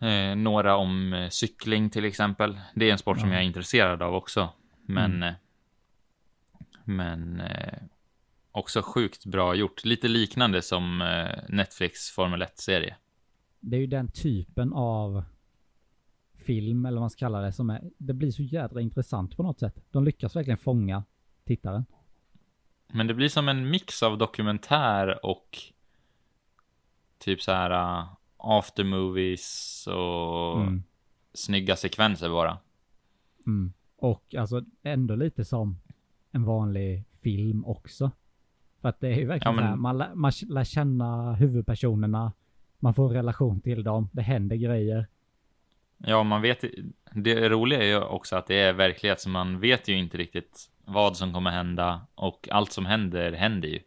Eh, 0.00 0.36
några 0.36 0.76
om 0.76 1.12
eh, 1.12 1.28
cykling 1.28 1.90
till 1.90 2.04
exempel. 2.04 2.60
Det 2.74 2.88
är 2.88 2.92
en 2.92 2.98
sport 2.98 3.20
som 3.20 3.28
Ja. 3.28 3.34
jag 3.34 3.42
är 3.42 3.46
intresserad 3.46 4.02
av 4.02 4.14
också. 4.14 4.48
Men. 4.86 5.12
Mm. 5.14 5.22
Eh, 5.28 5.34
men. 6.84 7.40
Eh, 7.40 7.78
också 8.52 8.82
sjukt 8.82 9.26
bra 9.26 9.54
gjort. 9.54 9.84
Lite 9.84 10.08
liknande 10.08 10.62
som 10.62 10.98
Netflix 11.48 12.10
Formel 12.10 12.42
1-serie. 12.42 12.96
Det 13.60 13.76
är 13.76 13.80
ju 13.80 13.86
den 13.86 14.10
typen 14.10 14.72
av 14.72 15.24
film, 16.44 16.86
eller 16.86 16.96
vad 16.96 17.02
man 17.02 17.10
ska 17.10 17.18
kalla 17.18 17.40
det, 17.40 17.52
som 17.52 17.70
är, 17.70 17.90
det 17.98 18.12
blir 18.14 18.30
så 18.30 18.42
jädra 18.42 18.80
intressant 18.80 19.36
på 19.36 19.42
något 19.42 19.58
sätt. 19.60 19.84
De 19.90 20.04
lyckas 20.04 20.36
verkligen 20.36 20.58
fånga 20.58 21.04
tittaren. 21.44 21.84
Men 22.92 23.06
det 23.06 23.14
blir 23.14 23.28
som 23.28 23.48
en 23.48 23.70
mix 23.70 24.02
av 24.02 24.18
dokumentär 24.18 25.26
och 25.26 25.58
typ 27.18 27.42
så 27.42 27.52
här 27.52 27.70
uh, 28.00 28.06
aftermovies 28.36 29.86
och 29.86 30.60
Mm. 30.62 30.82
snygga 31.32 31.76
sekvenser 31.76 32.28
bara. 32.28 32.58
Mm. 33.46 33.72
Och 33.96 34.34
alltså 34.34 34.62
ändå 34.82 35.14
lite 35.14 35.44
som 35.44 35.80
en 36.32 36.44
vanlig 36.44 37.04
film 37.22 37.64
också. 37.64 38.10
För 38.80 38.88
att 38.88 39.00
det 39.00 39.08
är 39.08 39.16
ju 39.16 39.26
verkligen 39.26 39.54
Ja, 39.54 39.60
men- 39.60 39.64
så 39.64 39.68
här, 39.68 39.76
man, 39.76 39.98
lär, 39.98 40.14
man 40.14 40.32
lär 40.48 40.64
känna 40.64 41.32
huvudpersonerna, 41.34 42.32
man 42.78 42.94
får 42.94 43.08
en 43.08 43.14
relation 43.14 43.60
till 43.60 43.82
dem, 43.84 44.08
det 44.12 44.22
händer 44.22 44.56
grejer. 44.56 45.06
Ja, 45.98 46.22
man 46.22 46.42
vet 46.42 46.64
Det 47.14 47.48
roliga 47.48 47.82
är 47.82 47.86
ju 47.86 48.00
också 48.00 48.36
att 48.36 48.46
det 48.46 48.54
är 48.54 48.72
verklighet, 48.72 49.20
så 49.20 49.28
man 49.28 49.60
vet 49.60 49.88
ju 49.88 49.96
inte 49.98 50.16
riktigt 50.18 50.70
vad 50.84 51.16
som 51.16 51.32
kommer 51.32 51.50
hända 51.50 52.06
och 52.14 52.48
allt 52.50 52.72
som 52.72 52.86
händer 52.86 53.32
händer 53.32 53.68
ju. 53.68 53.80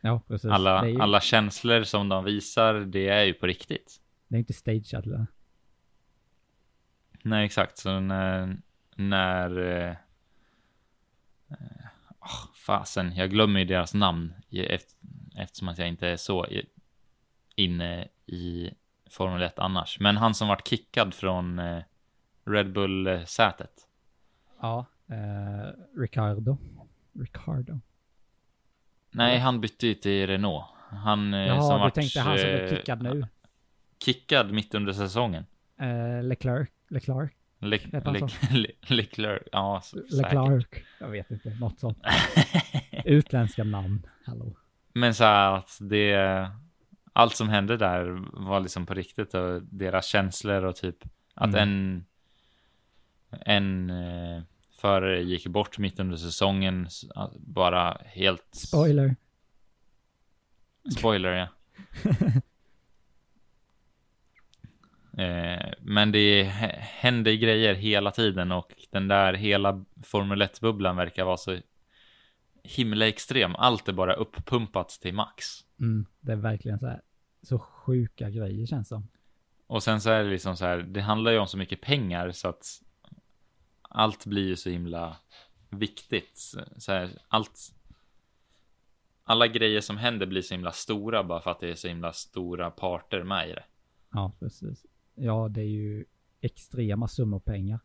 Ja, 0.00 0.20
precis. 0.28 0.50
Alla, 0.50 0.88
ju, 0.88 1.00
alla 1.00 1.20
känslor 1.20 1.82
som 1.82 2.08
de 2.08 2.24
visar, 2.24 2.74
det 2.74 3.08
är 3.08 3.24
ju 3.24 3.32
på 3.34 3.46
riktigt. 3.46 4.00
det 4.28 4.36
är 4.36 4.38
inte 4.38 4.52
stageat. 4.52 5.06
eller? 5.06 5.26
Nej, 7.22 7.44
exakt. 7.46 7.78
Så 7.78 8.00
när... 8.00 8.56
när 8.96 9.58
eh, 9.88 9.94
åh, 12.20 12.44
fasen, 12.54 13.16
jag 13.16 13.30
glömmer 13.30 13.60
ju 13.60 13.66
deras 13.66 13.94
namn 13.94 14.32
i- 14.48 14.62
eft- 14.66 14.96
eftersom 15.36 15.68
att 15.68 15.78
jag 15.78 15.88
inte 15.88 16.08
är 16.08 16.16
så 16.16 16.46
inne 17.56 18.08
i 18.26 18.70
Formel 19.10 19.42
1 19.42 19.58
annars. 19.58 20.00
Men 20.00 20.16
han 20.16 20.34
som 20.34 20.48
vart 20.48 20.68
kickad 20.68 21.14
från 21.14 21.58
eh, 21.58 21.82
Red 22.46 22.72
Bull-sätet. 22.72 23.70
Ja, 24.60 24.86
eh, 25.08 25.98
Ricardo. 26.00 26.56
Ricardo. 27.20 27.80
Nej, 29.10 29.38
han 29.38 29.60
bytte 29.60 29.86
ju 29.86 29.94
till 29.94 30.26
Renault. 30.26 30.64
Han 30.90 31.34
eh, 31.34 31.46
som 31.60 31.68
Ja, 31.68 31.74
du 31.74 31.78
vart, 31.80 31.94
tänkte 31.94 32.20
han 32.20 32.38
som 32.38 32.48
eh, 32.48 32.54
blev 32.56 32.68
kickad 32.76 33.02
nu. 33.02 33.26
Kickad 34.04 34.50
mitt 34.52 34.74
under 34.74 34.92
säsongen. 34.92 35.46
Eh, 35.80 36.22
Leclerc. 36.22 36.68
Leclerc. 36.88 37.30
Le, 37.62 37.78
Le, 37.92 38.28
Le, 38.50 38.68
Leclerc, 38.88 39.42
ja, 39.52 39.78
s- 39.78 39.90
säkert. 39.90 40.12
Leclerc. 40.32 40.66
Jag 41.00 41.08
vet 41.08 41.30
inte, 41.30 41.48
något 41.60 41.80
sånt. 41.80 41.98
Utländska 43.04 43.64
namn. 43.64 44.06
Hallå. 44.26 44.56
Men 44.92 45.14
så 45.14 45.24
här 45.24 45.52
att 45.56 45.78
det, 45.80 46.50
allt 47.12 47.36
som 47.36 47.48
hände 47.48 47.76
där 47.76 48.24
var 48.32 48.60
liksom 48.60 48.86
på 48.86 48.94
riktigt 48.94 49.34
och 49.34 49.62
deras 49.62 50.06
känslor 50.06 50.64
och 50.64 50.76
typ 50.76 50.96
att 51.34 51.54
Mm. 51.54 51.60
en, 51.60 52.04
en 53.30 53.90
eh, 53.90 54.42
förare 54.80 55.22
gick 55.22 55.46
bort 55.46 55.78
mitt 55.78 56.00
under 56.00 56.16
säsongen, 56.16 56.88
bara 57.38 57.98
helt... 58.04 58.44
Spoiler. 58.52 59.16
Spoiler, 60.98 61.30
ja. 61.32 61.48
Eh, 65.18 65.72
men 65.80 66.12
det 66.12 66.42
hä- 66.44 66.78
händer 66.80 67.32
grejer 67.32 67.74
hela 67.74 68.10
tiden 68.10 68.52
och 68.52 68.72
den 68.90 69.08
där 69.08 69.32
hela 69.34 69.84
Formel 70.02 70.42
1-bubblan 70.42 70.96
verkar 70.96 71.24
vara 71.24 71.36
så 71.36 71.58
himla 72.62 73.08
extrem. 73.08 73.56
Allt 73.56 73.88
är 73.88 73.92
bara 73.92 74.14
uppumpat 74.14 74.88
till 74.88 75.14
max. 75.14 75.46
Mm, 75.80 76.06
det 76.20 76.32
är 76.32 76.36
verkligen 76.36 76.78
så 76.78 76.86
här. 76.86 77.02
Så 77.42 77.58
sjuka 77.58 78.30
grejer 78.30 78.66
känns 78.66 78.88
som. 78.88 79.08
Och 79.66 79.82
sen 79.82 80.00
så 80.00 80.10
är 80.10 80.24
det 80.24 80.30
liksom 80.30 80.56
så 80.56 80.64
här, 80.64 80.78
det 80.78 81.00
handlar 81.00 81.32
ju 81.32 81.38
om 81.38 81.46
så 81.46 81.58
mycket 81.58 81.80
pengar 81.80 82.30
så 82.32 82.48
att 82.48 82.82
allt 83.82 84.26
blir 84.26 84.46
ju 84.46 84.56
så 84.56 84.70
himla 84.70 85.16
viktigt. 85.70 86.38
Så 86.76 86.92
här, 86.92 87.18
allt, 87.28 87.74
alla 89.24 89.46
grejer 89.46 89.80
som 89.80 89.96
händer 89.96 90.26
blir 90.26 90.42
så 90.42 90.54
himla 90.54 90.72
stora 90.72 91.24
bara 91.24 91.40
för 91.40 91.50
att 91.50 91.60
det 91.60 91.70
är 91.70 91.74
så 91.74 91.88
himla 91.88 92.12
stora 92.12 92.70
parter 92.70 93.22
med 93.22 93.50
i 93.50 93.52
det. 93.52 93.64
Ja, 94.12 94.32
precis. 94.38 94.86
Ja, 95.14 95.48
det 95.48 95.60
är 95.60 95.68
ju 95.68 96.04
extrema 96.40 97.08
summor 97.08 97.40
pengar. 97.40 97.80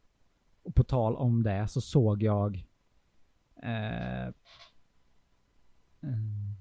Och 0.63 0.75
på 0.75 0.83
tal 0.83 1.15
om 1.15 1.43
det 1.43 1.67
så 1.67 1.81
såg 1.81 2.23
jag 2.23 2.65
eh, 3.63 4.33
mm, 6.03 6.55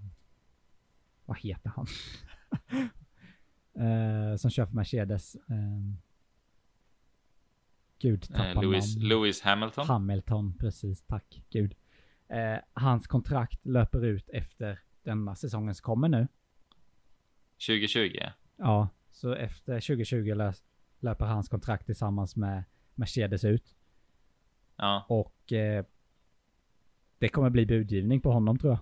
vad 1.25 1.39
heter 1.39 1.71
han? 1.77 1.87
eh, 3.87 4.37
som 4.37 4.51
kör 4.51 4.67
för 4.67 4.75
Mercedes. 4.75 5.35
Eh, 5.35 5.95
gud, 7.99 8.27
Eh, 8.31 8.37
tappar 8.37 8.63
Lewis, 8.63 8.97
namn. 8.97 9.09
Lewis 9.09 9.41
Hamilton. 9.43 9.87
Hamilton, 9.87 10.55
precis, 10.59 11.03
tack 11.03 11.43
gud. 11.51 11.75
Eh, 12.29 12.59
hans 12.73 13.07
kontrakt 13.07 13.67
löper 13.67 14.05
ut 14.05 14.29
efter 14.29 14.81
denna 15.03 15.35
säsongen 15.37 15.75
som 15.75 15.83
kommer 15.83 16.09
nu. 16.09 16.29
2020. 17.67 18.19
Ja, 18.57 18.89
så 19.11 19.35
efter 19.35 19.73
2020 19.75 20.35
lös, 20.35 20.65
löper 21.01 21.25
hans 21.25 21.49
kontrakt 21.49 21.87
tillsammans 21.87 22.37
med 22.37 22.65
Mercedes 22.95 23.45
ut. 23.45 23.77
Ja, 24.77 25.07
Och 25.09 25.53
eh, 25.53 25.85
det 27.19 27.29
kommer 27.29 27.51
bli 27.51 27.67
budgivning 27.67 28.21
på 28.21 28.33
honom 28.33 28.59
tror 28.59 28.73
jag. 28.73 28.79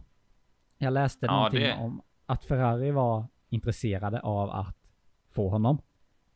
Jag 0.78 0.93
läste 0.93 1.26
Ja, 1.26 1.33
någonting 1.33 1.61
det- 1.61 1.74
om 1.74 2.03
att 2.26 2.45
Ferrari 2.45 2.91
var 2.91 3.26
intresserade 3.49 4.20
av 4.20 4.51
att 4.51 4.76
få 5.30 5.49
honom. 5.49 5.83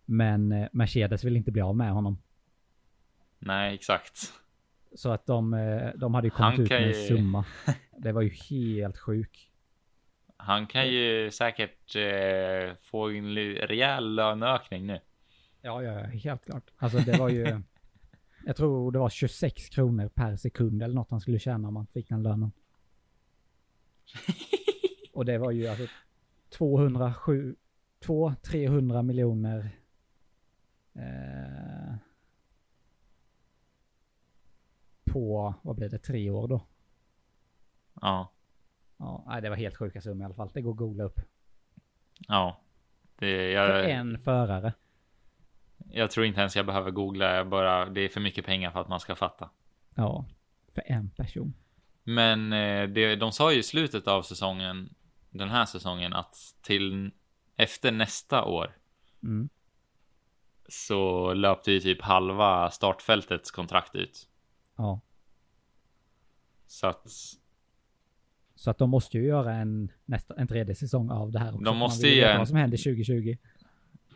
Men 0.04 0.52
eh, 0.52 0.68
Mercedes 0.72 1.24
vill 1.24 1.36
inte 1.36 1.50
bli 1.52 1.62
av 1.62 1.76
med 1.76 1.90
honom. 1.92 2.18
nej 3.38 3.74
exakt. 3.74 4.32
Så 4.94 5.10
att 5.10 5.26
de, 5.26 5.54
eh, 5.54 5.90
de 5.96 6.14
hade 6.14 6.26
ju 6.26 6.30
kommit 6.30 6.54
Han 6.56 6.60
ut 6.64 6.70
med 6.70 6.82
en 6.82 6.88
ju- 6.88 6.94
summa. 7.08 7.44
Det 7.98 8.12
var 8.12 8.22
ju 8.22 8.28
helt 8.50 8.98
sjuk. 8.98 9.50
Han 10.36 10.66
kan 10.66 10.88
ju 10.88 11.30
säkert 11.30 11.96
eh, 11.96 12.74
få 12.80 13.08
en 13.10 13.34
rejäl 13.54 14.14
löneökning 14.14 14.86
nu. 14.86 15.00
Ja, 15.62 15.82
ja, 15.82 15.92
ja, 15.92 16.06
helt 16.06 16.44
klart. 16.44 16.70
Alltså 16.76 16.98
det 16.98 17.18
var 17.18 17.28
ju... 17.28 17.62
jag 18.46 18.56
tror 18.56 18.92
det 18.92 18.98
var 18.98 19.10
26 19.10 19.68
kronor 19.68 20.08
per 20.08 20.36
sekund 20.36 20.82
eller 20.82 20.94
något 20.94 21.10
han 21.10 21.20
skulle 21.20 21.38
tjäna 21.38 21.68
om 21.68 21.76
han 21.76 21.86
fick 21.86 22.08
den 22.08 22.22
lönen. 22.22 22.52
Och 25.12 25.24
det 25.24 25.38
var 25.38 25.50
ju 25.50 25.66
alltså 25.66 25.86
207... 26.48 27.56
200-300 28.00 29.02
miljoner... 29.02 29.70
Eh, 30.94 31.94
på, 35.04 35.54
vad 35.62 35.76
blir 35.76 35.88
det, 35.88 35.98
tre 35.98 36.30
år 36.30 36.48
då? 36.48 36.66
Ja, 38.00 38.32
Ja, 38.96 39.24
nej, 39.26 39.42
det 39.42 39.48
var 39.48 39.56
helt 39.56 39.76
sjuka 39.76 40.00
summor 40.00 40.22
i 40.22 40.24
alla 40.24 40.34
fall. 40.34 40.50
Det 40.54 40.60
går 40.60 40.70
att 40.70 40.76
googla 40.76 41.04
upp. 41.04 41.20
ja. 42.28 42.60
Det, 43.18 43.54
För 43.54 43.82
jag, 43.82 43.90
en 43.90 44.18
förare. 44.18 44.72
Jag 45.96 46.10
tror 46.10 46.26
inte 46.26 46.40
ens 46.40 46.56
jag 46.56 46.66
behöver 46.66 46.90
googla. 46.90 47.34
Jag 47.36 47.48
bara, 47.48 47.86
det 47.86 48.00
är 48.00 48.08
för 48.08 48.20
mycket 48.20 48.46
pengar 48.46 48.70
för 48.70 48.80
att 48.80 48.88
man 48.88 49.00
ska 49.00 49.14
fatta. 49.14 49.50
Ja, 49.94 50.24
för 50.74 50.82
en 50.86 51.10
person. 51.10 51.54
Men 52.04 52.52
eh, 52.52 52.88
det, 52.88 53.16
de 53.16 53.32
sa 53.32 53.52
ju 53.52 53.58
i 53.58 53.62
slutet 53.62 54.08
av 54.08 54.22
säsongen, 54.22 54.94
den 55.30 55.48
här 55.48 55.64
säsongen, 55.64 56.12
att 56.12 56.34
till 56.62 57.10
efter 57.56 57.92
nästa 57.92 58.44
år 58.44 58.76
Mm. 59.22 59.48
så 60.68 61.34
löpte 61.34 61.72
ju 61.72 61.80
typ 61.80 62.02
halva 62.02 62.70
startfältets 62.70 63.50
kontrakt 63.50 63.94
ut. 63.94 64.28
Ja. 64.76 65.00
Så 66.66 66.86
att 66.86 67.08
Så 68.54 68.70
att 68.70 68.78
de 68.78 68.90
måste 68.90 69.18
ju 69.18 69.24
göra 69.26 69.54
en, 69.54 69.92
nästa, 70.04 70.34
en 70.34 70.48
tredje 70.48 70.74
säsong 70.74 71.10
av 71.10 71.32
det 71.32 71.38
här 71.38 71.48
också. 71.54 71.64
De 71.64 71.76
måste 71.76 72.08
ju 72.08 72.14
veta 72.16 72.32
en- 72.32 72.38
vad 72.38 72.48
som 72.48 72.56
händer 72.56 72.76
2020. 72.78 73.36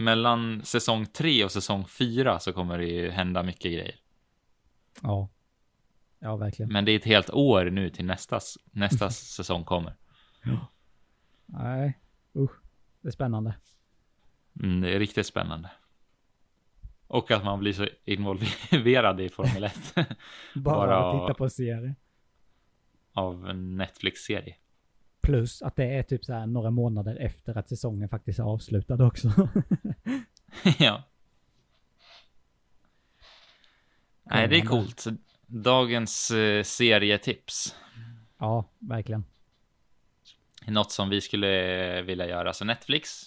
Mellan 0.01 0.65
säsong 0.65 1.07
tre 1.07 1.45
och 1.45 1.53
säsong 1.53 1.85
fyra 1.89 2.39
så 2.39 2.53
kommer 2.53 2.79
det 2.79 2.87
ju 2.87 3.11
hända 3.11 3.43
mycket 3.43 3.73
grejer. 3.73 3.95
Ja. 5.03 5.29
Ja, 6.19 6.37
verkligen. 6.37 6.73
Men 6.73 6.85
det 6.85 6.93
är 6.93 6.97
ett 6.97 7.05
helt 7.05 7.31
år 7.31 7.65
nu 7.65 7.91
till 7.91 8.05
nästa, 8.05 8.41
nästa 8.73 9.11
säsong 9.11 9.65
kommer. 9.65 9.97
Nej, 11.47 11.99
usch. 12.37 12.51
Det 13.01 13.09
är 13.09 13.13
spännande. 13.13 13.55
Mm, 14.63 14.81
det 14.81 14.95
är 14.95 14.99
riktigt 14.99 15.27
spännande. 15.27 15.71
Och 17.07 17.31
att 17.31 17.45
man 17.45 17.59
blir 17.59 17.73
så 17.73 17.87
involverad 18.05 19.21
i 19.21 19.29
Formel 19.29 19.65
1 19.65 19.95
Bara, 19.95 20.07
Bara- 20.55 21.11
att 21.11 21.21
titta 21.27 21.35
på 21.35 21.51
serier. 21.51 21.95
av 23.13 23.49
en 23.49 23.77
Netflix-serie. 23.77 24.57
Plus 25.21 25.63
att 25.63 25.77
det 25.77 25.85
är 25.85 26.03
typ 26.03 26.25
så 26.25 26.33
här 26.33 26.47
några 26.47 26.71
månader 26.71 27.17
efter 27.17 27.59
att 27.59 27.69
säsongen 27.69 28.09
faktiskt 28.09 28.39
är 28.39 28.43
avslutad 28.43 29.05
också. 29.07 29.29
ja. 30.79 31.03
Nej, 34.23 34.49
det 34.49 34.57
är 34.59 34.67
coolt. 34.67 35.05
Dagens 35.47 36.31
eh, 36.31 36.63
serietips. 36.63 37.75
ja, 38.39 38.65
verkligen. 38.79 39.25
Något 40.67 40.93
som 40.93 41.09
vi 41.09 41.21
skulle 41.21 42.03
vilja 42.03 42.29
göra. 42.29 42.53
Så 42.53 42.65
Netflix. 42.65 43.23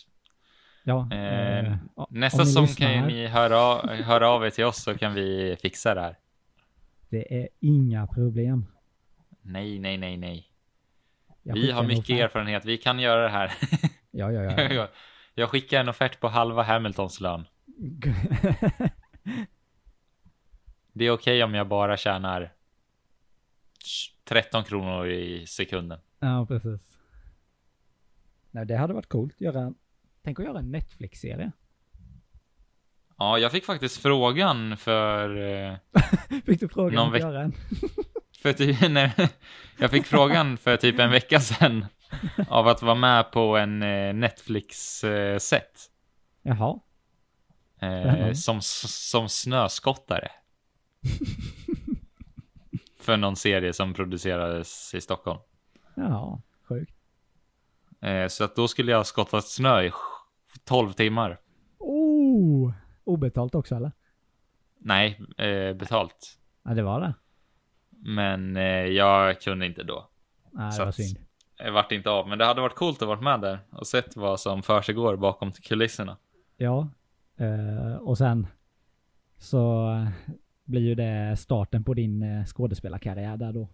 Ja. 0.83 1.09
Eh, 1.11 1.59
eh, 1.73 1.77
Nästa 2.09 2.45
säsong 2.45 2.67
kan 2.67 2.93
ju 2.93 3.01
ni 3.05 3.27
höra, 3.27 3.57
av- 3.59 3.87
höra 3.89 4.29
av 4.29 4.45
er 4.45 4.49
till 4.49 4.65
oss 4.65 4.83
så 4.83 4.97
kan 4.97 5.13
vi 5.13 5.57
fixa 5.61 5.93
det 5.95 6.01
här. 6.01 6.17
Det 7.09 7.41
är 7.41 7.49
inga 7.59 8.07
problem. 8.07 8.65
Nej, 9.41 9.79
nej, 9.79 9.97
nej, 9.97 10.17
nej. 10.17 10.47
Jag 11.43 11.55
vi 11.55 11.71
har 11.71 11.83
mycket 11.83 12.09
erfarenhet. 12.09 12.65
Vi 12.65 12.77
kan 12.77 12.99
göra 12.99 13.23
det 13.23 13.29
här. 13.29 13.53
Ja, 14.15 14.31
ja, 14.31 14.43
ja. 14.43 14.61
jag, 14.73 14.87
jag 15.33 15.49
skickar 15.49 15.79
en 15.79 15.89
offert 15.89 16.19
på 16.19 16.27
halva 16.27 16.63
Hamiltons 16.63 17.19
lön. 17.19 17.47
Det 20.93 21.05
är 21.05 21.11
okej 21.11 21.43
om 21.43 21.53
jag 21.53 21.67
bara 21.67 21.97
tjänar 21.97 22.53
13 24.23 24.63
kronor 24.63 25.07
i 25.07 25.47
sekunden. 25.47 25.99
ja, 26.19 26.45
precis. 26.45 26.97
Nej, 28.51 28.65
det 28.65 28.77
hade 28.77 28.93
varit 28.93 29.09
coolt. 29.09 29.41
Göra, 29.41 29.73
tänk 30.23 30.39
att 30.39 30.45
göra 30.45 30.59
en 30.59 30.71
Netflix-serie. 30.71 31.51
Ja, 33.17 33.37
jag 33.37 33.51
fick 33.51 33.65
faktiskt 33.65 33.97
frågan 33.97 34.77
för... 34.77 35.37
Eh, 35.37 35.75
Fick 36.45 36.59
du 36.59 36.67
frågan 36.67 36.95
Någon 36.95 37.13
att 37.15 37.19
göra 37.21 37.41
en? 37.41 37.53
För 38.43 38.53
typ, 38.53 38.77
nej, 38.89 39.13
jag 39.79 39.91
fick 39.91 40.05
frågan 40.05 40.57
för 40.57 40.77
typ 40.77 40.99
en 40.99 41.11
vecka 41.11 41.39
sedan 41.39 41.85
av 42.47 42.67
att 42.67 42.81
vara 42.81 42.95
med 42.95 43.31
på 43.31 43.57
en 43.57 43.83
eh, 43.83 44.13
Netflix-set. 44.13 45.89
Jaha. 46.41 46.79
Eh, 47.79 48.33
som, 48.33 48.61
som 48.61 49.29
snöskottare. 49.29 50.31
för 52.99 53.17
någon 53.17 53.35
serie 53.35 53.73
som 53.73 53.93
producerades 53.93 54.93
i 54.93 55.01
Stockholm. 55.01 55.39
Ja, 55.95 56.41
sjukt. 56.69 56.95
Eh, 58.01 58.27
så 58.27 58.43
att 58.43 58.55
då 58.55 58.67
skulle 58.67 58.91
jag 58.91 59.05
skotta 59.05 59.41
snö 59.41 59.81
i 59.81 59.91
12 60.63 60.93
timmar. 60.93 61.39
Oh! 61.79 62.73
Obetalt 63.03 63.55
också 63.55 63.75
eller? 63.75 63.91
Nej, 64.77 65.21
eh, 65.37 65.73
betalt. 65.73 66.39
Ja, 66.63 66.73
det 66.73 66.83
var 66.83 67.01
det. 67.01 67.13
Men 68.05 68.57
eh, 68.57 68.63
jag 68.85 69.41
kunde 69.41 69.65
inte 69.65 69.83
då. 69.83 70.09
Nej, 70.51 70.71
Så 70.71 70.79
det 70.79 70.85
var 70.85 70.91
synd. 70.91 71.17
Jag 71.57 71.71
vart 71.71 71.91
inte 71.91 72.09
av, 72.09 72.27
men 72.27 72.37
det 72.37 72.45
hade 72.45 72.61
varit 72.61 72.75
coolt 72.75 73.01
att 73.01 73.07
vara 73.07 73.21
med 73.21 73.41
där 73.41 73.59
och 73.69 73.87
sett 73.87 74.15
vad 74.15 74.39
som 74.39 74.63
försiggår 74.63 75.15
bakom 75.15 75.51
kulisserna. 75.51 76.17
Ja. 76.57 76.89
Eh, 77.37 77.95
och 77.95 78.17
sen 78.17 78.47
så 79.37 79.91
eh, 79.91 80.07
blir 80.65 80.81
ju 80.81 80.95
det 80.95 81.37
starten 81.37 81.83
på 81.83 81.93
din 81.93 82.45
skådespelarkarriär 82.45 83.37
där 83.37 83.53
då. 83.53 83.69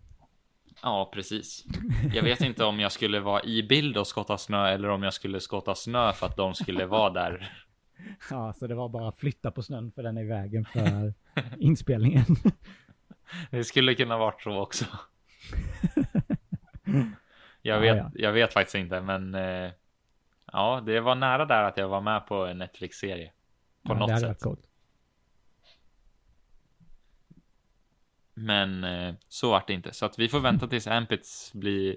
Ja, 0.84 1.10
precis. 1.14 1.66
Jag 2.14 2.24
vet 2.24 2.42
inte 2.42 2.66
om 2.66 2.80
jag 2.80 2.92
skulle 2.92 3.20
vara 3.20 3.44
i 3.44 3.64
bild 3.64 3.98
och 3.98 4.08
skotta 4.08 4.38
snö 4.38 4.68
eller 4.68 4.90
om 4.90 5.04
jag 5.04 5.14
skulle 5.14 5.40
skotta 5.40 5.76
snö 5.76 6.14
för 6.14 6.26
att 6.26 6.38
de 6.38 6.54
skulle 6.54 6.86
vara 6.86 7.10
där. 7.10 7.52
Ja, 8.30 8.54
så 8.54 8.68
det 8.68 8.76
var 8.76 8.90
bara 8.90 9.08
att 9.10 9.18
flytta 9.18 9.52
på 9.52 9.62
snön 9.64 9.92
för 9.92 10.04
den 10.04 10.18
är 10.18 10.22
i 10.22 10.26
vägen 10.26 10.66
för 10.66 11.14
inspelningen. 11.58 12.26
Det 13.52 13.64
skulle 13.64 13.96
kunna 13.96 14.18
varit 14.18 14.42
så 14.42 14.58
också. 14.60 14.86
Jag 17.62 17.76
Ja, 17.76 17.80
vet, 17.80 17.98
ja. 17.98 18.12
jag 18.14 18.32
vet 18.32 18.54
faktiskt 18.54 18.76
inte, 18.76 19.02
men 19.02 19.36
eh, 19.36 19.72
ja, 20.52 20.82
det 20.86 21.00
var 21.00 21.16
nära 21.16 21.46
där 21.46 21.64
att 21.64 21.78
jag 21.78 21.88
var 21.88 22.02
med 22.02 22.28
på 22.28 22.46
en 22.46 22.58
Netflix-serie. 22.58 23.32
På 23.84 23.94
ja, 23.94 24.00
något 24.00 24.20
sätt. 24.20 24.44
Men 28.34 28.84
eh, 28.84 29.16
så 29.28 29.52
vart 29.52 29.68
det 29.68 29.74
inte. 29.74 29.94
Så 29.94 30.06
att 30.06 30.20
vi 30.20 30.30
får 30.30 30.40
vänta 30.40 30.68
tills 30.68 30.88
Ampits 30.88 31.54
blir, 31.54 31.96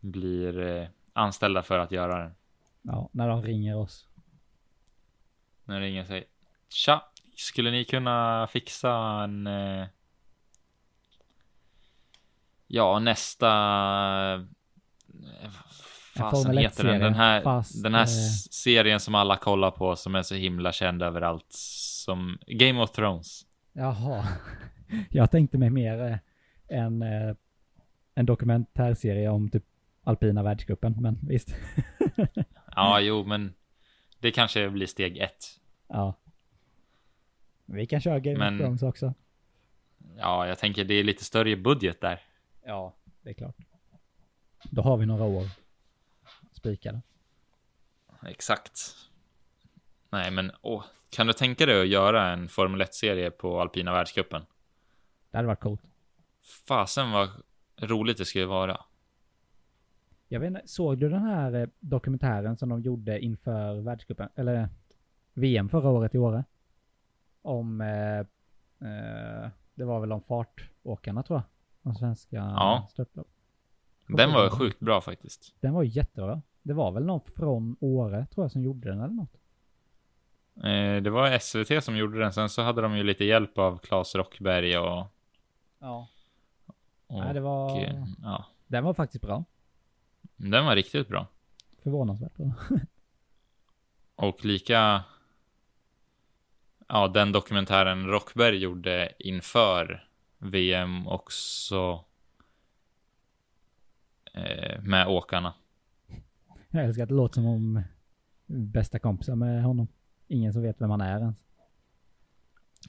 blir 0.00 0.60
eh, 0.60 0.88
anställda 1.12 1.62
för 1.62 1.78
att 1.78 1.92
göra 1.92 2.22
den. 2.22 2.34
Ja, 2.82 3.08
när 3.12 3.28
de 3.28 3.42
ringer 3.42 3.76
oss. 3.76 4.08
När 5.64 5.80
det 5.80 5.86
ringer 5.86 6.04
sig. 6.04 6.28
Tja, 6.68 7.10
skulle 7.36 7.70
ni 7.70 7.84
kunna 7.84 8.46
fixa 8.46 8.92
en... 9.24 9.46
Eh, 9.46 9.86
ja, 12.74 12.98
nästa... 12.98 13.48
Eh, 15.42 15.50
fasen 16.16 16.58
heter 16.58 16.84
den? 16.84 16.92
1-serie, 16.94 16.98
Den 16.98 17.14
här, 17.14 17.40
fast, 17.40 17.82
den 17.82 17.94
här 17.94 18.02
eh, 18.02 18.06
serien 18.50 19.00
som 19.00 19.14
alla 19.14 19.36
kollar 19.36 19.70
på 19.70 19.96
som 19.96 20.14
är 20.14 20.22
så 20.22 20.34
himla 20.34 20.72
känd 20.72 21.02
överallt. 21.02 21.46
Som 22.04 22.38
Game 22.46 22.80
of 22.82 22.90
Thrones. 22.92 23.42
Jaha. 23.72 24.24
Jag 25.10 25.30
tänkte 25.30 25.58
mig 25.58 25.70
mer 25.70 26.02
eh, 26.10 26.18
en, 26.78 27.02
eh, 27.02 27.34
en 28.14 28.26
dokumentärserie 28.26 29.28
om 29.28 29.50
typ 29.50 29.64
alpina 30.04 30.42
världscupen, 30.42 30.94
men 31.00 31.18
visst. 31.22 31.54
Ja, 32.76 33.00
jo, 33.00 33.24
men 33.24 33.54
det 34.18 34.30
kanske 34.30 34.70
blir 34.70 34.86
steg 34.86 35.18
ett. 35.18 35.44
ja. 35.88 36.14
Vi 37.66 37.86
kan 37.86 38.00
köra 38.00 38.20
Game 38.20 38.38
Men- 38.38 38.54
of 38.54 38.60
Thrones 38.60 38.82
också. 38.82 39.14
Ja, 40.16 40.46
jag 40.46 40.58
tänker 40.58 40.84
det 40.84 40.94
är 40.94 41.04
lite 41.04 41.24
större 41.24 41.56
budget 41.56 42.00
där. 42.00 42.20
Ja, 42.64 42.94
det 43.22 43.30
är 43.30 43.34
klart. 43.34 43.56
Då 44.70 44.82
har 44.82 44.96
vi 44.96 45.06
några 45.06 45.24
år 45.24 45.44
spikade. 46.52 47.02
Exakt. 48.26 48.96
Nej, 50.10 50.30
men 50.30 50.52
åh, 50.62 50.84
kan 51.10 51.26
du 51.26 51.32
tänka 51.32 51.66
dig 51.66 51.80
att 51.80 51.88
göra 51.88 52.30
en 52.30 52.48
Formel 52.48 52.82
1-serie 52.82 53.30
på 53.30 53.60
alpina 53.60 53.92
världscupen? 53.92 54.42
Det 55.30 55.38
hade 55.38 55.48
varit 55.48 55.60
coolt. 55.60 55.82
Fasen 56.68 57.10
vad 57.10 57.28
roligt 57.76 58.18
det 58.18 58.24
skulle 58.24 58.46
vara. 58.46 58.80
Jag 60.28 60.40
vet 60.40 60.48
inte, 60.48 60.62
såg 60.64 60.98
du 60.98 61.08
den 61.08 61.22
här 61.22 61.54
eh, 61.54 61.68
dokumentären 61.80 62.56
som 62.56 62.68
de 62.68 62.80
gjorde 62.80 63.20
inför 63.20 63.80
världscupen, 63.80 64.28
eller 64.34 64.68
VM 65.34 65.68
förra 65.68 65.88
året 65.88 66.14
i 66.14 66.18
Åre? 66.18 66.44
Om, 67.42 67.80
eh, 67.80 68.18
eh, 68.88 69.50
det 69.74 69.84
var 69.84 70.00
väl 70.00 70.12
om 70.12 70.22
fartåkarna 70.22 71.22
tror 71.22 71.38
jag. 71.38 71.44
De 71.82 71.94
svenska 71.94 72.36
Ja. 72.36 72.86
störtlopp. 72.90 73.28
Den 74.08 74.32
var 74.32 74.50
sjukt 74.50 74.80
bra 74.80 75.00
faktiskt. 75.00 75.54
Den 75.60 75.74
var 75.74 75.82
jättebra. 75.82 76.42
Det 76.62 76.72
var 76.72 76.92
väl 76.92 77.04
någon 77.04 77.20
från 77.36 77.76
Åre 77.80 78.26
tror 78.26 78.44
jag 78.44 78.52
som 78.52 78.62
gjorde 78.62 78.88
den 78.88 79.00
eller 79.00 79.14
något. 79.14 79.36
Eh, 80.56 81.02
det 81.02 81.10
var 81.10 81.38
SVT 81.38 81.84
som 81.84 81.96
gjorde 81.96 82.18
den, 82.18 82.32
sen 82.32 82.48
så 82.48 82.62
hade 82.62 82.82
de 82.82 82.96
ju 82.96 83.02
lite 83.02 83.24
hjälp 83.24 83.58
av 83.58 83.78
Claes 83.78 84.14
Rockberg 84.14 84.78
och... 84.78 85.06
Ja. 85.78 86.08
och 87.06 87.18
Nej, 87.18 87.34
det 87.34 87.40
var, 87.40 87.80
eh, 87.84 88.04
ja, 88.22 88.44
den 88.66 88.84
var 88.84 88.94
faktiskt 88.94 89.22
bra. 89.24 89.44
den 90.36 90.64
var 90.66 90.74
riktigt 90.76 91.08
bra. 91.08 91.26
Förvånansvärt 91.82 92.34
bra. 92.36 92.52
Och 94.14 94.44
lika... 94.44 95.02
Ja, 96.88 97.08
den 97.08 97.32
dokumentären 97.32 98.06
Rockberg 98.06 98.56
gjorde 98.56 99.12
inför 99.18 100.08
VM 100.42 101.06
också. 101.06 102.04
Eh, 104.34 104.82
med 104.82 105.08
åkarna. 105.08 105.54
Jag 106.70 106.84
älskar 106.84 107.02
att 107.02 107.08
det 107.08 107.14
låter 107.14 107.34
som 107.34 107.46
om 107.46 107.82
bästa 108.46 108.98
kompisar 108.98 109.34
med 109.34 109.62
honom. 109.62 109.88
Ingen 110.28 110.52
som 110.52 110.62
vet 110.62 110.80
vem 110.80 110.90
han 110.90 111.00
är 111.00 111.18
ens. 111.18 111.36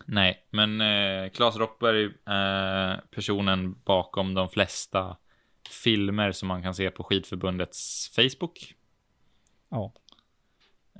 Nej, 0.05 0.47
men 0.49 0.81
eh, 0.81 1.29
Claes 1.29 1.55
Rockberg 1.55 2.13
är 2.25 3.01
personen 3.11 3.75
bakom 3.83 4.33
de 4.33 4.49
flesta 4.49 5.17
filmer 5.83 6.31
som 6.31 6.47
man 6.47 6.63
kan 6.63 6.75
se 6.75 6.91
på 6.91 7.03
skidförbundets 7.03 8.11
Facebook. 8.15 8.75
Ja. 9.69 9.93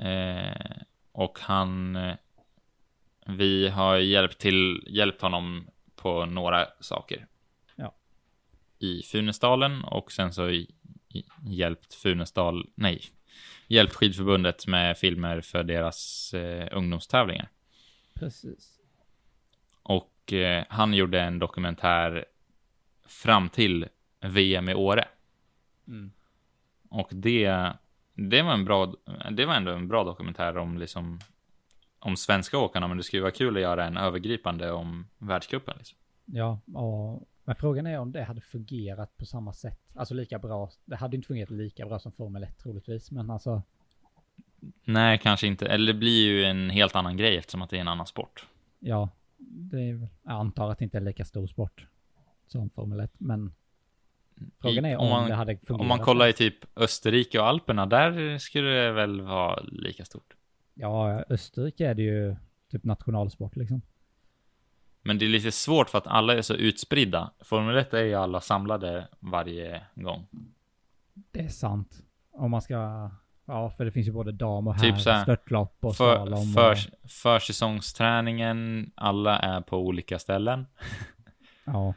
Eh, 0.03 0.81
och 1.11 1.39
han... 1.41 1.95
Eh, 1.95 2.15
vi 3.25 3.69
har 3.69 3.97
hjälpt, 3.97 4.39
till, 4.39 4.83
hjälpt 4.87 5.21
honom 5.21 5.67
på 6.03 6.25
några 6.25 6.67
saker. 6.79 7.27
Ja. 7.75 7.95
I 8.79 9.01
Funäsdalen 9.03 9.83
och 9.83 10.11
sen 10.11 10.33
så 10.33 10.49
i, 10.49 10.71
i, 11.09 11.23
hjälpt 11.45 11.93
Funäsdal... 11.93 12.69
Nej. 12.75 13.01
Hjälpt 13.67 13.93
skidförbundet 13.93 14.67
med 14.67 14.97
filmer 14.97 15.41
för 15.41 15.63
deras 15.63 16.33
eh, 16.33 16.67
ungdomstävlingar. 16.71 17.49
Precis. 18.13 18.79
Och 19.83 20.33
eh, 20.33 20.65
han 20.69 20.93
gjorde 20.93 21.21
en 21.21 21.39
dokumentär 21.39 22.25
fram 23.05 23.49
till 23.49 23.87
VM 24.21 24.69
i 24.69 24.73
Åre. 24.73 25.07
Mm. 25.87 26.11
Och 26.89 27.09
det, 27.11 27.73
det 28.13 28.41
var 28.41 28.53
en 28.53 28.65
bra, 28.65 28.93
det 29.31 29.45
var 29.45 29.53
ändå 29.53 29.71
en 29.71 29.87
bra 29.87 30.03
dokumentär 30.03 30.57
om 30.57 30.77
liksom 30.77 31.19
om 32.03 32.17
svenska 32.17 32.57
åkarna, 32.57 32.87
men 32.87 32.97
det 32.97 33.03
skulle 33.03 33.21
vara 33.21 33.31
kul 33.31 33.55
att 33.55 33.61
göra 33.61 33.85
en 33.85 33.97
övergripande 33.97 34.71
om 34.71 35.07
världscupen. 35.17 35.75
Liksom. 35.77 35.97
Ja, 36.25 36.59
och, 36.73 37.27
men 37.43 37.55
frågan 37.55 37.87
är 37.87 37.99
om 37.99 38.11
det 38.11 38.23
hade 38.23 38.41
fungerat 38.41 39.17
på 39.17 39.25
samma 39.25 39.53
sätt. 39.53 39.79
Alltså 39.95 40.13
lika 40.13 40.39
bra. 40.39 40.69
Det 40.85 40.95
hade 40.95 41.15
inte 41.15 41.27
fungerat 41.27 41.49
lika 41.49 41.85
bra 41.85 41.99
som 41.99 42.11
Formel 42.11 42.43
1 42.43 42.57
troligtvis, 42.57 43.11
men 43.11 43.29
alltså. 43.29 43.61
Nej, 44.83 45.17
kanske 45.17 45.47
inte. 45.47 45.67
Eller 45.67 45.93
det 45.93 45.99
blir 45.99 46.27
ju 46.27 46.43
en 46.43 46.69
helt 46.69 46.95
annan 46.95 47.17
grej 47.17 47.37
eftersom 47.37 47.61
att 47.61 47.69
det 47.69 47.77
är 47.77 47.81
en 47.81 47.87
annan 47.87 48.07
sport. 48.07 48.47
Ja, 48.79 49.09
det 49.37 49.77
är, 49.77 50.07
jag 50.23 50.33
antar 50.33 50.71
att 50.71 50.79
det 50.79 50.83
inte 50.83 50.97
är 50.97 51.01
lika 51.01 51.25
stor 51.25 51.47
sport 51.47 51.87
som 52.47 52.69
Formel 52.69 52.99
1, 52.99 53.11
men 53.17 53.53
frågan 54.61 54.85
är 54.85 54.97
om, 54.97 55.09
man, 55.09 55.29
det 55.29 55.35
hade 55.35 55.57
fungerat. 55.57 55.81
om 55.81 55.87
man 55.87 55.99
kollar 55.99 56.27
i 56.27 56.33
typ 56.33 56.55
Österrike 56.75 57.39
och 57.39 57.47
Alperna, 57.47 57.85
där 57.85 58.37
skulle 58.37 58.69
det 58.69 58.91
väl 58.91 59.21
vara 59.21 59.59
lika 59.61 60.05
stort. 60.05 60.33
Ja, 60.73 61.23
Österrike 61.29 61.87
är 61.87 61.93
det 61.93 62.01
ju 62.01 62.35
typ 62.71 62.83
nationalsport 62.83 63.55
liksom. 63.55 63.81
Men 65.01 65.17
det 65.17 65.25
är 65.25 65.29
lite 65.29 65.51
svårt 65.51 65.89
för 65.89 65.97
att 65.97 66.07
alla 66.07 66.33
är 66.33 66.41
så 66.41 66.53
utspridda. 66.53 67.31
Formel 67.39 67.77
1 67.77 67.93
är 67.93 68.03
ju 68.03 68.13
alla 68.13 68.41
samlade 68.41 69.07
varje 69.19 69.81
gång. 69.95 70.27
Det 71.31 71.39
är 71.39 71.47
sant. 71.47 72.03
Om 72.31 72.51
man 72.51 72.61
ska, 72.61 73.09
ja, 73.45 73.69
för 73.69 73.85
det 73.85 73.91
finns 73.91 74.07
ju 74.07 74.11
både 74.11 74.31
dam 74.31 74.67
och 74.67 74.79
Typ 74.79 74.93
herr, 74.93 74.99
så 74.99 75.09
här, 75.09 75.23
störtlopp 75.23 75.85
och 75.85 75.95
För, 75.95 76.15
slalom. 76.15 76.53
för, 76.53 76.71
och, 76.71 77.09
försäsongsträningen, 77.09 78.91
alla 78.95 79.39
är 79.39 79.61
på 79.61 79.77
olika 79.77 80.19
ställen. 80.19 80.65
ja, 81.65 81.93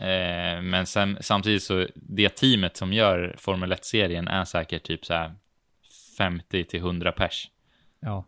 Eh, 0.00 0.62
men 0.62 0.86
sen, 0.86 1.18
samtidigt 1.20 1.62
så, 1.62 1.86
det 1.94 2.28
teamet 2.28 2.76
som 2.76 2.92
gör 2.92 3.34
Formel 3.38 3.72
1-serien 3.72 4.28
är 4.28 4.44
säkert 4.44 4.82
typ 4.82 5.04
så 5.06 5.14
här 5.14 5.34
50 6.18 6.64
till 6.64 6.80
100 6.80 7.12
pers. 7.12 7.50
Ja. 8.00 8.24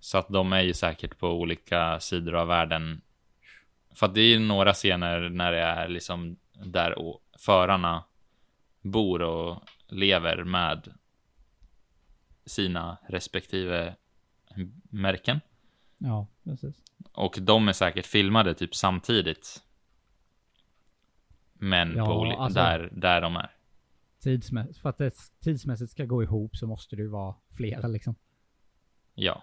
Så 0.00 0.18
att 0.18 0.28
de 0.28 0.52
är 0.52 0.62
ju 0.62 0.74
säkert 0.74 1.18
på 1.18 1.28
olika 1.28 2.00
sidor 2.00 2.34
av 2.34 2.48
världen. 2.48 3.00
För 3.94 4.06
att 4.06 4.14
det 4.14 4.20
är 4.20 4.28
ju 4.28 4.38
några 4.38 4.72
scener 4.74 5.28
när 5.28 5.52
det 5.52 5.60
är 5.60 5.88
liksom 5.88 6.36
där 6.52 6.94
förarna 7.38 8.04
bor 8.80 9.22
och 9.22 9.62
lever 9.88 10.44
med 10.44 10.94
sina 12.46 12.98
respektive 13.08 13.96
märken. 14.90 15.40
Ja, 15.98 16.26
precis. 16.44 16.76
Och 17.12 17.38
de 17.40 17.68
är 17.68 17.72
säkert 17.72 18.06
filmade 18.06 18.54
typ 18.54 18.74
samtidigt. 18.74 19.62
Men 21.52 21.96
Ja, 21.96 22.06
på 22.06 22.24
alltså- 22.24 22.58
där, 22.58 22.88
där 22.92 23.20
de 23.20 23.36
är. 23.36 23.50
Tidsmässigt, 24.20 24.78
för 24.78 24.88
att 24.88 24.98
det 24.98 25.10
tidsmässigt 25.40 25.90
ska 25.90 26.04
gå 26.04 26.22
ihop 26.22 26.56
så 26.56 26.66
måste 26.66 26.96
det 26.96 27.02
ju 27.02 27.08
vara 27.08 27.34
flera 27.50 27.88
liksom. 27.88 28.14
Ja. 29.14 29.42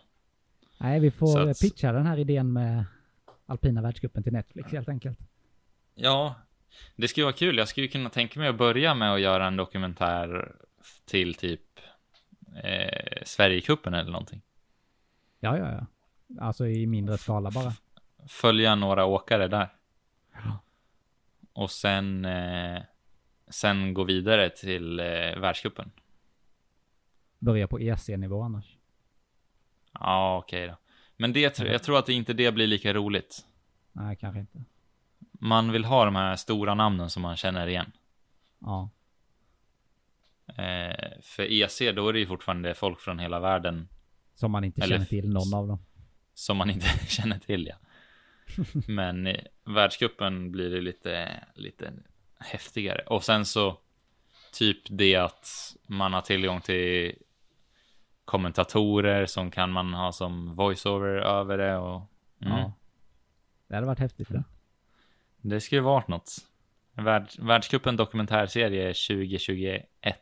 Nej, 0.77 0.99
vi 0.99 1.11
får 1.11 1.49
att- 1.49 1.59
pitcha 1.61 1.91
den 1.91 2.05
här 2.05 2.17
idén 2.19 2.53
med 2.53 2.85
alpina 3.45 3.81
världscupen 3.81 4.23
till 4.23 4.33
Netflix 4.33 4.71
helt 4.71 4.89
enkelt. 4.89 5.19
Ja, 5.95 6.35
det 6.95 7.07
skulle 7.07 7.23
vara 7.23 7.33
kul. 7.35 7.57
Jag 7.57 7.67
skulle 7.67 7.87
kunna 7.87 8.09
tänka 8.09 8.39
mig 8.39 8.49
att 8.49 8.57
börja 8.57 8.93
med 8.93 9.13
att 9.13 9.21
göra 9.21 9.47
en 9.47 9.55
dokumentär 9.57 10.55
till 11.05 11.33
typ 11.35 11.61
eh, 12.63 13.23
Sverigecupen 13.25 13.93
eller 13.93 14.11
någonting. 14.11 14.41
Ja, 15.39 15.57
ja, 15.57 15.71
ja. 15.71 15.85
Alltså 16.45 16.67
i 16.67 16.87
mindre 16.87 17.17
skala 17.17 17.51
bara. 17.51 17.73
Följa 18.27 18.75
några 18.75 19.05
åkare 19.05 19.47
där. 19.47 19.73
Ja. 20.33 20.59
Och 21.53 21.71
sen, 21.71 22.25
eh, 22.25 22.81
sen 23.49 23.93
gå 23.93 24.03
vidare 24.03 24.49
till 24.49 24.99
eh, 24.99 25.05
världscupen. 25.39 25.91
Börja 27.39 27.67
på 27.67 27.79
EC-nivå 27.79 28.41
annars. 28.41 28.77
Ja, 29.93 30.37
okej 30.37 30.67
då. 30.67 30.77
Men 31.17 31.33
det, 31.33 31.57
tr- 31.59 31.71
jag 31.71 31.83
tror 31.83 31.97
att 31.99 32.09
inte 32.09 32.33
det 32.33 32.51
blir 32.51 32.67
lika 32.67 32.93
roligt. 32.93 33.45
Nej, 33.91 34.15
kanske 34.15 34.39
inte. 34.39 34.63
Man 35.31 35.71
vill 35.71 35.85
ha 35.85 36.05
de 36.05 36.15
här 36.15 36.35
stora 36.35 36.73
namnen 36.73 37.09
som 37.09 37.21
man 37.21 37.37
känner 37.37 37.67
igen. 37.67 37.91
Ja, 38.59 38.89
Eh, 40.57 41.11
för 41.21 41.43
EC, 41.51 41.79
då 41.95 42.09
är 42.09 42.13
det 42.13 42.19
ju 42.19 42.25
fortfarande 42.25 42.73
folk 42.73 42.99
från 42.99 43.19
hela 43.19 43.39
världen 43.39 43.87
som 44.35 44.51
man 44.51 44.63
inte 44.63 44.81
Eller 44.81 44.95
känner 44.95 45.05
till 45.05 45.29
någon 45.29 45.53
av 45.53 45.67
dem. 45.67 45.79
som 46.33 46.57
man 46.57 46.69
inte 46.69 46.85
känner 47.07 47.39
till, 47.39 47.67
ja. 47.67 47.75
Men 48.87 49.27
i 49.27 49.47
världscupen 49.63 50.51
blir 50.51 50.69
det 50.69 50.81
lite, 50.81 51.43
lite 51.55 51.93
häftigare. 52.39 53.01
Och 53.01 53.23
sen 53.23 53.45
så 53.45 53.77
typ 54.53 54.77
det 54.89 55.15
att 55.15 55.75
man 55.87 56.13
har 56.13 56.21
tillgång 56.21 56.61
till 56.61 57.15
kommentatorer 58.31 59.25
som 59.25 59.51
kan 59.51 59.71
man 59.71 59.93
ha 59.93 60.11
som 60.11 60.55
voiceover 60.55 61.15
över 61.15 61.57
det 61.57 61.77
och 61.77 62.01
mm, 62.41 62.57
Ja. 62.57 62.73
Det 63.67 63.75
hade 63.75 63.87
varit 63.87 63.99
häftigt 63.99 64.29
det. 64.29 64.43
det 65.41 65.61
skulle 65.61 65.81
varit 65.81 66.07
något. 66.07 66.37
Värld, 66.93 67.29
världscupen 67.39 67.95
dokumentärserie 67.95 68.87
2021. 68.87 70.17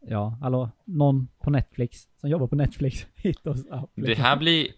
Ja, 0.00 0.38
hallå, 0.40 0.70
någon 0.84 1.28
på 1.40 1.50
Netflix 1.50 2.08
som 2.16 2.30
jobbar 2.30 2.46
på 2.46 2.56
Netflix, 2.56 3.06
hitta 3.16 3.50
oss 3.50 3.64
upp. 3.64 3.90
Det 3.94 4.14
här 4.14 4.36
blir, 4.36 4.68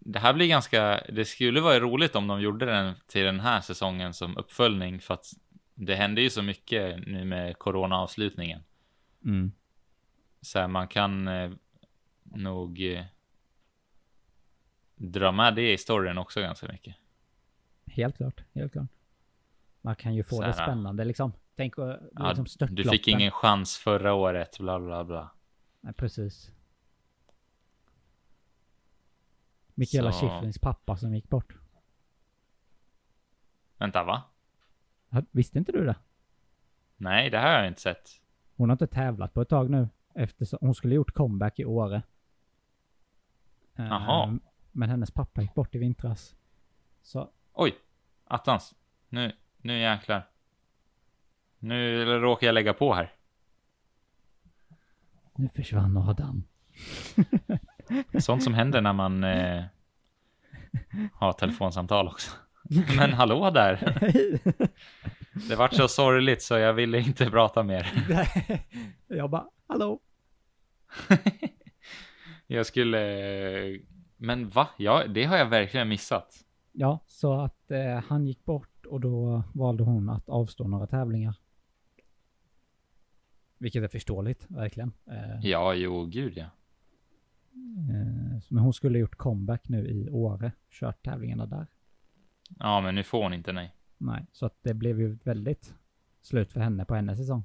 det 0.00 0.18
här 0.18 0.34
blir 0.34 0.48
ganska, 0.48 1.00
det 1.08 1.24
skulle 1.24 1.60
vara 1.60 1.80
roligt 1.80 2.16
om 2.16 2.26
de 2.26 2.40
gjorde 2.40 2.66
den 2.66 2.94
till 3.06 3.24
den 3.24 3.40
här 3.40 3.60
säsongen 3.60 4.14
som 4.14 4.36
uppföljning 4.36 5.00
för 5.00 5.14
att 5.14 5.26
det 5.74 5.94
hände 5.94 6.22
ju 6.22 6.30
så 6.30 6.42
mycket 6.42 7.06
nu 7.06 7.24
med 7.24 7.58
corona-avslutningen. 7.58 8.60
Mm. 9.24 9.52
Så 10.40 10.58
här, 10.58 10.68
man 10.68 10.88
kan 10.88 11.28
eh, 11.28 11.50
nog 12.30 12.80
eh, 12.82 13.04
dra 14.96 15.32
med 15.32 15.54
det 15.54 15.72
i 15.72 15.78
storyn 15.78 16.18
också 16.18 16.40
ganska 16.40 16.68
mycket. 16.72 16.96
Helt 17.86 18.16
klart, 18.16 18.44
helt 18.54 18.72
klart. 18.72 18.88
Man 19.80 19.96
kan 19.96 20.14
ju 20.14 20.22
få 20.22 20.36
Så 20.36 20.42
det 20.42 20.52
spännande 20.52 21.04
liksom. 21.04 21.32
Tänk 21.56 21.78
att 21.78 22.00
Ja, 22.14 22.28
liksom 22.28 22.44
du 22.44 22.50
störtloppen. 22.50 22.90
fick 22.90 23.08
ingen 23.08 23.30
chans 23.30 23.76
förra 23.76 24.14
året, 24.14 24.58
bla 24.58 24.80
bla 24.80 25.04
bla. 25.04 25.30
Nej, 25.80 25.92
precis. 25.94 26.50
Mikaela 29.74 30.12
Schifrins 30.12 30.58
pappa 30.58 30.96
som 30.96 31.14
gick 31.14 31.28
bort. 31.28 31.56
Vänta, 33.78 34.04
va? 34.04 34.22
Visste 35.30 35.58
inte 35.58 35.72
du 35.72 35.84
det? 35.84 35.96
Nej, 36.96 37.30
det 37.30 37.38
har 37.38 37.48
jag 37.48 37.68
inte 37.68 37.80
sett. 37.80 38.10
Hon 38.56 38.68
har 38.68 38.74
inte 38.74 38.86
tävlat 38.86 39.34
på 39.34 39.42
ett 39.42 39.48
tag 39.48 39.70
nu. 39.70 39.88
Eftersom 40.14 40.58
hon 40.60 40.74
skulle 40.74 40.94
gjort 40.94 41.14
comeback 41.14 41.58
i 41.58 41.64
Åre. 41.64 42.02
Eh, 43.80 43.86
Jaha. 43.86 44.38
Men 44.72 44.90
hennes 44.90 45.10
pappa 45.10 45.42
gick 45.42 45.54
bort 45.54 45.74
i 45.74 45.78
vintras. 45.78 46.34
Så 47.02 47.30
Oj, 47.52 47.74
attans. 48.24 48.74
Nu, 49.08 49.32
nu 49.62 49.78
jäklar. 49.80 50.28
Nu 51.58 52.04
råkar 52.04 52.46
jag 52.46 52.54
lägga 52.54 52.72
på 52.74 52.94
här. 52.94 53.12
nu 55.36 55.48
försvann 55.48 55.96
Adam. 55.96 56.44
Sånt 58.18 58.42
som 58.42 58.54
händer 58.54 58.80
när 58.80 58.92
man 58.92 59.24
eh, 59.24 59.64
har 61.12 61.32
telefonsamtal 61.32 62.08
också. 62.08 62.30
Men 62.96 63.12
hallå 63.12 63.50
där. 63.50 63.98
Det 65.48 65.56
vart 65.56 65.74
så 65.74 65.88
sorgligt 65.88 66.42
så 66.42 66.58
jag 66.58 66.72
ville 66.72 66.98
inte 66.98 67.30
prata 67.30 67.62
mer. 67.62 67.92
jag 69.08 69.30
bara, 69.30 69.46
hallå? 69.66 70.00
Jag 72.52 72.66
skulle... 72.66 73.78
Men 74.16 74.48
va? 74.48 74.68
Ja, 74.78 75.06
det 75.06 75.24
har 75.24 75.36
jag 75.36 75.46
verkligen 75.46 75.88
missat. 75.88 76.44
Ja, 76.72 76.98
så 77.06 77.40
att 77.40 77.70
eh, 77.70 78.04
han 78.08 78.26
gick 78.26 78.44
bort 78.44 78.86
och 78.86 79.00
då 79.00 79.42
valde 79.52 79.82
hon 79.82 80.10
att 80.10 80.28
avstå 80.28 80.68
några 80.68 80.86
tävlingar. 80.86 81.34
Vilket 83.58 83.82
är 83.82 83.88
förståeligt, 83.88 84.46
verkligen. 84.48 84.92
Eh, 85.06 85.40
Ja, 85.42 85.74
jo, 85.74 86.04
gud 86.06 86.32
ja. 86.36 86.44
eh, 86.44 88.42
men 88.48 88.58
hon 88.62 88.72
skulle 88.72 88.98
gjort 88.98 89.16
comeback 89.16 89.68
nu 89.68 89.88
i 89.88 90.10
Åre, 90.10 90.52
kört 90.70 91.02
tävlingarna 91.04 91.46
där. 91.46 91.66
Ja, 92.58 92.80
men 92.80 92.94
nu 92.94 93.02
får 93.02 93.22
hon 93.22 93.34
inte 93.34 93.52
nej. 93.52 93.74
Nej, 93.98 94.26
så 94.32 94.46
att 94.46 94.58
det 94.62 94.74
blev 94.74 95.00
ju 95.00 95.18
väldigt 95.24 95.74
slut 96.20 96.52
för 96.52 96.60
henne 96.60 96.84
på 96.84 96.94
hennes 96.94 97.18
säsong. 97.18 97.44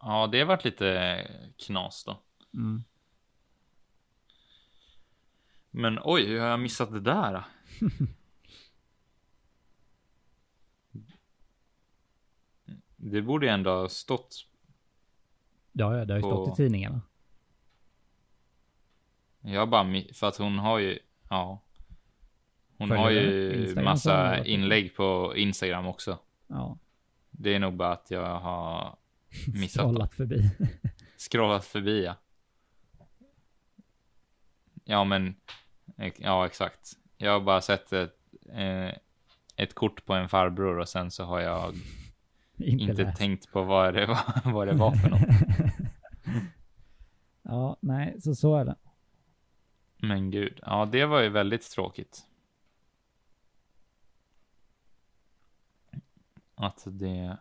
Ja, 0.00 0.26
det 0.26 0.44
vart 0.44 0.64
lite 0.64 1.18
knas 1.66 2.04
då. 2.04 2.16
Mm. 2.54 2.84
Men 5.74 5.98
oj, 6.02 6.26
hur 6.26 6.40
har 6.40 6.46
jag 6.46 6.60
missat 6.60 6.92
det 6.92 7.00
där? 7.00 7.44
Det 12.96 13.22
borde 13.22 13.46
ju 13.46 13.52
ändå 13.52 13.70
ha 13.70 13.88
stått. 13.88 14.46
Ja, 15.72 15.98
ja, 15.98 16.04
det 16.04 16.12
har 16.14 16.18
ju 16.18 16.22
stått 16.22 16.46
På- 16.46 16.52
i 16.52 16.56
tidningarna. 16.56 17.00
Jag 19.40 19.68
bara 19.68 20.02
för 20.14 20.26
att 20.28 20.36
hon 20.36 20.58
har 20.58 20.78
ju, 20.78 20.98
ja. 21.30 21.60
Hon 22.78 22.88
Följer 22.88 23.04
har 23.04 23.10
ju 23.10 23.62
Instagram 23.62 23.84
massa 23.84 24.44
inlägg 24.44 24.96
på 24.96 25.32
Instagram 25.36 25.86
också. 25.86 26.18
Ja, 26.46 26.78
Det 27.30 27.54
är 27.54 27.58
nog 27.58 27.74
bara 27.74 27.92
att 27.92 28.10
jag 28.10 28.40
har 28.40 28.96
missat 29.54 29.82
scrollat 29.82 30.14
förbi. 30.14 30.50
Scrollat 31.30 31.64
förbi 31.64 32.04
ja. 32.04 32.14
Ja 34.84 35.04
men, 35.04 35.34
ja 36.16 36.46
exakt. 36.46 36.92
Jag 37.16 37.32
har 37.32 37.40
bara 37.40 37.60
sett 37.60 37.92
ett, 37.92 38.16
eh, 38.48 38.90
ett 39.56 39.74
kort 39.74 40.04
på 40.06 40.14
en 40.14 40.28
farbror 40.28 40.78
och 40.78 40.88
sen 40.88 41.10
så 41.10 41.24
har 41.24 41.40
jag 41.40 41.74
inte 42.56 42.84
inte 42.84 43.12
tänkt 43.12 43.52
på 43.52 43.62
vad 43.62 43.94
det 43.94 44.06
var, 44.06 44.40
vad 44.52 44.68
det 44.68 44.74
var 44.74 44.92
för 44.92 45.10
något. 45.10 45.20
Ja, 47.44 47.76
nej, 47.80 48.20
så 48.20 48.34
så 48.34 48.56
är 48.56 48.64
det. 48.64 48.76
Men 49.96 50.30
gud, 50.30 50.60
ja 50.62 50.88
det 50.92 51.06
var 51.06 51.20
ju 51.20 51.28
väldigt 51.28 51.70
tråkigt. 51.70 52.26
Att 56.54 56.82
det... 56.86 57.36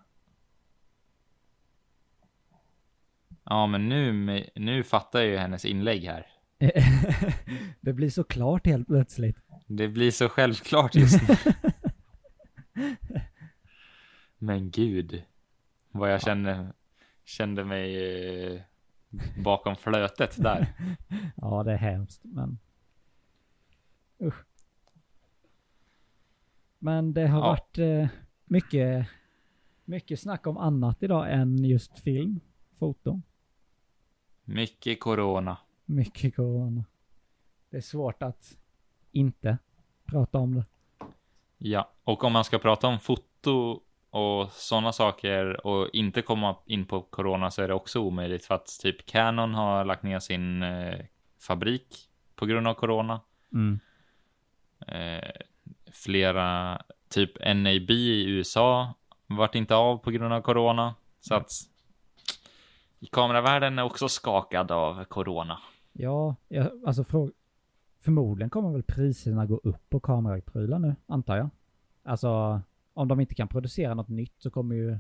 Ja 3.44 3.68
men 3.68 3.90
nu, 3.90 4.50
nu 4.56 4.84
fattar 4.84 5.20
jag 5.20 5.28
ju 5.28 5.38
hennes 5.38 5.66
inlägg 5.66 6.04
här. 6.04 6.28
det 7.82 7.94
blir 7.94 8.10
så 8.10 8.24
klart 8.24 8.66
helt 8.68 8.88
plötsligt. 8.88 9.44
Det 9.68 9.88
blir 9.88 10.12
så 10.12 10.30
självklart 10.30 10.96
just 10.96 11.20
nu. 11.30 11.36
Men 14.38 14.72
gud. 14.72 15.24
Vad 15.92 16.14
jag 16.14 16.22
kände, 16.22 16.74
kände 17.26 17.64
mig 17.66 17.96
eh, 18.54 18.62
bakom 19.44 19.76
flötet 19.76 20.44
där. 20.44 20.68
Ja, 21.36 21.64
det 21.64 21.72
är 21.72 21.78
hemskt, 21.78 22.22
men... 22.24 22.60
Usch. 24.24 24.46
Men 26.80 27.14
det 27.14 27.28
har 27.28 27.40
Ja. 27.40 27.46
varit 27.46 27.78
eh, 27.78 28.08
mycket, 28.46 29.08
mycket 29.86 30.20
snack 30.20 30.48
om 30.48 30.58
annat 30.58 31.04
idag 31.04 31.34
än 31.34 31.66
just 31.66 32.00
film, 32.00 32.40
foto. 32.80 33.22
Mycket 34.44 35.00
corona. 35.00 35.58
Mycket 35.92 36.36
corona. 36.36 36.84
Det 37.70 37.78
är 37.78 37.82
svårt 37.82 38.24
att 38.24 38.58
inte 39.12 39.58
prata 40.06 40.38
om 40.38 40.56
det. 40.56 40.66
Ja, 41.58 41.92
och 42.04 42.24
om 42.24 42.34
man 42.34 42.44
ska 42.44 42.60
prata 42.60 42.88
om 42.88 43.00
foto 43.00 43.82
och 44.10 44.52
sådana 44.52 44.92
saker 44.92 45.66
och 45.68 45.90
inte 45.94 46.22
komma 46.22 46.56
in 46.66 46.86
på 46.86 47.02
corona 47.02 47.52
så 47.52 47.62
är 47.62 47.68
det 47.68 47.74
också 47.74 48.00
omöjligt 48.00 48.46
för 48.46 48.56
att 48.56 48.80
typ 48.82 49.06
Canon 49.06 49.54
har 49.54 49.86
lagt 49.86 50.04
ner 50.04 50.20
sin 50.20 50.64
eh, 50.64 51.00
fabrik 51.40 52.10
på 52.36 52.46
grund 52.46 52.68
av 52.68 52.74
corona. 52.74 53.22
Mm. 53.54 53.80
Eh, 54.88 55.32
flera, 55.94 56.78
typ 57.10 57.32
NAB 57.56 57.90
i 57.90 58.26
USA 58.30 58.94
vart 59.28 59.56
inte 59.56 59.76
av 59.76 59.98
på 59.98 60.12
grund 60.12 60.34
av 60.34 60.42
corona. 60.42 60.96
Så 61.20 61.36
att 61.36 61.52
kameravärlden 63.12 63.80
är 63.80 63.84
också 63.84 64.10
skakad 64.10 64.72
av 64.72 65.04
corona. 65.04 65.60
Ja, 66.02 66.36
jag, 66.48 66.72
alltså 66.86 67.04
frå- 67.04 67.32
förmodligen 68.00 68.50
kommer 68.50 68.72
väl 68.72 68.84
priserna 68.84 69.46
gå 69.46 69.58
upp 69.64 69.90
på 69.90 70.00
kameraprylar 70.00 70.80
nu, 70.80 70.96
antar 71.08 71.38
jag. 71.38 71.50
Alltså, 72.04 72.62
om 72.94 73.08
de 73.08 73.20
inte 73.20 73.36
kan 73.36 73.48
producera 73.48 73.94
något 73.94 74.08
nytt 74.08 74.36
så 74.38 74.50
kommer 74.52 74.76
ju... 74.76 74.98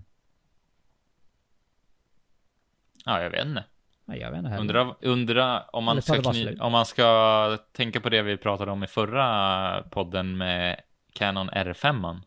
Ja, 3.05 3.21
jag 3.21 3.29
vet 3.29 3.45
inte. 3.45 3.63
Nej, 4.05 4.19
jag 4.19 4.31
vet 4.31 4.37
inte 4.37 4.49
heller. 4.49 4.61
Undra, 4.61 4.95
undra 5.01 5.61
om, 5.63 5.83
man 5.83 6.01
ska 6.01 6.13
kny- 6.13 6.59
om 6.61 6.71
man 6.71 6.85
ska 6.85 7.57
tänka 7.71 8.01
på 8.01 8.09
det 8.09 8.21
vi 8.21 8.37
pratade 8.37 8.71
om 8.71 8.83
i 8.83 8.87
förra 8.87 9.83
podden 9.83 10.37
med 10.37 10.81
Canon 11.13 11.49
R5. 11.49 11.75
-man. 11.93 12.19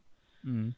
Mm. 0.44 0.74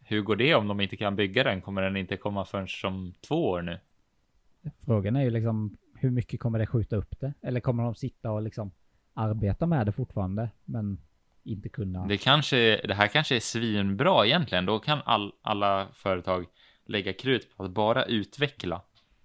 Hur 0.00 0.22
går 0.22 0.36
det 0.36 0.54
om 0.54 0.68
de 0.68 0.80
inte 0.80 0.96
kan 0.96 1.16
bygga 1.16 1.44
den? 1.44 1.60
Kommer 1.60 1.82
den 1.82 1.96
inte 1.96 2.16
komma 2.16 2.44
förrän 2.44 2.68
som 2.68 3.14
två 3.20 3.48
år 3.50 3.62
nu? 3.62 3.78
Frågan 4.86 5.16
är 5.16 5.22
ju 5.22 5.30
liksom, 5.30 5.76
hur 6.02 6.10
mycket 6.10 6.40
kommer 6.40 6.58
det 6.58 6.66
skjuta 6.66 6.96
upp 6.96 7.20
det? 7.20 7.34
Eller 7.42 7.60
kommer 7.60 7.82
de 7.82 7.94
sitta 7.94 8.30
och 8.30 8.42
liksom 8.42 8.70
arbeta 9.14 9.66
med 9.66 9.86
det 9.86 9.92
fortfarande, 9.92 10.50
men 10.64 10.98
inte 11.44 11.68
kunna... 11.68 12.06
Det, 12.06 12.16
kanske, 12.18 12.80
det 12.86 12.94
här 12.94 13.08
kanske 13.08 13.36
är 13.36 13.40
svinbra 13.40 14.26
egentligen. 14.26 14.66
Då 14.66 14.78
kan 14.78 14.98
all, 15.04 15.32
alla 15.42 15.88
företag 15.94 16.46
lägga 16.86 17.12
krut 17.12 17.56
på 17.56 17.64
att 17.64 17.70
bara 17.70 18.04
utveckla. 18.04 18.82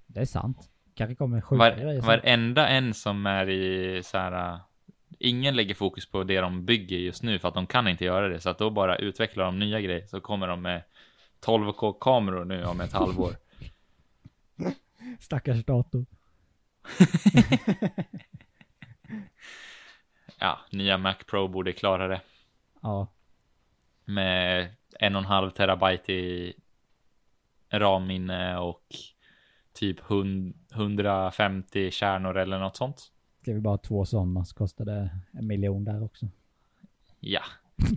Det 0.07 0.19
är 0.19 0.25
sant. 0.25 0.69
Kanske 0.93 1.15
kommer 1.15 1.41
sjuka 1.41 1.57
Var, 1.57 1.71
grejer 1.71 2.01
varenda 2.01 2.67
en 2.67 2.93
som 2.93 3.25
är 3.25 3.49
i 3.49 4.03
så 4.03 4.17
här. 4.17 4.53
äh, 4.53 4.59
Ingen 5.19 5.55
lägger 5.55 5.75
fokus 5.75 6.11
på 6.11 6.23
det 6.23 6.41
de 6.41 6.65
bygger 6.65 6.97
just 6.97 7.23
nu 7.23 7.39
för 7.39 7.47
att 7.47 7.53
de 7.53 7.67
kan 7.67 7.87
inte 7.87 8.05
göra 8.05 8.27
det. 8.27 8.39
Så 8.39 8.49
att 8.49 8.57
då 8.57 8.69
bara 8.69 8.95
utvecklar 8.95 9.45
de 9.45 9.59
nya 9.59 9.81
grejer 9.81 10.05
så 10.05 10.21
kommer 10.21 10.47
de 10.47 10.61
med 10.61 10.83
12K 11.45 11.97
kameror 12.01 12.45
nu 12.45 12.65
om 12.65 12.81
ett 12.81 12.93
halvår. 12.93 13.31
Stackars 15.19 15.65
dator. 15.65 16.05
Ja, 20.39 20.59
nya 20.71 20.97
Mac 20.97 21.15
Pro 21.27 21.47
borde 21.47 21.73
klara 21.73 22.07
det. 22.07 22.21
Ja, 22.81 23.07
Med 24.05 24.75
en 24.99 25.15
och 25.15 25.21
en 25.21 25.25
halv 25.27 25.49
terabyte 25.51 26.13
i 26.13 26.53
RAM-minne 27.69 28.57
och 28.57 28.85
typ 29.73 29.99
hund- 29.99 30.53
150 30.73 31.91
kärnor 31.91 32.37
eller 32.37 32.59
något 32.59 32.75
sånt. 32.77 33.11
ska 33.41 33.53
vi 33.53 33.59
bara 33.59 33.73
ha 33.73 33.77
två 33.77 34.05
sådana 34.05 34.45
så 34.45 34.55
kostar 34.55 34.85
det 34.85 35.09
en 35.31 35.47
miljon 35.47 35.83
där 35.83 36.03
också. 36.03 36.27
Ja. 37.19 37.41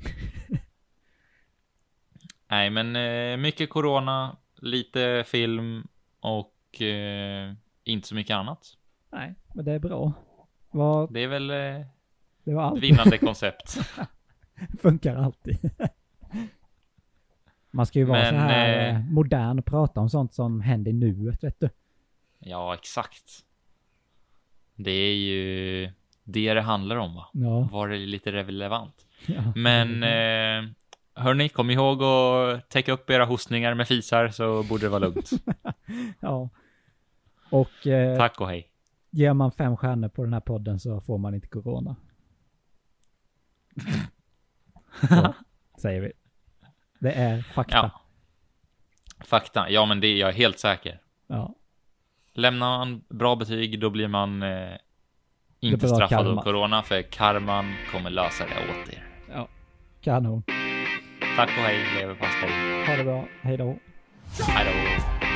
Nej, 2.48 2.70
men 2.70 2.96
eh, 2.96 3.36
mycket 3.36 3.70
corona, 3.70 4.36
lite 4.56 5.24
film 5.26 5.88
och 6.20 6.82
eh, 6.82 7.52
inte 7.84 8.08
så 8.08 8.14
mycket 8.14 8.34
annat. 8.34 8.76
Nej, 9.12 9.34
men 9.54 9.64
det 9.64 9.72
är 9.72 9.78
bra. 9.78 10.12
Vad, 10.70 11.12
Det 11.12 11.20
är 11.20 11.28
väl 11.28 11.50
eh, 11.50 11.56
det 12.44 12.54
var 12.54 12.66
ett 12.66 12.70
allt. 12.72 12.80
vinnande 12.82 13.18
koncept. 13.18 13.78
Funkar 14.82 15.16
alltid. 15.16 15.70
Man 17.70 17.86
ska 17.86 17.98
ju 17.98 18.04
vara 18.04 18.18
Men, 18.18 18.30
så 18.34 18.36
här 18.40 18.88
eh, 18.88 18.96
eh, 18.96 19.00
modern 19.04 19.58
och 19.58 19.64
prata 19.64 20.00
om 20.00 20.08
sånt 20.10 20.34
som 20.34 20.60
händer 20.60 20.90
i 20.90 20.94
nuet, 20.94 21.44
vet 21.44 21.60
du. 21.60 21.68
Ja, 22.38 22.74
exakt. 22.74 23.30
Det 24.76 24.90
är 24.90 25.14
ju 25.14 25.90
det 26.24 26.54
det 26.54 26.60
handlar 26.60 26.96
om, 26.96 27.14
va? 27.14 27.26
Ja. 27.32 27.68
Var 27.72 27.88
det 27.88 27.96
lite 27.96 28.32
relevant. 28.32 29.06
ja. 29.26 29.42
Men 29.54 30.02
eh, 30.02 30.70
hörni, 31.14 31.48
kom 31.48 31.70
ihåg 31.70 32.02
att 32.02 32.68
täcka 32.70 32.92
upp 32.92 33.10
era 33.10 33.24
hostningar 33.24 33.74
med 33.74 33.88
fisar 33.88 34.28
så 34.28 34.62
borde 34.62 34.82
det 34.86 34.88
vara 34.88 34.98
lugnt. 34.98 35.30
ja. 36.20 36.48
Och 37.50 37.86
eh, 37.86 38.18
Tack 38.18 38.40
och 38.40 38.48
hej. 38.48 38.69
Ger 39.10 39.32
man 39.34 39.52
fem 39.52 39.76
stjärnor 39.76 40.08
på 40.08 40.24
den 40.24 40.32
här 40.32 40.40
podden 40.40 40.80
så 40.80 41.00
får 41.00 41.18
man 41.18 41.34
inte 41.34 41.48
corona. 41.48 41.96
Så, 45.08 45.34
säger 45.80 46.00
vi. 46.00 46.12
Det 46.98 47.12
är 47.12 47.42
fakta. 47.42 47.76
Ja. 47.76 48.00
Fakta. 49.24 49.70
Ja, 49.70 49.86
men 49.86 50.00
det 50.00 50.06
är 50.06 50.16
jag 50.16 50.32
helt 50.32 50.58
säker. 50.58 51.00
Ja. 51.26 51.54
Lämnar 52.32 52.78
man 52.78 53.04
bra 53.08 53.36
betyg, 53.36 53.80
då 53.80 53.90
blir 53.90 54.08
man 54.08 54.42
eh, 54.42 54.76
inte 55.60 55.88
straffad 55.88 56.08
karma. 56.18 56.40
av 56.40 56.42
corona, 56.44 56.82
för 56.82 57.02
karman 57.02 57.74
kommer 57.92 58.10
lösa 58.10 58.44
det 58.44 58.70
åt 58.70 58.88
er. 58.88 59.04
ja. 59.32 59.48
Kanon. 60.00 60.42
Tack 61.36 61.48
och 61.48 61.54
hej, 61.64 61.78
leverpastej. 61.98 62.50
Ha 62.86 62.96
det 62.96 63.04
bra. 63.04 63.24
Hej 63.42 63.56
då. 63.56 63.78
Hej 64.48 64.64
då. 64.64 65.29